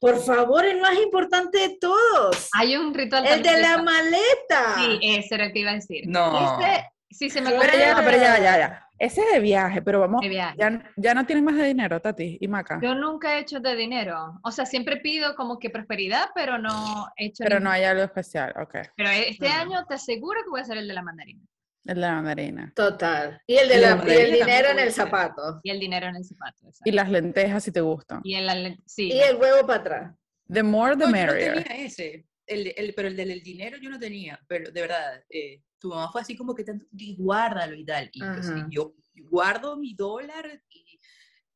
Por 0.00 0.18
favor, 0.22 0.64
el 0.64 0.80
más 0.80 0.94
importante 0.98 1.58
de 1.58 1.78
todos. 1.80 2.48
Hay 2.52 2.76
un 2.76 2.92
ritual 2.94 3.26
El 3.26 3.42
de 3.42 3.60
la 3.60 3.82
maleta. 3.82 4.74
Sí, 4.76 4.98
ese 5.02 5.34
era 5.34 5.46
el 5.46 5.52
que 5.52 5.60
iba 5.60 5.70
a 5.70 5.74
decir. 5.74 6.04
No. 6.06 6.60
Ese, 6.60 6.84
sí, 7.10 7.30
se 7.30 7.40
me 7.40 7.50
Pero 7.50 7.62
Pero 7.62 7.78
ya, 7.78 7.96
pero 7.96 8.16
ya, 8.16 8.38
ya, 8.38 8.58
ya. 8.58 8.86
Ese 8.98 9.22
es 9.22 9.32
de 9.32 9.40
viaje, 9.40 9.80
pero 9.80 10.00
vamos, 10.00 10.20
De 10.20 10.28
viaje. 10.28 10.56
Ya, 10.58 10.92
ya 10.96 11.14
no 11.14 11.24
tienes 11.24 11.42
más 11.42 11.56
de 11.56 11.64
dinero, 11.64 12.00
Tati 12.00 12.36
y 12.38 12.48
Maca. 12.48 12.78
Yo 12.82 12.94
nunca 12.94 13.36
he 13.36 13.40
hecho 13.40 13.58
de 13.58 13.74
dinero. 13.74 14.38
O 14.42 14.50
sea, 14.52 14.66
siempre 14.66 14.98
pido 14.98 15.34
como 15.36 15.58
que 15.58 15.70
prosperidad, 15.70 16.28
pero 16.34 16.58
no 16.58 17.06
he 17.16 17.26
hecho 17.26 17.42
Pero 17.44 17.56
ningún- 17.56 17.64
no 17.64 17.70
hay 17.70 17.84
algo 17.84 18.02
especial, 18.02 18.52
ok. 18.60 18.74
Pero 18.96 19.08
este 19.08 19.48
año 19.48 19.86
te 19.86 19.94
aseguro 19.94 20.42
que 20.44 20.50
voy 20.50 20.60
a 20.60 20.64
hacer 20.64 20.76
el 20.76 20.86
de 20.86 20.92
la 20.92 21.02
mandarina. 21.02 21.42
Es 21.84 21.96
la 21.96 22.12
mandarina. 22.14 22.72
Total. 22.76 23.40
Y 23.46 23.56
el, 23.56 23.68
de 23.68 23.76
Y 23.76 23.80
la 23.80 24.04
y 24.06 24.10
el 24.16 24.32
dinero 24.32 24.68
en 24.68 24.78
el 24.78 24.92
zapato. 24.92 25.60
Y 25.62 25.70
el 25.70 25.80
dinero 25.80 26.06
en 26.08 26.16
el 26.16 26.24
zapato. 26.24 26.66
exacto. 26.68 26.82
Y 26.88 26.92
las 26.92 27.10
lentejas 27.10 27.64
si 27.64 27.72
te 27.72 27.80
gustan. 27.80 28.20
Y 28.22 28.34
el, 28.34 28.78
sí. 28.86 29.08
Y 29.12 29.18
el 29.20 29.36
huevo 29.36 29.66
para 29.66 29.80
atrás. 29.80 30.14
The 30.52 30.62
more 30.62 30.94
the 30.96 30.98
No, 30.98 31.04
yo 31.04 31.06
no 31.06 31.12
merrier. 31.12 31.64
tenía 31.64 31.86
ese. 31.86 32.26
El, 32.46 32.64
de- 32.64 32.70
el- 32.76 32.94
pero 32.94 33.08
el 33.08 33.16
del 33.16 33.42
dinero 33.42 33.78
yo 33.78 33.88
no 33.88 33.98
tenía. 33.98 34.38
Pero 34.46 34.70
de 34.70 34.80
verdad, 34.80 35.24
eh, 35.30 35.62
tu 35.78 35.88
mamá 35.88 36.10
fue 36.12 36.20
así 36.20 36.36
como 36.36 36.54
que 36.54 36.64
tanto, 36.64 36.84
"Di, 36.90 37.14
guárdalo 37.16 37.74
y 37.74 37.84
tal. 37.84 38.10
Y 38.12 38.20
yo, 38.20 38.42
sí, 38.42 38.50
Ajá. 38.52 38.66
yo 38.70 38.94
guardo 39.30 39.76
mi 39.78 39.94
dólar 39.94 40.62
y 40.68 40.98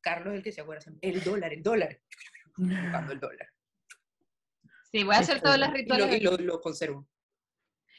Carlos 0.01 0.33
es 0.33 0.39
el 0.39 0.43
que 0.43 0.53
se 0.53 0.61
acuerda 0.63 0.81
siempre, 0.83 1.09
el 1.11 1.23
dólar, 1.23 1.53
el 1.53 1.63
dólar. 1.63 2.01
Buscando 2.57 3.13
el 3.13 3.21
dólar. 3.21 3.49
Sí, 4.91 5.03
voy 5.03 5.17
a 5.17 5.19
hacer 5.19 5.41
todos 5.41 5.59
los 5.59 5.69
Y 5.69 5.71
lo, 5.73 5.77
rituales. 5.77 6.17
y 6.21 6.21
lo, 6.25 6.37
lo 6.39 6.61
conservo. 6.61 7.09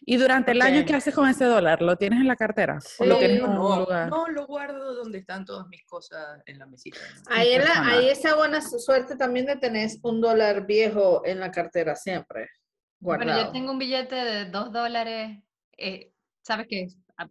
Y 0.01 0.17
durante 0.17 0.51
el 0.51 0.61
año. 0.61 0.85
¿qué 0.85 0.93
haces 0.95 1.13
con 1.15 1.27
ese 1.29 1.45
dólar? 1.45 1.81
¿Lo 1.81 1.95
tienes 1.95 2.19
en 2.19 2.27
la 2.27 2.35
cartera? 2.35 2.79
¿O 2.99 3.05
lo 3.05 3.15
Sí. 3.15 3.19
tienes 3.19 3.39
en 3.43 3.53
No, 3.53 3.79
lugar? 3.79 4.09
no, 4.09 4.27
lo 4.27 4.45
guardo 4.45 4.93
donde 4.95 5.19
están 5.19 5.45
todas 5.45 5.67
mis 5.67 5.83
cosas 5.85 6.41
en 6.45 6.59
la 6.59 6.65
mesita. 6.65 6.99
¿no? 7.29 7.35
Ahí, 7.35 7.53
en 7.53 7.63
la- 7.63 7.87
ahí 7.87 8.09
esa 8.09 8.35
buena 8.35 8.61
su- 8.61 8.79
suerte 8.79 9.15
también 9.15 9.45
de 9.45 9.55
tener 9.57 9.89
un 10.03 10.21
dólar 10.21 10.65
viejo 10.65 11.21
en 11.25 11.39
la 11.39 11.51
cartera 11.51 11.95
siempre. 11.95 12.49
Bueno, 12.99 13.23
Guardado. 13.25 13.45
yo 13.47 13.51
tengo 13.51 13.71
un 13.71 13.79
billete 13.79 14.15
de 14.15 14.45
dos 14.45 14.71
dólares. 14.71 15.39
eh, 15.77 16.11
¿Sabes 16.41 16.67
qué? 16.69 16.87
Ah, 17.17 17.27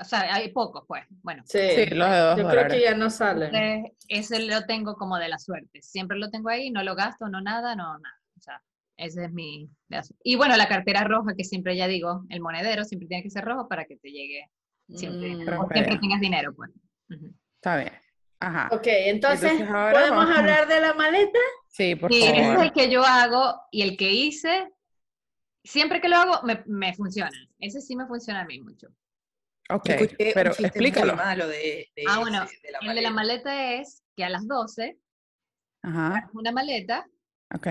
O 0.00 0.04
sea, 0.04 0.34
hay 0.34 0.50
pocos, 0.52 0.84
pues. 0.88 1.04
Bueno, 1.22 1.44
Sí, 1.46 1.58
Sí, 1.74 1.86
los 1.94 2.10
de 2.10 2.18
dos 2.18 2.30
yo 2.30 2.34
creo 2.42 2.48
dólares. 2.48 2.72
que 2.72 2.80
ya 2.82 2.94
no 2.96 3.10
salen. 3.10 3.54
entonces, 3.54 3.92
ese 4.08 4.40
lo 4.46 4.64
tengo 4.66 4.94
como 4.96 5.18
de 5.18 5.28
la 5.28 5.38
suerte. 5.38 5.80
Siempre 5.82 6.18
lo 6.18 6.30
tengo 6.30 6.48
ahí, 6.48 6.70
no 6.70 6.82
lo 6.82 6.96
gasto, 6.96 7.28
no 7.28 7.40
nada, 7.40 7.76
no 7.76 7.96
nada. 7.98 8.20
O 8.36 8.40
sea, 8.40 8.60
ese 8.96 9.24
es 9.24 9.32
mi... 9.32 9.68
de 9.88 10.00
Y 10.22 10.36
bueno, 10.36 10.56
la 10.56 10.68
cartera 10.68 11.04
roja, 11.04 11.34
que 11.36 11.44
siempre 11.44 11.76
ya 11.76 11.86
digo, 11.88 12.24
el 12.28 12.40
monedero 12.40 12.84
siempre 12.84 13.08
tiene 13.08 13.22
que 13.22 13.30
ser 13.30 13.44
rojo 13.44 13.68
para 13.68 13.84
que 13.84 13.96
te 13.96 14.10
llegue 14.10 14.50
siempre. 14.88 15.34
Mm. 15.36 15.60
o 15.60 15.68
siempre 15.68 15.98
tengas 15.98 16.20
dinero, 16.20 16.54
pues. 16.54 16.70
Ujú. 17.10 17.34
Está 17.56 17.76
bien. 17.78 17.92
Ajá. 18.40 18.68
Ok, 18.72 18.86
entonces, 18.86 19.52
Entonces 19.52 19.68
ahora 19.74 19.92
¿podemos 19.92 20.24
vamos 20.26 20.38
hablar 20.38 20.68
de 20.68 20.80
la 20.80 20.94
maleta? 20.94 21.38
Sí, 21.68 21.94
por 21.96 22.12
Sí, 22.12 22.18
ese 22.22 22.40
es 22.40 22.46
favor. 22.46 22.64
el 22.64 22.72
que 22.72 22.90
yo 22.90 23.02
hago 23.04 23.60
y 23.70 23.82
el 23.82 23.96
que 23.96 24.12
hice, 24.12 24.68
siempre 25.62 26.00
que 26.00 26.08
lo 26.08 26.16
hago, 26.16 26.42
me, 26.46 26.62
me 26.66 26.92
funciona. 26.94 27.30
Ese 27.58 27.80
sí 27.80 27.96
me 27.96 28.06
funciona 28.06 28.42
a 28.42 28.44
mí 28.44 28.60
mucho. 28.60 28.88
Ok, 29.70 29.88
escuché 29.88 30.32
pero 30.34 30.50
explícalo. 30.50 31.16
malo 31.16 31.48
de, 31.48 31.88
de 31.96 32.04
Ah, 32.06 32.18
bueno, 32.20 32.42
ese, 32.42 32.58
de 32.62 32.72
la 32.72 32.78
El 32.82 32.94
de 32.94 33.02
la 33.02 33.10
maleta. 33.10 33.54
maleta 33.54 33.72
es 33.80 34.02
que 34.14 34.24
a 34.24 34.28
las 34.28 34.46
12, 34.46 34.98
Ajá, 35.82 36.28
una 36.34 36.52
maleta, 36.52 37.06
ok. 37.54 37.66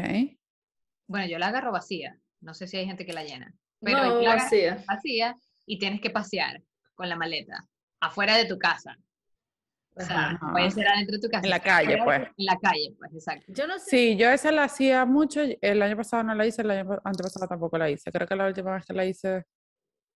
Bueno, 1.07 1.27
yo 1.27 1.37
la 1.39 1.47
agarro 1.47 1.71
vacía. 1.71 2.17
No 2.41 2.53
sé 2.53 2.67
si 2.67 2.77
hay 2.77 2.85
gente 2.85 3.05
que 3.05 3.13
la 3.13 3.23
llena. 3.23 3.53
Pero 3.81 3.97
no, 3.97 4.03
yo 4.15 4.21
la 4.21 4.31
agarro 4.33 4.43
vacía. 4.43 4.83
vacía 4.87 5.35
y 5.65 5.79
tienes 5.79 6.01
que 6.01 6.09
pasear 6.09 6.61
con 6.95 7.09
la 7.09 7.15
maleta 7.15 7.65
afuera 7.99 8.35
de 8.37 8.45
tu 8.45 8.57
casa. 8.59 8.97
O 9.95 10.01
sea, 10.01 10.31
Ajá. 10.31 10.51
puede 10.51 10.71
ser 10.71 10.87
adentro 10.87 11.17
de 11.17 11.21
tu 11.21 11.29
casa. 11.29 11.43
En 11.45 11.49
la 11.51 11.59
calle, 11.59 11.97
pues. 12.03 12.21
En 12.37 12.45
la 12.45 12.57
calle, 12.59 12.95
pues, 12.97 13.13
exacto. 13.13 13.45
Yo 13.53 13.67
no 13.67 13.77
sé. 13.77 13.89
Sí, 13.91 14.15
yo 14.17 14.29
esa 14.29 14.51
la 14.51 14.63
hacía 14.63 15.05
mucho. 15.05 15.41
El 15.61 15.81
año 15.83 15.95
pasado 15.95 16.23
no 16.23 16.33
la 16.33 16.47
hice, 16.47 16.63
el 16.63 16.71
año 16.71 16.87
pa- 16.87 17.01
antepasado 17.03 17.47
tampoco 17.47 17.77
la 17.77 17.89
hice. 17.91 18.11
Creo 18.11 18.27
que 18.27 18.35
la 18.35 18.47
última 18.47 18.73
vez 18.73 18.85
que 18.85 18.93
la 18.93 19.05
hice 19.05 19.43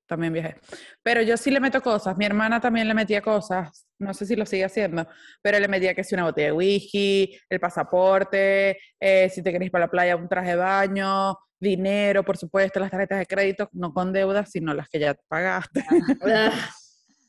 también 0.07 0.33
viajé. 0.33 0.55
Pero 1.03 1.21
yo 1.21 1.37
sí 1.37 1.51
le 1.51 1.59
meto 1.59 1.81
cosas. 1.81 2.17
Mi 2.17 2.25
hermana 2.25 2.59
también 2.59 2.87
le 2.87 2.93
metía 2.93 3.21
cosas. 3.21 3.87
No 3.99 4.13
sé 4.13 4.25
si 4.25 4.35
lo 4.35 4.45
sigue 4.45 4.65
haciendo, 4.65 5.07
pero 5.41 5.59
le 5.59 5.67
metía 5.67 5.93
que 5.93 6.03
si 6.03 6.15
una 6.15 6.23
botella 6.23 6.47
de 6.47 6.53
whisky, 6.53 7.37
el 7.49 7.59
pasaporte, 7.59 8.77
eh, 8.99 9.29
si 9.29 9.43
te 9.43 9.51
querés 9.51 9.67
ir 9.67 9.71
para 9.71 9.85
la 9.85 9.91
playa, 9.91 10.15
un 10.15 10.29
traje 10.29 10.51
de 10.51 10.55
baño, 10.55 11.37
dinero, 11.59 12.23
por 12.23 12.37
supuesto, 12.37 12.79
las 12.79 12.91
tarjetas 12.91 13.19
de 13.19 13.25
crédito, 13.25 13.69
no 13.73 13.93
con 13.93 14.13
deudas, 14.13 14.51
sino 14.51 14.73
las 14.73 14.87
que 14.89 14.99
ya 14.99 15.15
pagaste, 15.27 15.83
Ah, 15.89 15.89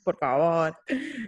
por 0.05 0.19
favor. 0.19 0.79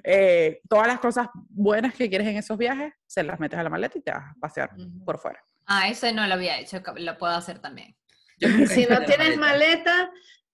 Eh, 0.05 0.61
todas 0.69 0.87
las 0.87 1.01
cosas 1.01 1.29
buenas 1.49 1.95
que 1.95 2.09
quieres 2.09 2.29
en 2.29 2.37
esos 2.37 2.57
viajes, 2.57 2.93
se 3.07 3.23
las 3.23 3.41
metes 3.41 3.59
a 3.59 3.63
la 3.63 3.71
maleta 3.71 3.99
y 3.99 4.03
te 4.03 4.11
vas 4.11 4.25
a 4.31 4.35
pasear 4.41 4.71
Ujú. 4.79 5.05
por 5.05 5.19
fuera. 5.19 5.43
Ah, 5.67 5.89
ese 5.89 6.13
no 6.13 6.27
lo 6.27 6.35
había 6.35 6.59
hecho, 6.59 6.83
lo 6.97 7.19
puedo 7.19 7.33
hacer 7.35 7.59
también. 7.61 7.95
Yo 8.39 8.49
Si 8.67 8.87
no 8.87 9.05
tienes 9.05 9.37
maleta, 9.39 10.11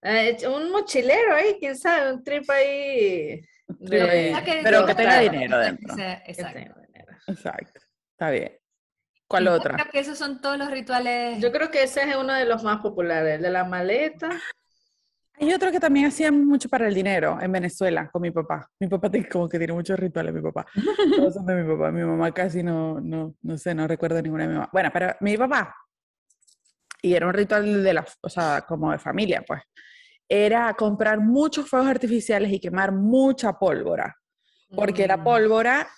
eh, 0.07 0.37
un 0.49 0.71
mochilero 0.71 1.35
ahí, 1.35 1.57
quién 1.59 1.77
sabe, 1.77 2.13
un 2.13 2.23
trip 2.25 2.49
ahí. 2.51 3.41
Pero 3.89 4.07
de- 4.07 4.33
Ah, 4.35 4.45
que- 4.45 4.61
pero 4.63 4.87
que 4.87 4.95
tenga 4.95 5.19
dinero 5.21 5.59
dentro. 5.59 5.95
Exacto. 6.27 6.71
Exacto. 7.29 7.81
Está 8.13 8.31
bien. 8.31 8.53
¿Cuál 9.29 9.45
Yo 9.47 9.53
otra? 9.55 9.75
Creo 9.75 9.87
que 9.91 9.99
esos 9.99 10.17
son 10.17 10.41
todos 10.41 10.57
los 10.57 10.71
rituales. 10.71 11.41
Yo 11.41 11.51
creo 11.51 11.71
que 11.71 11.83
ese 11.83 12.03
es 12.09 12.15
uno 12.17 12.33
de 12.33 12.45
los 12.45 12.63
más 12.63 12.81
populares, 12.81 13.35
el 13.37 13.43
de 13.43 13.51
la 13.51 13.65
maleta. 13.65 14.31
Hay 15.39 15.53
otro 15.53 15.71
que 15.73 15.81
también 15.81 16.07
hacían 16.07 16.47
mucho 16.47 16.69
para 16.69 16.87
el 16.87 16.95
dinero 16.95 17.39
en 17.43 17.51
Venezuela 17.53 18.09
con 18.11 18.23
mi 18.23 18.31
papá. 18.31 18.71
Mi 18.79 18.87
papá 18.87 19.11
tiene- 19.11 19.29
como 19.29 19.49
que 19.49 19.59
tiene 19.59 19.73
muchos 19.73 19.99
rituales, 19.99 20.33
mi 20.33 20.41
papá. 20.41 20.65
Todos 21.17 21.35
son 21.35 21.45
de 21.45 21.57
mi 21.57 21.75
papá. 21.77 21.91
Mi 21.91 22.03
mamá 22.05 22.33
casi 22.33 22.63
no, 22.63 23.01
no, 23.01 23.35
no 23.43 23.59
sé, 23.59 23.75
no 23.75 23.87
recuerdo 23.89 24.23
ninguna 24.23 24.45
de 24.45 24.49
mi 24.49 24.55
mamá. 24.55 24.71
Bueno, 24.73 24.91
pero 24.93 25.15
mi 25.21 25.37
papá, 25.37 25.75
y 27.03 27.15
era 27.15 27.27
un 27.27 27.35
ritual 27.35 27.83
de 27.83 27.93
la, 27.95 28.07
o 28.23 28.29
sea, 28.29 28.65
como 28.67 28.93
de 28.93 28.99
familia, 28.99 29.43
pues, 29.47 29.61
era 30.29 30.75
comprar 30.75 31.21
muchos 31.21 31.69
fuegos 31.69 31.89
artificiales 31.89 32.53
y 32.53 32.59
quemar 32.61 32.93
mucha 32.93 33.53
pólvora. 33.59 34.17
porque 34.75 35.07
la 35.07 35.17
Mm. 35.17 35.23
pólvora 35.25 35.89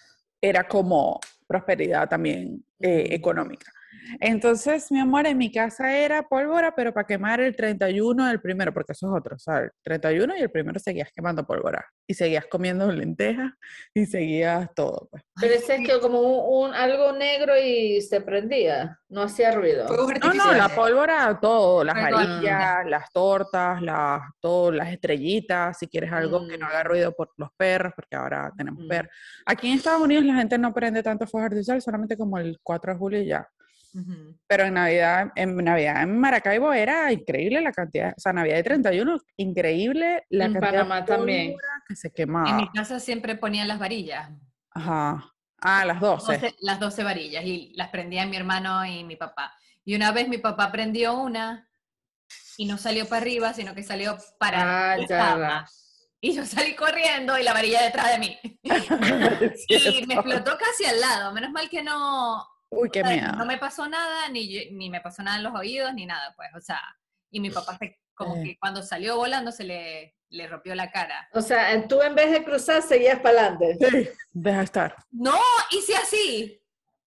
era 0.40 0.68
como 0.68 1.18
prosperidad 1.46 2.06
también 2.06 2.62
eh, 2.80 3.08
económica. 3.12 3.72
Entonces, 4.20 4.90
mi 4.90 5.00
amor, 5.00 5.26
en 5.26 5.38
mi 5.38 5.52
casa 5.52 5.92
era 5.96 6.22
pólvora, 6.22 6.74
pero 6.74 6.92
para 6.92 7.06
quemar 7.06 7.40
el 7.40 7.54
31 7.54 8.26
del 8.26 8.40
primero, 8.40 8.72
porque 8.72 8.92
eso 8.92 9.06
es 9.06 9.20
otro, 9.20 9.38
¿sabes? 9.38 9.64
El 9.66 9.82
31 9.82 10.36
y 10.36 10.40
el 10.40 10.50
primero 10.50 10.78
seguías 10.78 11.10
quemando 11.14 11.46
pólvora. 11.46 11.84
Y 12.06 12.14
seguías 12.14 12.46
comiendo 12.46 12.90
lentejas 12.92 13.52
y 13.94 14.06
seguías 14.06 14.68
todo. 14.74 15.08
Pues. 15.10 15.22
Pero 15.40 15.54
ese 15.54 15.76
es 15.76 15.86
que 15.88 16.00
como 16.00 16.20
un, 16.20 16.70
un- 16.70 16.74
algo 16.74 17.12
negro 17.12 17.52
y 17.56 18.00
se 18.00 18.20
prendía, 18.20 18.98
no 19.08 19.22
hacía 19.22 19.52
ruido. 19.52 19.86
No, 19.88 20.34
no, 20.34 20.52
la 20.54 20.68
pólvora, 20.68 21.38
todo, 21.40 21.84
las 21.84 21.94
Fuego 21.98 22.16
varillas, 22.16 22.86
las 22.86 23.10
tortas, 23.12 23.80
las, 23.82 24.22
todo, 24.40 24.72
las 24.72 24.92
estrellitas, 24.92 25.78
si 25.78 25.86
quieres 25.88 26.12
algo 26.12 26.46
que 26.46 26.56
no 26.58 26.66
haga 26.66 26.84
Mm. 26.84 26.86
ruido 26.86 27.12
por 27.12 27.30
los 27.36 27.50
perros, 27.56 27.92
porque 27.94 28.16
ahora 28.16 28.52
tenemos 28.56 28.84
Mm. 28.84 28.88
perros. 28.88 29.12
Aquí 29.46 29.68
en 29.70 29.74
Estados 29.78 30.00
Unidos 30.02 30.24
la 30.24 30.34
gente 30.34 30.56
no 30.58 30.72
prende 30.72 31.02
tanto 31.02 31.26
fuegos 31.26 31.46
artificiales, 31.46 31.84
solamente 31.84 32.16
como 32.16 32.38
el 32.38 32.58
4 32.62 32.92
de 32.92 32.98
julio 32.98 33.20
y 33.20 33.26
ya. 33.26 33.48
Pero 34.46 34.64
en 34.64 34.74
Navidad, 34.74 35.32
en 35.34 35.56
Navidad 35.56 36.02
en 36.02 36.18
Maracaibo 36.18 36.72
era 36.72 37.12
increíble 37.12 37.60
la 37.60 37.72
cantidad, 37.72 38.14
o 38.16 38.20
sea, 38.20 38.32
Navidad 38.32 38.56
de 38.56 38.62
31, 38.62 39.18
increíble 39.36 40.24
la 40.30 40.44
En 40.46 40.52
cantidad 40.54 40.72
Panamá 40.72 41.00
de 41.02 41.06
también. 41.06 41.56
que 41.88 41.96
se 41.96 42.08
En 42.08 42.14
quemaba. 42.14 42.52
mi 42.56 42.68
casa 42.70 43.00
siempre 43.00 43.34
ponían 43.36 43.68
las 43.68 43.78
varillas, 43.78 44.30
Ajá. 44.70 45.32
Ah, 45.60 45.84
las 45.84 45.98
12. 46.00 46.32
12 46.34 46.54
las 46.60 46.78
12 46.78 47.02
varillas, 47.02 47.44
y 47.44 47.72
las 47.74 47.88
prendían 47.88 48.30
mi 48.30 48.36
hermano 48.36 48.84
y 48.86 49.02
mi 49.04 49.16
papá. 49.16 49.52
Y 49.84 49.94
una 49.96 50.12
vez 50.12 50.28
mi 50.28 50.38
papá 50.38 50.70
prendió 50.70 51.14
una 51.18 51.68
y 52.56 52.66
no 52.66 52.78
salió 52.78 53.06
para 53.08 53.22
arriba, 53.22 53.52
sino 53.54 53.74
que 53.74 53.82
salió 53.82 54.16
para 54.38 54.92
Ah, 54.92 54.96
la 54.98 55.06
cama. 55.06 55.66
Y 56.20 56.34
yo 56.34 56.44
salí 56.44 56.74
corriendo 56.74 57.38
y 57.38 57.42
la 57.44 57.52
varilla 57.52 57.82
detrás 57.82 58.10
de 58.12 58.18
mí. 58.18 58.38
Y 59.68 60.06
me 60.06 60.14
explotó 60.14 60.56
casi 60.58 60.84
al 60.84 61.00
lado. 61.00 61.32
Menos 61.32 61.50
mal 61.52 61.68
que 61.68 61.82
no, 61.82 62.44
Uy, 62.70 62.90
qué 62.90 63.02
o 63.02 63.06
sea, 63.06 63.14
miedo. 63.16 63.32
no 63.32 63.46
me 63.46 63.58
pasó 63.58 63.88
nada, 63.88 64.28
ni, 64.28 64.70
ni 64.72 64.90
me 64.90 65.00
pasó 65.00 65.22
nada 65.22 65.38
en 65.38 65.44
los 65.44 65.54
oídos, 65.54 65.92
ni 65.94 66.06
nada, 66.06 66.32
pues. 66.36 66.50
O 66.54 66.60
sea, 66.60 66.80
y 67.30 67.40
mi 67.40 67.50
papá 67.50 67.76
se- 67.78 67.98
como 68.14 68.36
Eh. 68.36 68.42
que 68.44 68.58
cuando 68.58 68.82
salió 68.82 69.16
volando 69.16 69.52
se 69.52 69.64
le, 69.64 70.16
le 70.30 70.46
rompió 70.48 70.74
la 70.74 70.90
cara. 70.90 71.28
O 71.32 71.40
sea, 71.40 71.86
tú 71.88 72.02
en 72.02 72.14
vez 72.14 72.30
de 72.30 72.44
cruzar 72.44 72.82
seguías 72.82 73.20
para 73.20 73.46
adelante. 73.46 73.78
Sí, 73.80 74.08
deja 74.32 74.62
estar. 74.62 74.96
No, 75.10 75.38
hice 75.70 75.96
así. 75.96 76.62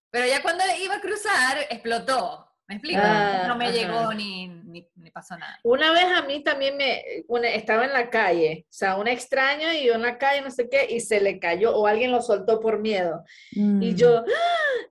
Pero 0.09 0.25
ya 0.27 0.41
cuando 0.41 0.63
iba 0.81 0.95
a 0.95 1.01
cruzar, 1.01 1.57
explotó. 1.69 2.50
¿Me 2.71 2.75
explico? 2.77 3.01
Ah, 3.03 3.43
no 3.49 3.57
me 3.57 3.65
ajá. 3.65 3.73
llegó 3.73 4.13
ni, 4.13 4.47
ni, 4.47 4.87
ni 4.95 5.11
pasó 5.11 5.37
nada. 5.37 5.59
Una 5.63 5.91
vez 5.91 6.05
a 6.05 6.21
mí 6.21 6.41
también 6.41 6.77
me, 6.77 7.01
una- 7.27 7.49
estaba 7.49 7.83
en 7.83 7.91
la 7.91 8.09
calle, 8.09 8.63
o 8.69 8.73
sea, 8.73 8.95
un 8.95 9.09
extraño 9.09 9.73
y 9.73 9.85
yo 9.87 9.95
en 9.95 10.01
la 10.03 10.17
calle, 10.17 10.41
no 10.41 10.49
sé 10.51 10.69
qué, 10.69 10.87
y 10.89 11.01
se 11.01 11.19
le 11.19 11.37
cayó 11.37 11.75
o 11.75 11.85
alguien 11.85 12.11
lo 12.13 12.21
soltó 12.21 12.61
por 12.61 12.79
miedo. 12.79 13.25
Y 13.51 13.59
Mm. 13.59 13.95
yo, 13.95 14.19
¡ah! 14.19 14.23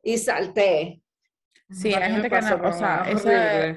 y 0.03 0.19
salté. 0.19 1.01
Sí, 1.71 1.95
hay 1.95 2.13
gente 2.13 2.29
que 2.29 2.37
pasó, 2.37 2.59
no, 2.59 2.69
o 2.69 2.73
sea, 2.75 3.05
esa-. 3.09 3.77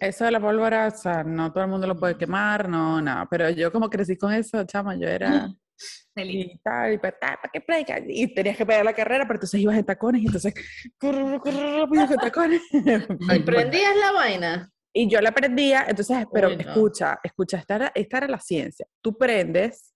Eso 0.00 0.24
de 0.26 0.30
la 0.30 0.40
pólvora, 0.40 0.88
o 0.88 0.90
sea, 0.90 1.24
no 1.24 1.50
todo 1.50 1.64
el 1.64 1.70
mundo 1.70 1.86
lo 1.86 1.98
puede 1.98 2.18
quemar, 2.18 2.68
no, 2.68 3.00
nada. 3.00 3.26
Pero 3.30 3.48
yo 3.48 3.72
como 3.72 3.88
crecí 3.88 4.16
con 4.18 4.30
eso, 4.32 4.62
chama, 4.64 4.94
yo 4.94 5.08
era. 5.08 5.48
y 6.16 6.58
tal, 6.58 6.94
y 6.94 6.98
pues, 6.98 7.14
"Ah, 7.20 7.36
¿para 7.40 7.50
qué 7.52 7.60
predica? 7.60 7.98
Y 8.06 8.34
tenías 8.34 8.56
que 8.56 8.66
pegar 8.66 8.84
la 8.84 8.92
carrera, 8.94 9.24
pero 9.24 9.36
entonces 9.36 9.60
ibas 9.60 9.76
en 9.78 9.84
tacones 9.84 10.22
y 10.22 10.26
entonces 10.26 10.54
rápido 11.00 12.06
con 12.08 12.18
tacones. 12.18 12.62
¿Y 13.36 13.38
prendías 13.40 13.96
la 13.96 14.12
vaina? 14.12 14.70
Y 14.92 15.08
yo 15.08 15.20
la 15.20 15.32
prendía, 15.32 15.84
entonces, 15.88 16.26
pero 16.32 16.48
Uy, 16.48 16.56
no. 16.56 16.62
escucha, 16.62 17.20
escucha, 17.22 17.58
esta 17.58 17.76
era, 17.76 17.92
esta 17.94 18.18
era 18.18 18.28
la 18.28 18.40
ciencia. 18.40 18.86
Tú 19.00 19.16
prendes, 19.16 19.94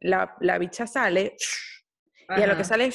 la, 0.00 0.34
la 0.40 0.58
bicha 0.58 0.86
sale, 0.86 1.34
y 2.36 2.42
a 2.42 2.46
lo 2.46 2.54
que 2.54 2.62
Ajá. 2.62 2.64
sale, 2.64 2.90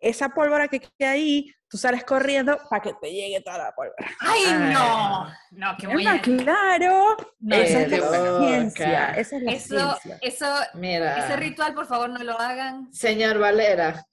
esa 0.00 0.28
pólvora 0.30 0.68
que 0.68 0.80
queda 0.80 1.12
ahí, 1.12 1.50
tú 1.72 1.78
sales 1.78 2.04
corriendo 2.04 2.58
para 2.68 2.82
que 2.82 2.92
te 3.00 3.10
llegue 3.10 3.40
toda 3.40 3.56
la 3.56 3.72
pólvora. 3.74 3.96
¡Ay, 4.20 4.42
Ay. 4.46 4.74
no! 4.74 5.26
No, 5.52 5.76
Emma, 5.80 6.12
a... 6.12 6.20
claro. 6.20 7.16
No, 7.40 7.56
esa 7.56 7.80
es 7.80 7.90
la 7.90 8.38
ciencia. 8.40 9.10
Esa 9.14 9.36
es 9.38 9.42
la 9.42 9.52
Eso, 9.52 9.96
ciencia. 10.02 10.18
eso, 10.20 10.54
Mira, 10.74 11.16
ese 11.16 11.34
ritual, 11.36 11.72
por 11.74 11.86
favor, 11.86 12.10
no 12.10 12.22
lo 12.22 12.38
hagan. 12.38 12.92
señor 12.92 13.38
Valera, 13.38 14.04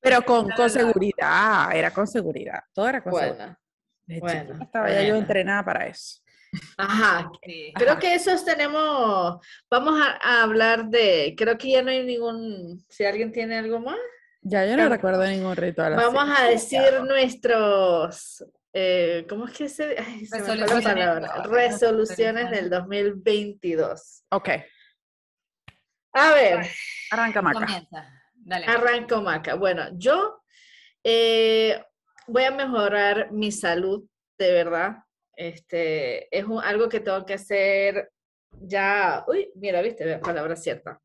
Pero 0.00 0.22
con, 0.24 0.48
con 0.50 0.70
seguridad, 0.70 1.74
era 1.76 1.90
con 1.90 2.06
seguridad. 2.06 2.60
Todo 2.72 2.88
era 2.88 3.02
con 3.02 3.12
seguridad. 3.12 3.58
bueno, 4.06 4.44
bueno, 4.48 4.64
estaba 4.64 4.88
ya 4.88 5.00
yo 5.02 5.08
bueno. 5.08 5.16
entrenada 5.18 5.62
para 5.62 5.86
eso. 5.88 6.20
ajá, 6.78 7.30
Sí. 7.44 7.70
Creo 7.76 7.90
Ajá. 7.92 7.98
que 8.00 8.14
esos 8.14 8.44
tenemos, 8.46 9.38
vamos 9.70 10.00
a, 10.00 10.18
a 10.22 10.42
hablar 10.42 10.86
de, 10.86 11.34
creo 11.36 11.58
que 11.58 11.70
ya 11.72 11.82
no 11.82 11.90
hay 11.90 12.02
ningún, 12.02 12.82
si 12.88 13.04
alguien 13.04 13.30
tiene 13.30 13.58
algo 13.58 13.78
más, 13.78 13.98
Ya 14.42 14.66
yo 14.66 14.76
no 14.76 14.88
recuerdo 14.88 15.24
ningún 15.24 15.54
ritual 15.56 15.94
así. 15.94 16.02
vamos 16.04 16.38
a 16.38 16.44
decir 16.48 17.00
nuestros, 17.04 18.44
eh, 18.72 19.24
¿cómo 19.28 19.46
es 19.46 19.52
que 19.56 19.68
se, 19.68 19.96
ay, 19.98 20.26
se 20.26 20.38
me 20.38 20.44
fue 20.44 20.56
la 20.56 20.66
Resoluciones. 20.66 21.04
palabra? 21.06 21.42
Resoluciones 21.44 22.50
del 22.50 22.68
2022. 22.70 24.24
Ok, 24.30 24.48
A 26.14 26.32
ver, 26.34 26.66
arranca 27.10 27.40
Maca. 27.40 27.60
Comienza. 27.60 28.08
Dale. 28.34 28.66
arranco 28.66 29.22
Maca. 29.22 29.54
Bueno, 29.54 29.84
yo 29.94 30.42
eh, 31.04 31.80
voy 32.26 32.42
a 32.44 32.50
mejorar 32.50 33.30
mi 33.30 33.52
salud, 33.52 34.04
de 34.38 34.52
verdad. 34.52 34.96
Este, 35.36 36.36
es 36.36 36.44
un- 36.44 36.62
algo 36.62 36.88
que 36.88 37.00
tengo 37.00 37.24
que 37.24 37.34
hacer 37.34 38.10
ya, 38.60 39.24
uy, 39.28 39.50
mira, 39.54 39.80
viste, 39.80 40.18
palabra 40.18 40.56
cierta. 40.56 41.00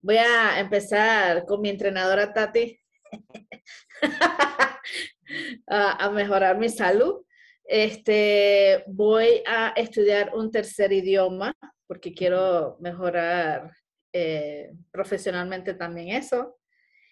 Voy 0.00 0.18
a 0.18 0.60
empezar 0.60 1.44
con 1.46 1.60
mi 1.60 1.70
entrenadora 1.70 2.32
Tati 2.32 2.78
a, 5.68 6.04
a 6.04 6.10
mejorar 6.10 6.58
mi 6.58 6.68
salud. 6.68 7.24
Este, 7.64 8.84
voy 8.86 9.42
a 9.46 9.72
estudiar 9.76 10.32
un 10.34 10.52
tercer 10.52 10.92
idioma 10.92 11.56
porque 11.86 12.14
quiero 12.14 12.76
mejorar 12.80 13.72
eh, 14.12 14.72
profesionalmente 14.90 15.74
también 15.74 16.16
eso. 16.16 16.58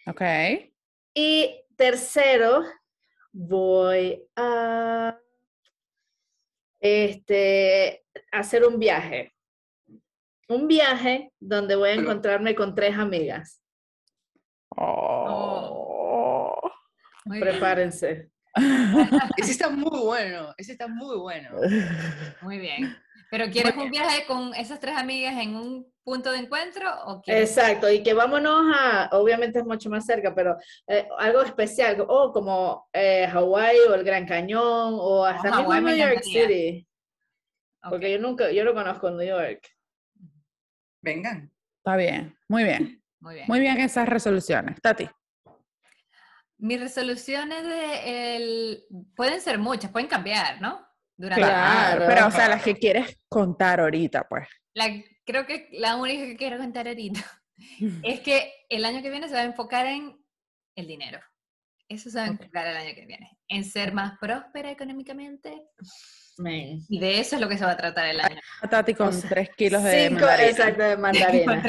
Ok. 0.06 0.22
Y 1.14 1.64
tercero, 1.76 2.64
voy 3.32 4.26
a 4.36 5.18
este, 6.80 8.04
hacer 8.32 8.64
un 8.64 8.78
viaje. 8.78 9.33
Un 10.48 10.68
viaje 10.68 11.32
donde 11.40 11.76
voy 11.76 11.90
a 11.90 11.94
encontrarme 11.94 12.54
con 12.54 12.74
tres 12.74 12.96
amigas. 12.98 13.62
Oh. 14.76 16.60
Muy 17.24 17.38
bien, 17.38 17.50
Prepárense. 17.50 18.30
Ese 19.36 19.52
está 19.52 19.70
muy 19.70 19.98
bueno, 20.00 20.54
ese 20.56 20.72
está 20.72 20.86
muy 20.86 21.16
bueno. 21.16 21.50
muy 22.42 22.58
bien. 22.58 22.96
¿Pero 23.30 23.50
quieres 23.50 23.74
un 23.76 23.90
viaje 23.90 24.26
con 24.26 24.54
esas 24.54 24.78
tres 24.78 24.96
amigas 24.96 25.34
en 25.42 25.56
un 25.56 25.92
punto 26.04 26.30
de 26.30 26.38
encuentro 26.38 26.88
o 27.06 27.20
quieres 27.20 27.50
Exacto, 27.50 27.90
y 27.90 28.02
que 28.02 28.14
vámonos 28.14 28.72
a, 28.76 29.08
obviamente 29.12 29.58
es 29.58 29.64
mucho 29.64 29.90
más 29.90 30.06
cerca, 30.06 30.34
pero 30.34 30.56
eh, 30.86 31.08
algo 31.18 31.42
especial, 31.42 32.04
o 32.06 32.30
como 32.30 32.88
eh, 32.92 33.26
Hawái 33.26 33.76
o 33.88 33.94
el 33.94 34.04
Gran 34.04 34.26
Cañón, 34.26 34.94
o 34.98 35.24
hasta 35.24 35.50
mismo 35.50 35.72
me 35.72 35.80
New 35.80 35.96
York. 35.96 36.22
City, 36.22 36.86
porque 37.88 38.12
yo 38.12 38.18
nunca, 38.18 38.52
yo 38.52 38.64
no 38.64 38.74
conozco 38.74 39.10
New 39.10 39.26
York. 39.26 39.66
Vengan. 41.04 41.52
Está 41.78 41.96
bien, 41.96 42.36
muy 42.48 42.64
bien. 42.64 43.00
Muy 43.20 43.36
bien. 43.36 43.46
Muy 43.48 43.60
bien 43.60 43.80
esas 43.80 44.06
resoluciones. 44.06 44.78
Tati. 44.82 45.08
Mis 46.58 46.78
resoluciones 46.78 47.64
de 47.64 48.36
el... 48.36 48.84
pueden 49.16 49.40
ser 49.40 49.58
muchas, 49.58 49.90
pueden 49.90 50.08
cambiar, 50.08 50.60
¿no? 50.60 50.86
Durante 51.16 51.40
Claro. 51.40 52.04
Pero, 52.06 52.26
o 52.26 52.30
sea, 52.30 52.50
las 52.50 52.62
que 52.62 52.74
quieres 52.74 53.18
contar 53.26 53.80
ahorita, 53.80 54.28
pues. 54.28 54.46
la, 54.74 54.88
creo 55.24 55.46
que 55.46 55.70
la 55.72 55.96
única 55.96 56.24
que 56.24 56.36
quiero 56.36 56.58
contar 56.58 56.86
ahorita 56.86 57.20
es 58.02 58.20
que 58.20 58.52
el 58.68 58.84
año 58.84 59.00
que 59.00 59.08
viene 59.08 59.28
se 59.28 59.34
va 59.34 59.40
a 59.40 59.44
enfocar 59.44 59.86
en 59.86 60.22
el 60.76 60.86
dinero. 60.86 61.18
Eso 61.88 62.10
se 62.10 62.18
va 62.18 62.24
a 62.24 62.28
enfocar 62.28 62.66
el 62.66 62.76
año 62.76 62.94
que 62.94 63.06
viene. 63.06 63.38
En 63.48 63.64
ser 63.64 63.94
más 63.94 64.18
próspera 64.18 64.70
económicamente. 64.70 65.62
Man. 66.38 66.80
Y 66.88 66.98
de 66.98 67.20
eso 67.20 67.36
es 67.36 67.42
lo 67.42 67.48
que 67.48 67.56
se 67.58 67.64
va 67.64 67.72
a 67.72 67.76
tratar 67.76 68.06
el 68.06 68.20
año. 68.20 68.40
Tati 68.68 68.94
con 68.94 69.08
O 69.08 69.12
sea, 69.12 69.28
tres 69.30 69.50
kilos 69.56 69.82
de 69.84 70.08
Cinco, 70.08 70.20
mandarina. 70.22 70.50
exacto, 70.50 70.82
de 70.82 70.96
mandarina. 71.46 71.62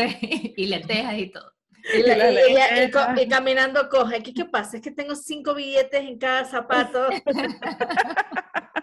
Y 0.58 0.66
lentejas 0.68 1.14
y 1.18 1.32
todo. 1.32 1.52
Y, 1.94 2.02
la- 2.02 2.32
y- 2.32 2.36
y- 2.36 2.84
y- 2.86 2.92
co- 2.92 3.06
caminando 3.30 3.88
coge. 3.90 4.24
¿Qué, 4.24 4.34
¿Qué 4.34 4.46
pasa? 4.46 4.78
Es 4.78 4.84
que 4.84 4.90
tengo 4.92 5.16
cinco 5.16 5.54
billetes 5.54 6.02
en 6.02 6.18
cada 6.18 6.46
zapato. 6.46 7.10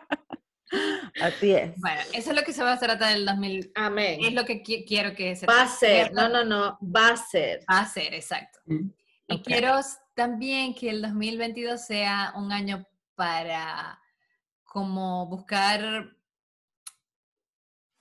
Así 1.20 1.53
es. 1.53 1.72
Bueno, 1.76 2.01
eso 2.14 2.30
es 2.30 2.37
lo 2.37 2.43
que 2.43 2.53
se 2.53 2.62
va 2.62 2.72
a 2.72 2.78
tratar 2.78 3.14
el 3.16 3.26
2000. 3.26 3.72
Amén. 3.74 4.20
Es 4.24 4.33
lo 4.33 4.45
que 4.45 4.62
qui- 4.62 4.85
quiero 4.87 5.14
que 5.14 5.37
se 5.37 5.47
Va 5.47 5.62
a 5.62 5.68
ser, 5.68 6.12
no, 6.14 6.28
no, 6.28 6.45
no, 6.45 6.78
va 6.80 7.09
a 7.11 7.16
ser. 7.16 7.61
Va 7.70 7.80
a 7.80 7.87
ser, 7.89 8.14
exacto. 8.14 8.59
Mm. 8.66 8.89
Y 9.28 9.35
Ok. 9.35 9.43
quiero 9.45 9.78
también 10.14 10.74
que 10.74 10.91
el 10.91 11.03
2022 11.03 11.85
sea 11.85 12.33
un 12.37 12.53
año 12.53 12.87
para 13.14 13.99
como 14.73 15.27
buscar, 15.27 16.16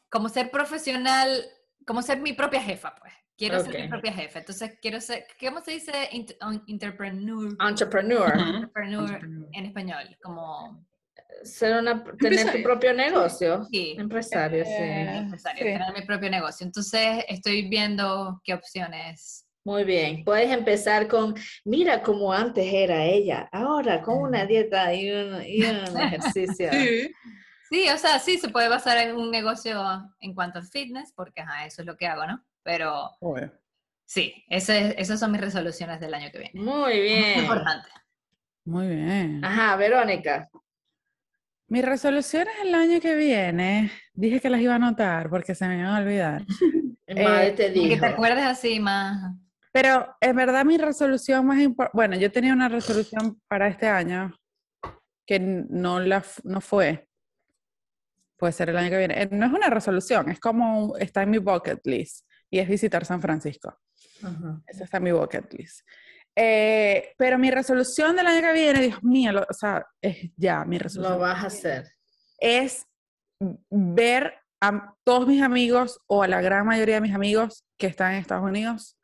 como 0.09 0.29
ser 0.29 0.49
profesional, 0.51 1.43
como 1.85 2.01
ser 2.01 2.21
mi 2.21 2.31
propia 2.31 2.61
jefa, 2.61 2.95
pues. 2.95 3.11
quiero 3.37 3.59
ser 3.59 3.81
mi 3.81 3.87
propia 3.89 4.13
jefa. 4.13 4.39
Entonces, 4.39 4.77
quiero 4.81 5.01
ser, 5.01 5.25
¿cómo 5.37 5.59
se 5.59 5.71
dice 5.71 5.91
int- 6.13 6.37
entrepreneur? 6.67 7.57
Entrepreneur. 7.67 8.31
Entrepreneur 8.39 9.03
Entrepreneur. 9.03 9.49
en 9.51 9.65
español, 9.65 10.17
como 10.23 10.85
Ser 11.43 11.77
una, 11.77 12.03
tener 12.19 12.51
tu 12.53 12.63
propio 12.63 12.93
negocio. 12.93 13.65
Sí. 13.65 13.95
Empresario, 13.97 14.63
sí. 14.63 14.71
Empresario, 14.73 15.57
sí. 15.65 15.73
tener 15.73 15.93
mi 15.93 16.05
propio 16.05 16.29
negocio. 16.29 16.65
Entonces, 16.65 17.25
estoy 17.27 17.67
viendo 17.67 18.39
qué 18.45 18.53
opciones. 18.53 19.45
Muy 19.63 19.83
bien. 19.83 20.23
Puedes 20.23 20.51
empezar 20.51 21.07
con, 21.07 21.35
mira 21.65 22.01
cómo 22.01 22.33
antes 22.33 22.65
era 22.73 23.03
ella, 23.05 23.47
ahora 23.51 24.01
con 24.01 24.17
una 24.17 24.45
dieta 24.45 24.93
y 24.93 25.11
un, 25.11 25.41
y 25.45 25.63
un 25.63 25.99
ejercicio. 25.99 26.69
Sí. 26.71 27.11
Sí, 27.69 27.87
o 27.87 27.97
sea, 27.97 28.19
sí, 28.19 28.37
se 28.37 28.49
puede 28.49 28.67
basar 28.67 28.97
en 28.97 29.15
un 29.15 29.31
negocio 29.31 29.81
en 30.19 30.35
cuanto 30.35 30.59
a 30.59 30.61
fitness, 30.61 31.13
porque 31.15 31.39
ajá, 31.39 31.65
eso 31.65 31.81
es 31.81 31.85
lo 31.85 31.95
que 31.95 32.05
hago, 32.05 32.27
¿no? 32.27 32.43
Pero 32.63 33.11
Obvio. 33.21 33.49
sí, 34.03 34.43
ese, 34.49 34.93
esas 35.01 35.21
son 35.21 35.31
mis 35.31 35.39
resoluciones 35.39 36.01
del 36.01 36.13
año 36.13 36.29
que 36.33 36.39
viene. 36.39 36.59
Muy 36.61 36.99
bien. 36.99 37.39
importante. 37.39 37.87
Muy 38.65 38.87
bien. 38.87 39.45
Ajá, 39.45 39.77
Verónica. 39.77 40.49
Mis 41.67 41.85
resoluciones 41.85 42.53
el 42.61 42.75
año 42.75 42.99
que 42.99 43.15
viene, 43.15 43.89
dije 44.13 44.41
que 44.41 44.49
las 44.49 44.59
iba 44.59 44.73
a 44.73 44.75
anotar 44.75 45.29
porque 45.29 45.55
se 45.55 45.65
me 45.65 45.75
iban 45.79 45.95
a 45.95 45.99
olvidar. 45.99 46.45
Madre 47.07 47.51
te 47.51 47.71
que 47.73 47.97
te 47.97 48.05
acuerdes 48.05 48.43
así 48.43 48.81
más. 48.81 49.33
Pero 49.71 50.15
en 50.19 50.35
verdad 50.35 50.65
mi 50.65 50.77
resolución 50.77 51.45
más 51.45 51.59
importante, 51.59 51.95
bueno, 51.95 52.15
yo 52.17 52.31
tenía 52.31 52.53
una 52.53 52.67
resolución 52.69 53.41
para 53.47 53.67
este 53.67 53.87
año 53.87 54.35
que 55.25 55.39
no, 55.39 55.99
la, 55.99 56.23
no 56.43 56.59
fue. 56.61 57.07
Puede 58.37 58.53
ser 58.53 58.69
el 58.69 58.77
año 58.77 58.89
que 58.89 58.97
viene. 58.97 59.21
Eh, 59.21 59.29
No 59.31 59.45
es 59.45 59.53
una 59.53 59.69
resolución, 59.69 60.29
es 60.29 60.39
como 60.39 60.97
está 60.97 61.23
en 61.23 61.29
mi 61.29 61.37
bucket 61.37 61.79
list 61.85 62.25
y 62.49 62.59
es 62.59 62.67
visitar 62.67 63.05
San 63.05 63.21
Francisco. 63.21 63.77
Ajá. 64.23 64.61
Esa 64.67 64.83
está 64.83 64.97
en 64.97 65.03
mi 65.03 65.11
bucket 65.11 65.53
list. 65.53 65.87
Eh, 66.35 67.13
pero 67.17 67.37
mi 67.37 67.51
resolución 67.51 68.15
del 68.15 68.27
año 68.27 68.41
que 68.41 68.53
viene, 68.53 68.81
Dios 68.81 69.03
mío, 69.03 69.31
lo- 69.31 69.45
o 69.49 69.53
sea, 69.53 69.85
es 70.01 70.31
ya 70.35 70.65
mi 70.65 70.77
resolución. 70.77 71.13
Lo 71.17 71.19
vas 71.19 71.43
a 71.43 71.47
hacer. 71.47 71.91
es 72.39 72.85
ver 73.69 74.33
a 74.61 74.95
todos 75.03 75.27
mis 75.27 75.41
amigos 75.41 75.99
o 76.07 76.23
a 76.23 76.27
la 76.27 76.41
gran 76.41 76.65
mayoría 76.65 76.95
de 76.95 77.01
mis 77.01 77.13
amigos 77.15 77.63
que 77.77 77.87
están 77.87 78.13
en 78.13 78.19
Estados 78.19 78.43
Unidos 78.43 78.97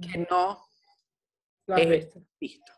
que 0.00 0.26
no 0.30 0.58
Lo 1.68 1.74
has 1.74 1.80
Eh, 1.82 1.86
visto. 1.86 2.20
visto. 2.40 2.72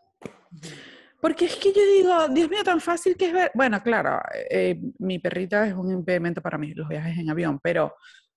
Porque 1.20 1.46
es 1.46 1.56
que 1.56 1.72
yo 1.72 1.82
digo, 1.84 2.28
Dios 2.28 2.48
mío, 2.48 2.62
tan 2.64 2.80
fácil 2.80 3.16
que 3.16 3.26
es 3.26 3.32
ver. 3.32 3.50
Bueno, 3.54 3.82
claro, 3.82 4.20
eh, 4.50 4.80
mi 4.98 5.18
perrita 5.18 5.66
es 5.66 5.74
un 5.74 5.90
impedimento 5.90 6.40
para 6.40 6.56
mí, 6.58 6.72
los 6.74 6.88
viajes 6.88 7.18
en 7.18 7.28
avión, 7.28 7.58
pero 7.62 7.94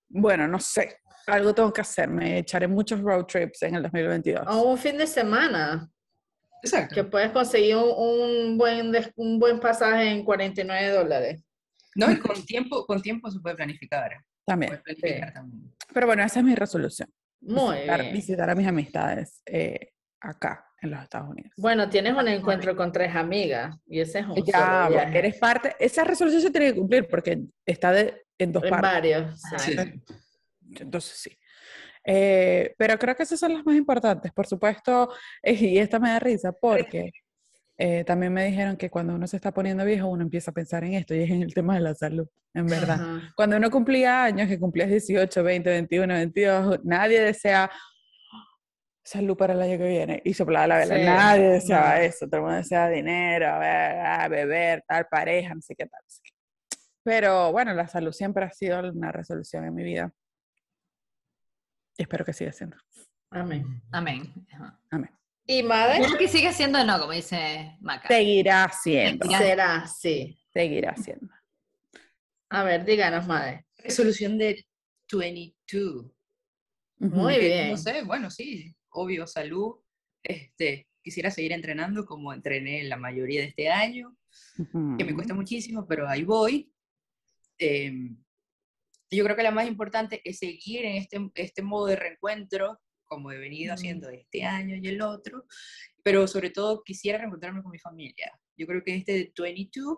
bueno, 0.10 0.48
no 0.48 0.60
sé, 0.60 0.98
algo 1.28 1.54
tengo 1.54 1.72
que 1.72 1.82
hacer. 1.82 2.10
Me 2.10 2.40
echaré 2.40 2.68
muchos 2.68 3.00
road 3.02 3.26
trips 3.26 3.62
en 3.64 3.76
el 3.76 3.84
2022. 3.84 4.46
O 4.48 4.64
un 4.72 4.78
fin 4.78 4.98
de 4.98 5.06
semana, 5.08 5.90
Exacto. 6.64 6.96
que 6.96 7.04
puedes 7.04 7.32
conseguir 7.32 7.76
un, 7.78 7.86
un 8.50 8.58
buen, 8.58 8.92
un 9.16 9.40
buen 9.40 9.60
pasaje 9.60 10.10
en 10.10 10.26
49 10.26 10.90
dólares. 10.90 11.44
No, 11.96 12.12
y 12.12 12.18
con 12.20 12.44
tiempo, 12.46 12.86
con 12.86 13.02
tiempo 13.02 13.30
se 13.30 13.40
puede 13.40 13.56
planificar. 13.56 14.12
También. 14.46 14.72
Puedes 14.72 14.84
planificar 15.00 15.34
también. 15.34 15.72
Pero 15.94 16.08
bueno, 16.08 16.24
esa 16.24 16.40
es 16.40 16.46
mi 16.46 16.56
resolución. 16.56 17.10
Muy 17.42 17.76
visitar, 17.76 18.02
bien. 18.02 18.14
visitar 18.14 18.50
a 18.50 18.56
mis 18.56 18.68
amistades 18.68 19.42
eh, 19.46 19.92
acá, 20.20 20.66
en 20.82 20.92
los 20.92 21.02
Estados 21.04 21.30
Unidos. 21.30 21.52
Bueno, 21.58 21.90
tienes 21.90 22.14
un 22.16 22.28
encuentro 22.28 22.76
con 22.76 22.92
tres 22.92 23.16
amigas 23.16 23.76
y 23.88 24.00
ese 24.00 24.20
es 24.20 24.26
un 24.28 24.36
Ya, 24.46 24.84
solo 24.86 24.90
viaje. 24.96 25.18
eres 25.20 25.38
parte, 25.38 25.76
esa 25.80 26.04
resolución 26.04 26.42
se 26.42 26.52
tiene 26.52 26.68
que 26.68 26.76
cumplir 26.80 27.08
porque 27.08 27.42
está 27.66 27.92
de, 27.92 28.24
en 28.38 28.52
dos 28.52 28.64
En 28.64 28.70
partes. 28.70 28.92
varios. 28.92 29.42
sí. 29.58 29.76
Entonces- 30.80 31.18
sí. 31.18 31.38
Eh, 32.04 32.74
pero 32.78 32.98
creo 32.98 33.16
que 33.16 33.24
esas 33.24 33.40
son 33.40 33.54
las 33.54 33.64
más 33.66 33.76
importantes, 33.76 34.32
por 34.32 34.48
supuesto, 34.48 35.12
y 35.44 35.78
esta 35.78 36.00
me 36.00 36.10
da 36.10 36.20
risa 36.20 36.52
porque 36.52 37.12
eh, 37.84 38.04
también 38.04 38.32
me 38.32 38.46
dijeron 38.46 38.78
que 38.78 38.92
cuando 38.92 39.16
uno 39.16 39.26
se 39.26 39.38
está 39.38 39.52
poniendo 39.52 39.84
viejo 39.84 40.08
uno 40.08 40.22
empieza 40.22 40.52
a 40.52 40.54
pensar 40.54 40.84
en 40.84 40.94
esto 40.94 41.16
y 41.16 41.24
es 41.24 41.32
en 41.32 41.42
el 41.42 41.52
tema 41.52 41.74
de 41.74 41.80
la 41.82 41.96
salud, 41.96 42.28
en 42.54 42.68
verdad. 42.68 43.02
Ajá. 43.02 43.34
Cuando 43.36 43.58
uno 43.58 43.72
cumplía 43.72 44.24
años, 44.24 44.48
que 44.48 44.60
cumplías 44.60 44.88
18, 44.88 45.44
20, 45.44 45.68
21, 45.68 46.14
22, 46.14 46.80
nadie 46.84 47.22
desea 47.22 47.72
salud 49.04 49.36
para 49.36 49.54
el 49.54 49.62
año 49.64 49.80
que 49.80 49.88
viene 49.88 50.22
y 50.24 50.32
soplaba 50.36 50.68
la 50.68 50.78
vela. 50.78 50.96
Sí, 50.96 51.04
nadie 51.06 51.50
deseaba 51.50 51.96
no. 51.96 52.02
eso, 52.02 52.28
todo 52.28 52.36
el 52.36 52.42
mundo 52.44 52.58
deseaba 52.58 52.90
dinero, 52.90 53.48
a 53.48 54.28
ver, 54.28 54.30
beber, 54.30 54.84
tal 54.88 55.08
pareja, 55.10 55.56
no 55.56 55.62
sé 55.62 55.74
qué 55.76 55.88
tal. 55.88 56.02
no 56.04 56.10
sé 56.10 56.20
qué. 56.24 56.32
Pero 57.04 57.52
bueno, 57.52 57.74
la 57.74 57.88
salud 57.88 58.12
siempre 58.12 58.46
ha 58.46 58.52
sido 58.52 58.80
una 58.92 59.12
resolución 59.12 59.66
en 59.66 59.74
mi 59.74 59.84
vida. 59.84 60.14
Y 61.98 62.04
espero 62.04 62.24
que 62.24 62.34
siga 62.34 62.52
siendo. 62.52 62.78
Amén. 63.32 63.82
Amén. 63.92 64.32
Amén. 64.92 65.10
¿Y 65.46 65.64
madre? 65.64 66.04
Creo 66.06 66.18
que 66.18 66.28
sigue 66.28 66.54
siendo 66.54 66.84
no, 66.84 67.00
como 67.00 67.12
dice 67.12 67.78
Maca. 67.82 68.08
Seguirá 68.08 68.72
siendo. 68.72 69.28
Será, 69.30 69.88
sí. 69.88 70.40
Seguirá 70.54 70.96
siendo. 70.96 71.28
A 72.50 72.64
ver, 72.64 72.86
díganos, 72.86 73.28
madre. 73.28 73.66
Resolución 73.78 74.38
del 74.38 74.66
22. 75.12 76.12
Muy 77.00 77.40
bien. 77.40 77.72
No 77.72 77.78
sé, 77.78 78.04
bueno, 78.04 78.30
sí, 78.30 78.76
obvio, 78.90 79.26
salud. 79.26 79.78
Este, 80.24 80.88
quisiera 81.02 81.32
seguir 81.32 81.52
entrenando 81.52 82.06
como 82.06 82.34
entrené 82.34 82.84
la 82.84 82.98
mayoría 82.98 83.42
de 83.42 83.48
este 83.48 83.70
año, 83.70 84.16
que 84.56 85.04
me 85.04 85.14
cuesta 85.16 85.34
muchísimo, 85.34 85.88
pero 85.88 86.08
ahí 86.08 86.24
voy. 86.24 86.72
Em, 87.58 88.18
yo 89.10 89.24
creo 89.24 89.36
que 89.36 89.44
la 89.44 89.52
más 89.52 89.68
importante 89.68 90.22
es 90.24 90.40
seguir 90.40 90.86
en 90.86 90.96
este, 90.98 91.32
este 91.36 91.62
modo 91.62 91.88
de 91.88 91.96
reencuentro, 91.96 92.80
como 93.12 93.30
he 93.30 93.38
venido 93.38 93.74
haciendo 93.74 94.08
este 94.10 94.46
año 94.46 94.78
y 94.78 94.88
el 94.88 95.02
otro, 95.02 95.46
pero 96.02 96.26
sobre 96.28 96.50
todo 96.50 96.82
quisiera 96.82 97.18
reencontrarme 97.18 97.62
con 97.62 97.70
mi 97.74 97.78
familia. 97.78 98.32
Yo 98.56 98.66
creo 98.66 98.82
que 98.86 98.96
este 98.96 99.34
22, 99.38 99.98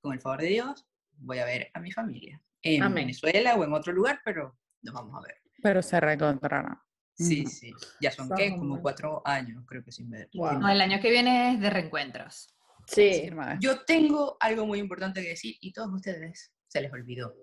con 0.00 0.14
el 0.14 0.20
favor 0.20 0.40
de 0.40 0.46
Dios, 0.46 0.86
voy 1.18 1.40
a 1.40 1.44
ver 1.44 1.70
a 1.74 1.80
mi 1.80 1.92
familia. 1.92 2.40
En 2.62 2.82
Amén. 2.82 3.04
Venezuela 3.04 3.54
o 3.54 3.64
en 3.64 3.74
otro 3.74 3.92
lugar, 3.92 4.20
pero 4.24 4.58
nos 4.80 4.94
vamos 4.94 5.14
a 5.14 5.26
ver. 5.26 5.36
Pero 5.62 5.82
se 5.82 6.00
reencontrarán. 6.00 6.78
Sí, 7.14 7.44
sí. 7.44 7.70
Ya 8.00 8.10
son, 8.10 8.28
Son 8.28 8.38
¿qué? 8.38 8.50
como- 8.50 8.80
cuatro 8.80 9.20
años, 9.26 9.62
creo 9.66 9.84
que 9.84 9.92
sin 9.92 10.08
ver. 10.08 10.30
Wow. 10.32 10.58
No, 10.58 10.70
el 10.70 10.80
año 10.80 11.00
que 11.02 11.10
viene 11.10 11.52
es 11.52 11.60
de 11.60 11.68
reencuentros. 11.68 12.48
Sí. 12.86 13.12
Sí. 13.12 13.30
Yo 13.60 13.84
tengo 13.84 14.38
algo 14.40 14.64
muy 14.66 14.78
importante 14.78 15.20
que 15.22 15.28
decir 15.28 15.54
y 15.60 15.70
todos 15.70 15.92
ustedes 15.92 16.50
se 16.66 16.80
les 16.80 16.90
olvidó. 16.90 17.36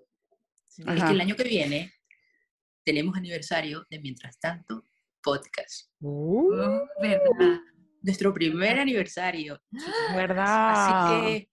Es 0.66 0.84
que 0.84 1.10
el 1.12 1.20
año 1.20 1.36
que 1.36 1.44
viene 1.44 1.92
tenemos 2.84 3.16
aniversario 3.16 3.86
de 3.90 3.98
Mientras 4.00 4.38
Tanto 4.38 4.84
Podcast. 5.22 5.90
Uh, 6.00 6.80
¿Verdad? 7.00 7.60
Nuestro 8.02 8.32
primer 8.32 8.78
aniversario. 8.78 9.60
¿Verdad? 10.14 10.46
Así 10.46 11.26
que 11.26 11.50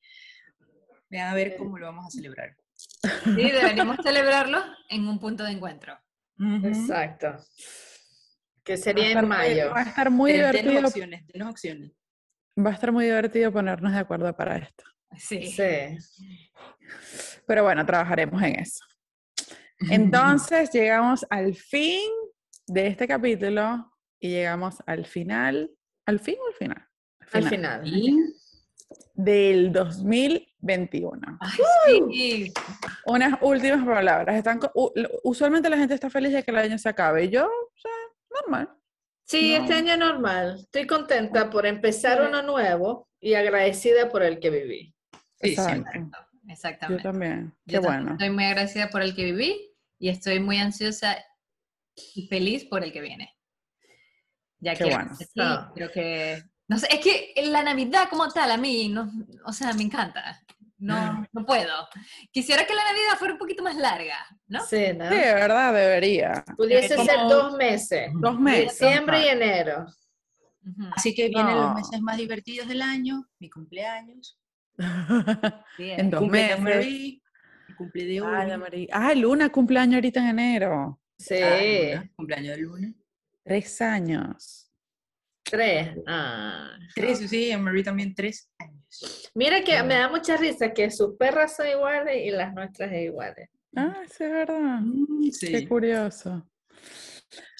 vean 1.09 1.30
a 1.30 1.34
ver 1.36 1.57
cómo 1.57 1.78
lo 1.78 1.88
vamos 1.88 2.05
a 2.07 2.09
celebrar. 2.09 2.55
Sí, 3.23 3.51
deberíamos 3.51 3.97
celebrarlo 4.03 4.63
en 4.89 5.07
un 5.07 5.19
punto 5.19 5.43
de 5.43 5.51
encuentro. 5.51 5.97
Exacto. 6.63 7.36
Que 8.63 8.78
sería 8.78 9.11
en 9.11 9.28
mayo. 9.28 9.71
Va 9.71 9.80
a 9.80 9.84
estar 9.84 10.09
muy 10.11 10.32
Ten- 10.32 10.39
divertido. 10.39 10.73
Denos 10.73 10.89
opciones, 10.91 11.28
denos 11.28 11.49
opciones. 11.49 11.91
Va 12.59 12.69
a 12.71 12.73
estar 12.73 12.91
muy 12.91 13.05
divertido 13.05 13.51
ponernos 13.51 13.91
de 13.91 13.99
acuerdo 13.99 14.36
para 14.36 14.57
esto. 14.57 14.84
Sí. 15.17 15.47
Sí. 15.51 15.97
Pero 17.45 17.63
bueno, 17.63 17.86
trabajaremos 17.86 18.41
en 18.43 18.59
eso. 18.59 18.84
Entonces 19.89 20.71
llegamos 20.71 21.25
al 21.30 21.53
fin 21.55 22.09
de 22.67 22.88
este 22.88 23.07
capítulo 23.07 23.91
y 24.19 24.30
llegamos 24.30 24.75
al 24.86 25.05
final. 25.05 25.71
¿Al 26.05 26.19
fin 26.19 26.36
o 26.43 26.47
al 26.47 26.53
final? 26.53 26.88
Al 27.34 27.43
final. 27.49 27.88
Y 27.88 28.17
Del 29.13 29.71
2021. 29.71 31.38
Ay, 31.41 32.01
sí. 32.11 32.53
Unas 33.05 33.38
últimas 33.41 33.86
palabras. 33.86 34.36
Están, 34.38 34.59
usualmente 35.23 35.69
la 35.69 35.78
gente 35.78 35.93
está 35.93 36.09
feliz 36.09 36.34
de 36.34 36.43
que 36.43 36.51
el 36.51 36.57
año 36.57 36.78
se 36.78 36.89
acabe. 36.89 37.30
Yo, 37.30 37.45
o 37.45 37.78
sea, 37.78 37.91
normal. 38.41 38.69
Sí, 39.25 39.53
No. 39.55 39.61
este 39.63 39.73
año 39.73 39.97
normal. 39.97 40.55
Estoy 40.59 40.88
contenta 40.88 41.49
por 41.49 41.65
empezar 41.65 42.21
uno 42.28 42.41
nuevo 42.43 43.09
y 43.19 43.34
agradecida 43.34 44.09
por 44.09 44.23
el 44.23 44.39
que 44.39 44.49
viví. 44.49 44.93
Sí, 45.41 45.49
Exacto. 45.49 45.71
siempre. 45.91 46.05
Yo 46.47 46.53
Exactamente. 46.53 47.03
también. 47.03 47.53
Qué 47.67 47.73
Yo 47.75 47.81
también 47.81 48.03
bueno. 48.03 48.11
Estoy 48.13 48.29
muy 48.29 48.45
agradecida 48.45 48.89
por 48.89 49.01
el 49.01 49.13
que 49.15 49.25
viví 49.25 49.59
y 49.99 50.09
estoy 50.09 50.39
muy 50.39 50.57
ansiosa 50.57 51.17
y 52.15 52.27
feliz 52.27 52.65
por 52.65 52.83
el 52.83 52.91
que 52.93 53.01
viene. 53.01 53.35
Ya 54.59 54.73
Qué 54.73 54.83
quiero 54.85 54.95
bueno. 54.97 55.15
que 55.17 55.25
sí, 55.25 55.31
Ah. 55.39 55.71
creo 55.75 55.91
que... 55.91 56.41
No 56.69 56.77
sé, 56.79 56.87
es 56.91 56.99
que 56.99 57.33
la 57.49 57.63
Navidad 57.63 58.09
como 58.09 58.27
tal 58.29 58.51
a 58.51 58.57
mí, 58.57 58.89
no, 58.89 59.09
o 59.45 59.53
sea, 59.53 59.73
me 59.73 59.83
encanta. 59.83 60.41
No, 60.79 61.25
no 61.31 61.45
puedo. 61.45 61.87
Quisiera 62.31 62.65
que 62.65 62.75
la 62.75 62.83
Navidad 62.83 63.17
fuera 63.17 63.33
un 63.33 63.39
poquito 63.39 63.63
más 63.63 63.75
larga, 63.75 64.17
¿no? 64.47 64.63
Sí, 64.65 64.87
¿no? 64.95 65.09
Sí, 65.09 65.15
de 65.15 65.33
verdad, 65.33 65.73
debería. 65.73 66.43
Pudiese 66.55 66.95
Como 66.95 67.07
ser 67.07 67.19
dos 67.21 67.55
meses. 67.57 68.11
Dos 68.15 68.39
meses. 68.39 68.79
Diciembre 68.79 69.25
y 69.25 69.27
enero. 69.29 69.85
Ujú. 70.65 70.89
Así 70.95 71.15
que 71.15 71.29
vienen 71.29 71.55
No. 71.55 71.61
los 71.67 71.75
meses 71.75 72.01
más 72.01 72.17
divertidos 72.17 72.67
del 72.67 72.81
año, 72.81 73.25
mi 73.39 73.49
cumpleaños, 73.49 74.37
Bien. 75.78 75.99
en 75.99 76.09
dos 76.09 76.19
cumple 76.21 76.39
de 76.41 76.47
meses. 76.57 76.59
Marie, 76.61 77.21
mi 77.69 77.75
cumple 77.75 78.05
de 78.05 78.21
hoy. 78.21 78.57
María. 78.57 78.88
Ah, 78.91 79.13
Luna 79.13 79.49
cumpleaños 79.49 79.95
ahorita 79.95 80.19
en 80.21 80.39
enero. 80.39 80.99
Sí, 81.17 81.36
Ah, 81.41 81.59
Luna, 81.95 82.11
cumpleaños 82.15 82.55
de 82.55 82.61
Luna. 82.61 82.93
Tres 83.43 83.82
años. 83.82 84.63
tres. 85.43 85.97
Ah. 86.05 86.71
Tres, 86.93 87.19
sí, 87.30 87.51
a 87.51 87.57
Marie 87.57 87.84
también 87.84 88.13
tres 88.13 88.51
años. 88.59 89.32
Mira 89.34 89.63
que 89.63 89.82
me 89.84 89.95
da 89.95 90.09
mucha 90.09 90.38
risa 90.38 90.73
que 90.73 90.91
sus 90.91 91.15
perras 91.17 91.55
son 91.55 91.67
iguales 91.67 92.17
y 92.25 92.32
las 92.32 92.53
nuestras 92.53 92.89
son 92.89 92.99
iguales. 92.99 93.49
Ah, 93.75 93.95
sí, 94.07 94.23
es 94.23 94.32
verdad. 94.32 94.80
Mm, 94.82 95.30
Qué 95.39 95.67
curioso. 95.67 96.47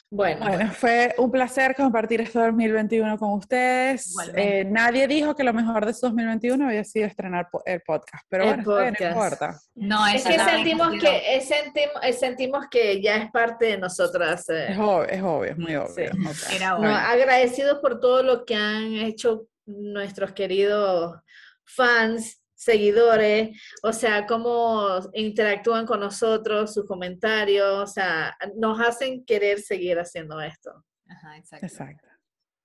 Bueno, 0.10 0.46
Bueno, 0.48 0.72
fue 0.72 1.14
un 1.18 1.30
placer 1.30 1.76
compartir 1.76 2.22
este 2.22 2.40
2021 2.40 3.18
con 3.18 3.32
ustedes. 3.34 4.16
Eh, 4.36 4.64
nadie 4.66 5.06
dijo 5.06 5.36
que 5.36 5.44
lo 5.44 5.54
mejor 5.54 5.86
de 5.86 5.94
su 5.94 6.06
2021 6.06 6.66
había 6.66 6.84
sido 6.86 7.08
estrenar 7.08 7.50
el 7.66 7.82
podcast, 7.82 8.24
pero 8.30 8.46
El 8.46 8.50
bueno, 8.62 8.64
podcast. 8.64 9.02
no 9.02 9.08
importa. 9.10 9.60
No, 9.76 10.08
es 10.08 10.24
que 10.24 10.40
sentimos 10.40 10.92
que, 11.02 11.36
es 11.38 12.20
sentimos, 12.20 12.68
que 12.72 13.02
ya 13.02 13.18
es 13.18 13.32
parte 13.32 13.66
de 13.66 13.78
nosotras. 13.78 14.48
eh. 14.48 14.68
Es 14.72 14.78
obvio, 14.80 15.04
es 15.10 15.22
obvio, 15.22 15.52
es 15.52 15.58
muy 15.58 15.76
obvio. 15.76 15.94
Sí. 16.34 16.56
Era 16.56 16.70
No, 16.70 16.78
obvio. 16.78 16.96
agradecidos 16.96 17.80
por 17.80 18.00
todo 18.00 18.24
lo 18.24 18.46
que 18.46 18.56
han 18.56 18.94
hecho 18.94 19.48
nuestros 19.66 20.32
queridos 20.32 21.18
fans, 21.66 22.42
seguidores, 22.58 23.62
o 23.84 23.94
sea, 23.94 24.26
cómo 24.26 25.00
interactúan 25.14 25.86
con 25.86 26.00
nosotros, 26.00 26.74
sus 26.74 26.86
comentarios, 26.86 27.68
o 27.68 27.88
sea, 27.88 28.36
nos 28.58 28.80
hacen 28.82 29.24
querer 29.26 29.60
seguir 29.62 30.00
haciendo 30.00 30.42
esto. 30.42 30.84
Ajá, 31.08 31.38
exacto. 31.38 31.66
Exacto. 31.68 32.08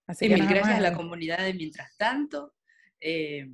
Así 0.06 0.24
Y 0.24 0.28
que 0.30 0.34
mil 0.34 0.46
gracias 0.48 0.78
a 0.78 0.80
la 0.80 0.94
comunidad 0.94 1.38
de 1.44 1.54
Mientras 1.54 1.96
Tanto. 1.96 2.54
Eh, 3.00 3.48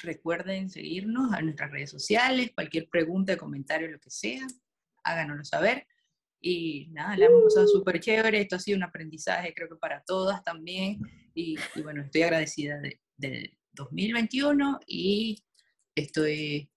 recuerden 0.00 0.68
seguirnos 0.68 1.32
a 1.32 1.40
nuestras 1.40 1.70
redes 1.70 1.90
sociales, 1.90 2.50
cualquier 2.54 2.88
pregunta, 2.88 3.36
comentario, 3.36 3.88
lo 3.88 3.98
que 3.98 4.10
sea, 4.10 4.46
háganoslo 5.04 5.44
saber. 5.44 5.86
Y 6.38 6.88
nada, 6.90 7.16
la 7.16 7.26
hemos 7.26 7.44
pasado 7.44 7.66
súper 7.66 7.98
chévere, 7.98 8.40
esto 8.42 8.56
ha 8.56 8.58
sido 8.60 8.76
un 8.76 8.84
aprendizaje 8.84 9.54
creo 9.54 9.68
que 9.70 9.76
para 9.76 10.02
todas 10.04 10.44
también. 10.44 11.00
Y, 11.34 11.56
y 11.74 11.82
bueno, 11.82 12.02
estoy 12.02 12.22
agradecida 12.22 12.78
de- 12.78 13.00
del 13.16 13.56
2021 13.72 14.80
y 14.86 15.42
estoy 15.96 16.70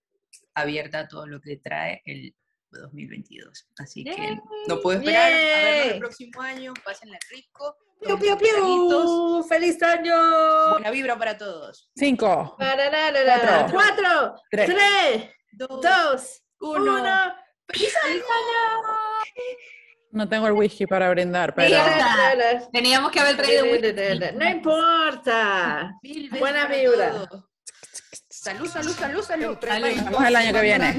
abierta 0.56 1.00
a 1.02 1.08
todo 1.08 1.28
lo 1.28 1.40
que 1.40 1.58
trae 1.58 2.02
el 2.06 2.34
2022. 2.72 3.68
Así 3.78 4.04
que 4.04 4.38
no 4.68 4.80
puedo 4.82 5.00
esperar 5.00 5.32
a 5.32 5.36
vernos 5.36 5.84
Yay. 5.86 5.90
el 5.90 6.00
próximo 6.00 6.42
año, 6.42 6.74
pásenla 6.84 7.18
rico. 7.30 7.78
¡Piu, 8.02 8.18
piu, 8.18 8.38
piu! 8.38 9.44
¡Feliz 9.44 9.82
año! 9.84 10.16
Buena 10.72 10.90
vibra 10.92 11.18
para 11.18 11.38
todos. 11.38 11.90
Cinco, 11.96 12.56
Pararara. 12.58 13.68
Cuatro. 13.70 13.72
Cuatro, 13.72 14.36
tres. 14.50 14.66
tres, 14.68 15.30
Dos, 15.52 15.82
dos, 15.82 16.44
uno. 16.62 17.02
uno. 17.02 17.34
¡Feliz 17.68 17.94
No 20.12 20.30
tengo 20.30 20.48
el 20.48 20.54
whisky 20.54 20.88
para 20.88 21.10
brindar, 21.10 21.54
pero. 21.54 21.76
Teníamos 22.72 23.12
que 23.12 23.20
haber 23.20 23.36
traído 23.36 23.66
whisky. 23.66 24.36
No 24.36 24.50
importa. 24.50 25.92
Buena 26.40 26.68
para 26.68 26.76
vibra. 26.78 27.30
Salud, 28.42 28.70
salud, 28.70 28.94
salud, 28.94 29.22
salud. 29.22 29.58
Salud. 29.60 29.96
nos 29.98 30.06
vemos 30.06 30.26
el 30.26 30.36
año 30.38 30.54
que 30.54 30.62
viene. 30.62 30.94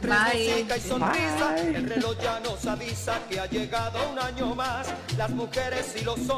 Bye. 0.00 0.64
Bye. 0.64 1.76
El 1.76 1.88
reloj 1.88 2.16
ya 2.22 2.38
nos 2.38 2.64
avisa 2.66 3.18
que 3.28 3.40
ha 3.40 3.46
llegado 3.46 4.12
un 4.12 4.18
año 4.20 4.54
más. 4.54 4.86
Las 5.18 5.30
mujeres 5.30 5.92
y 6.00 6.04
los 6.04 6.14
hombres. 6.14 6.30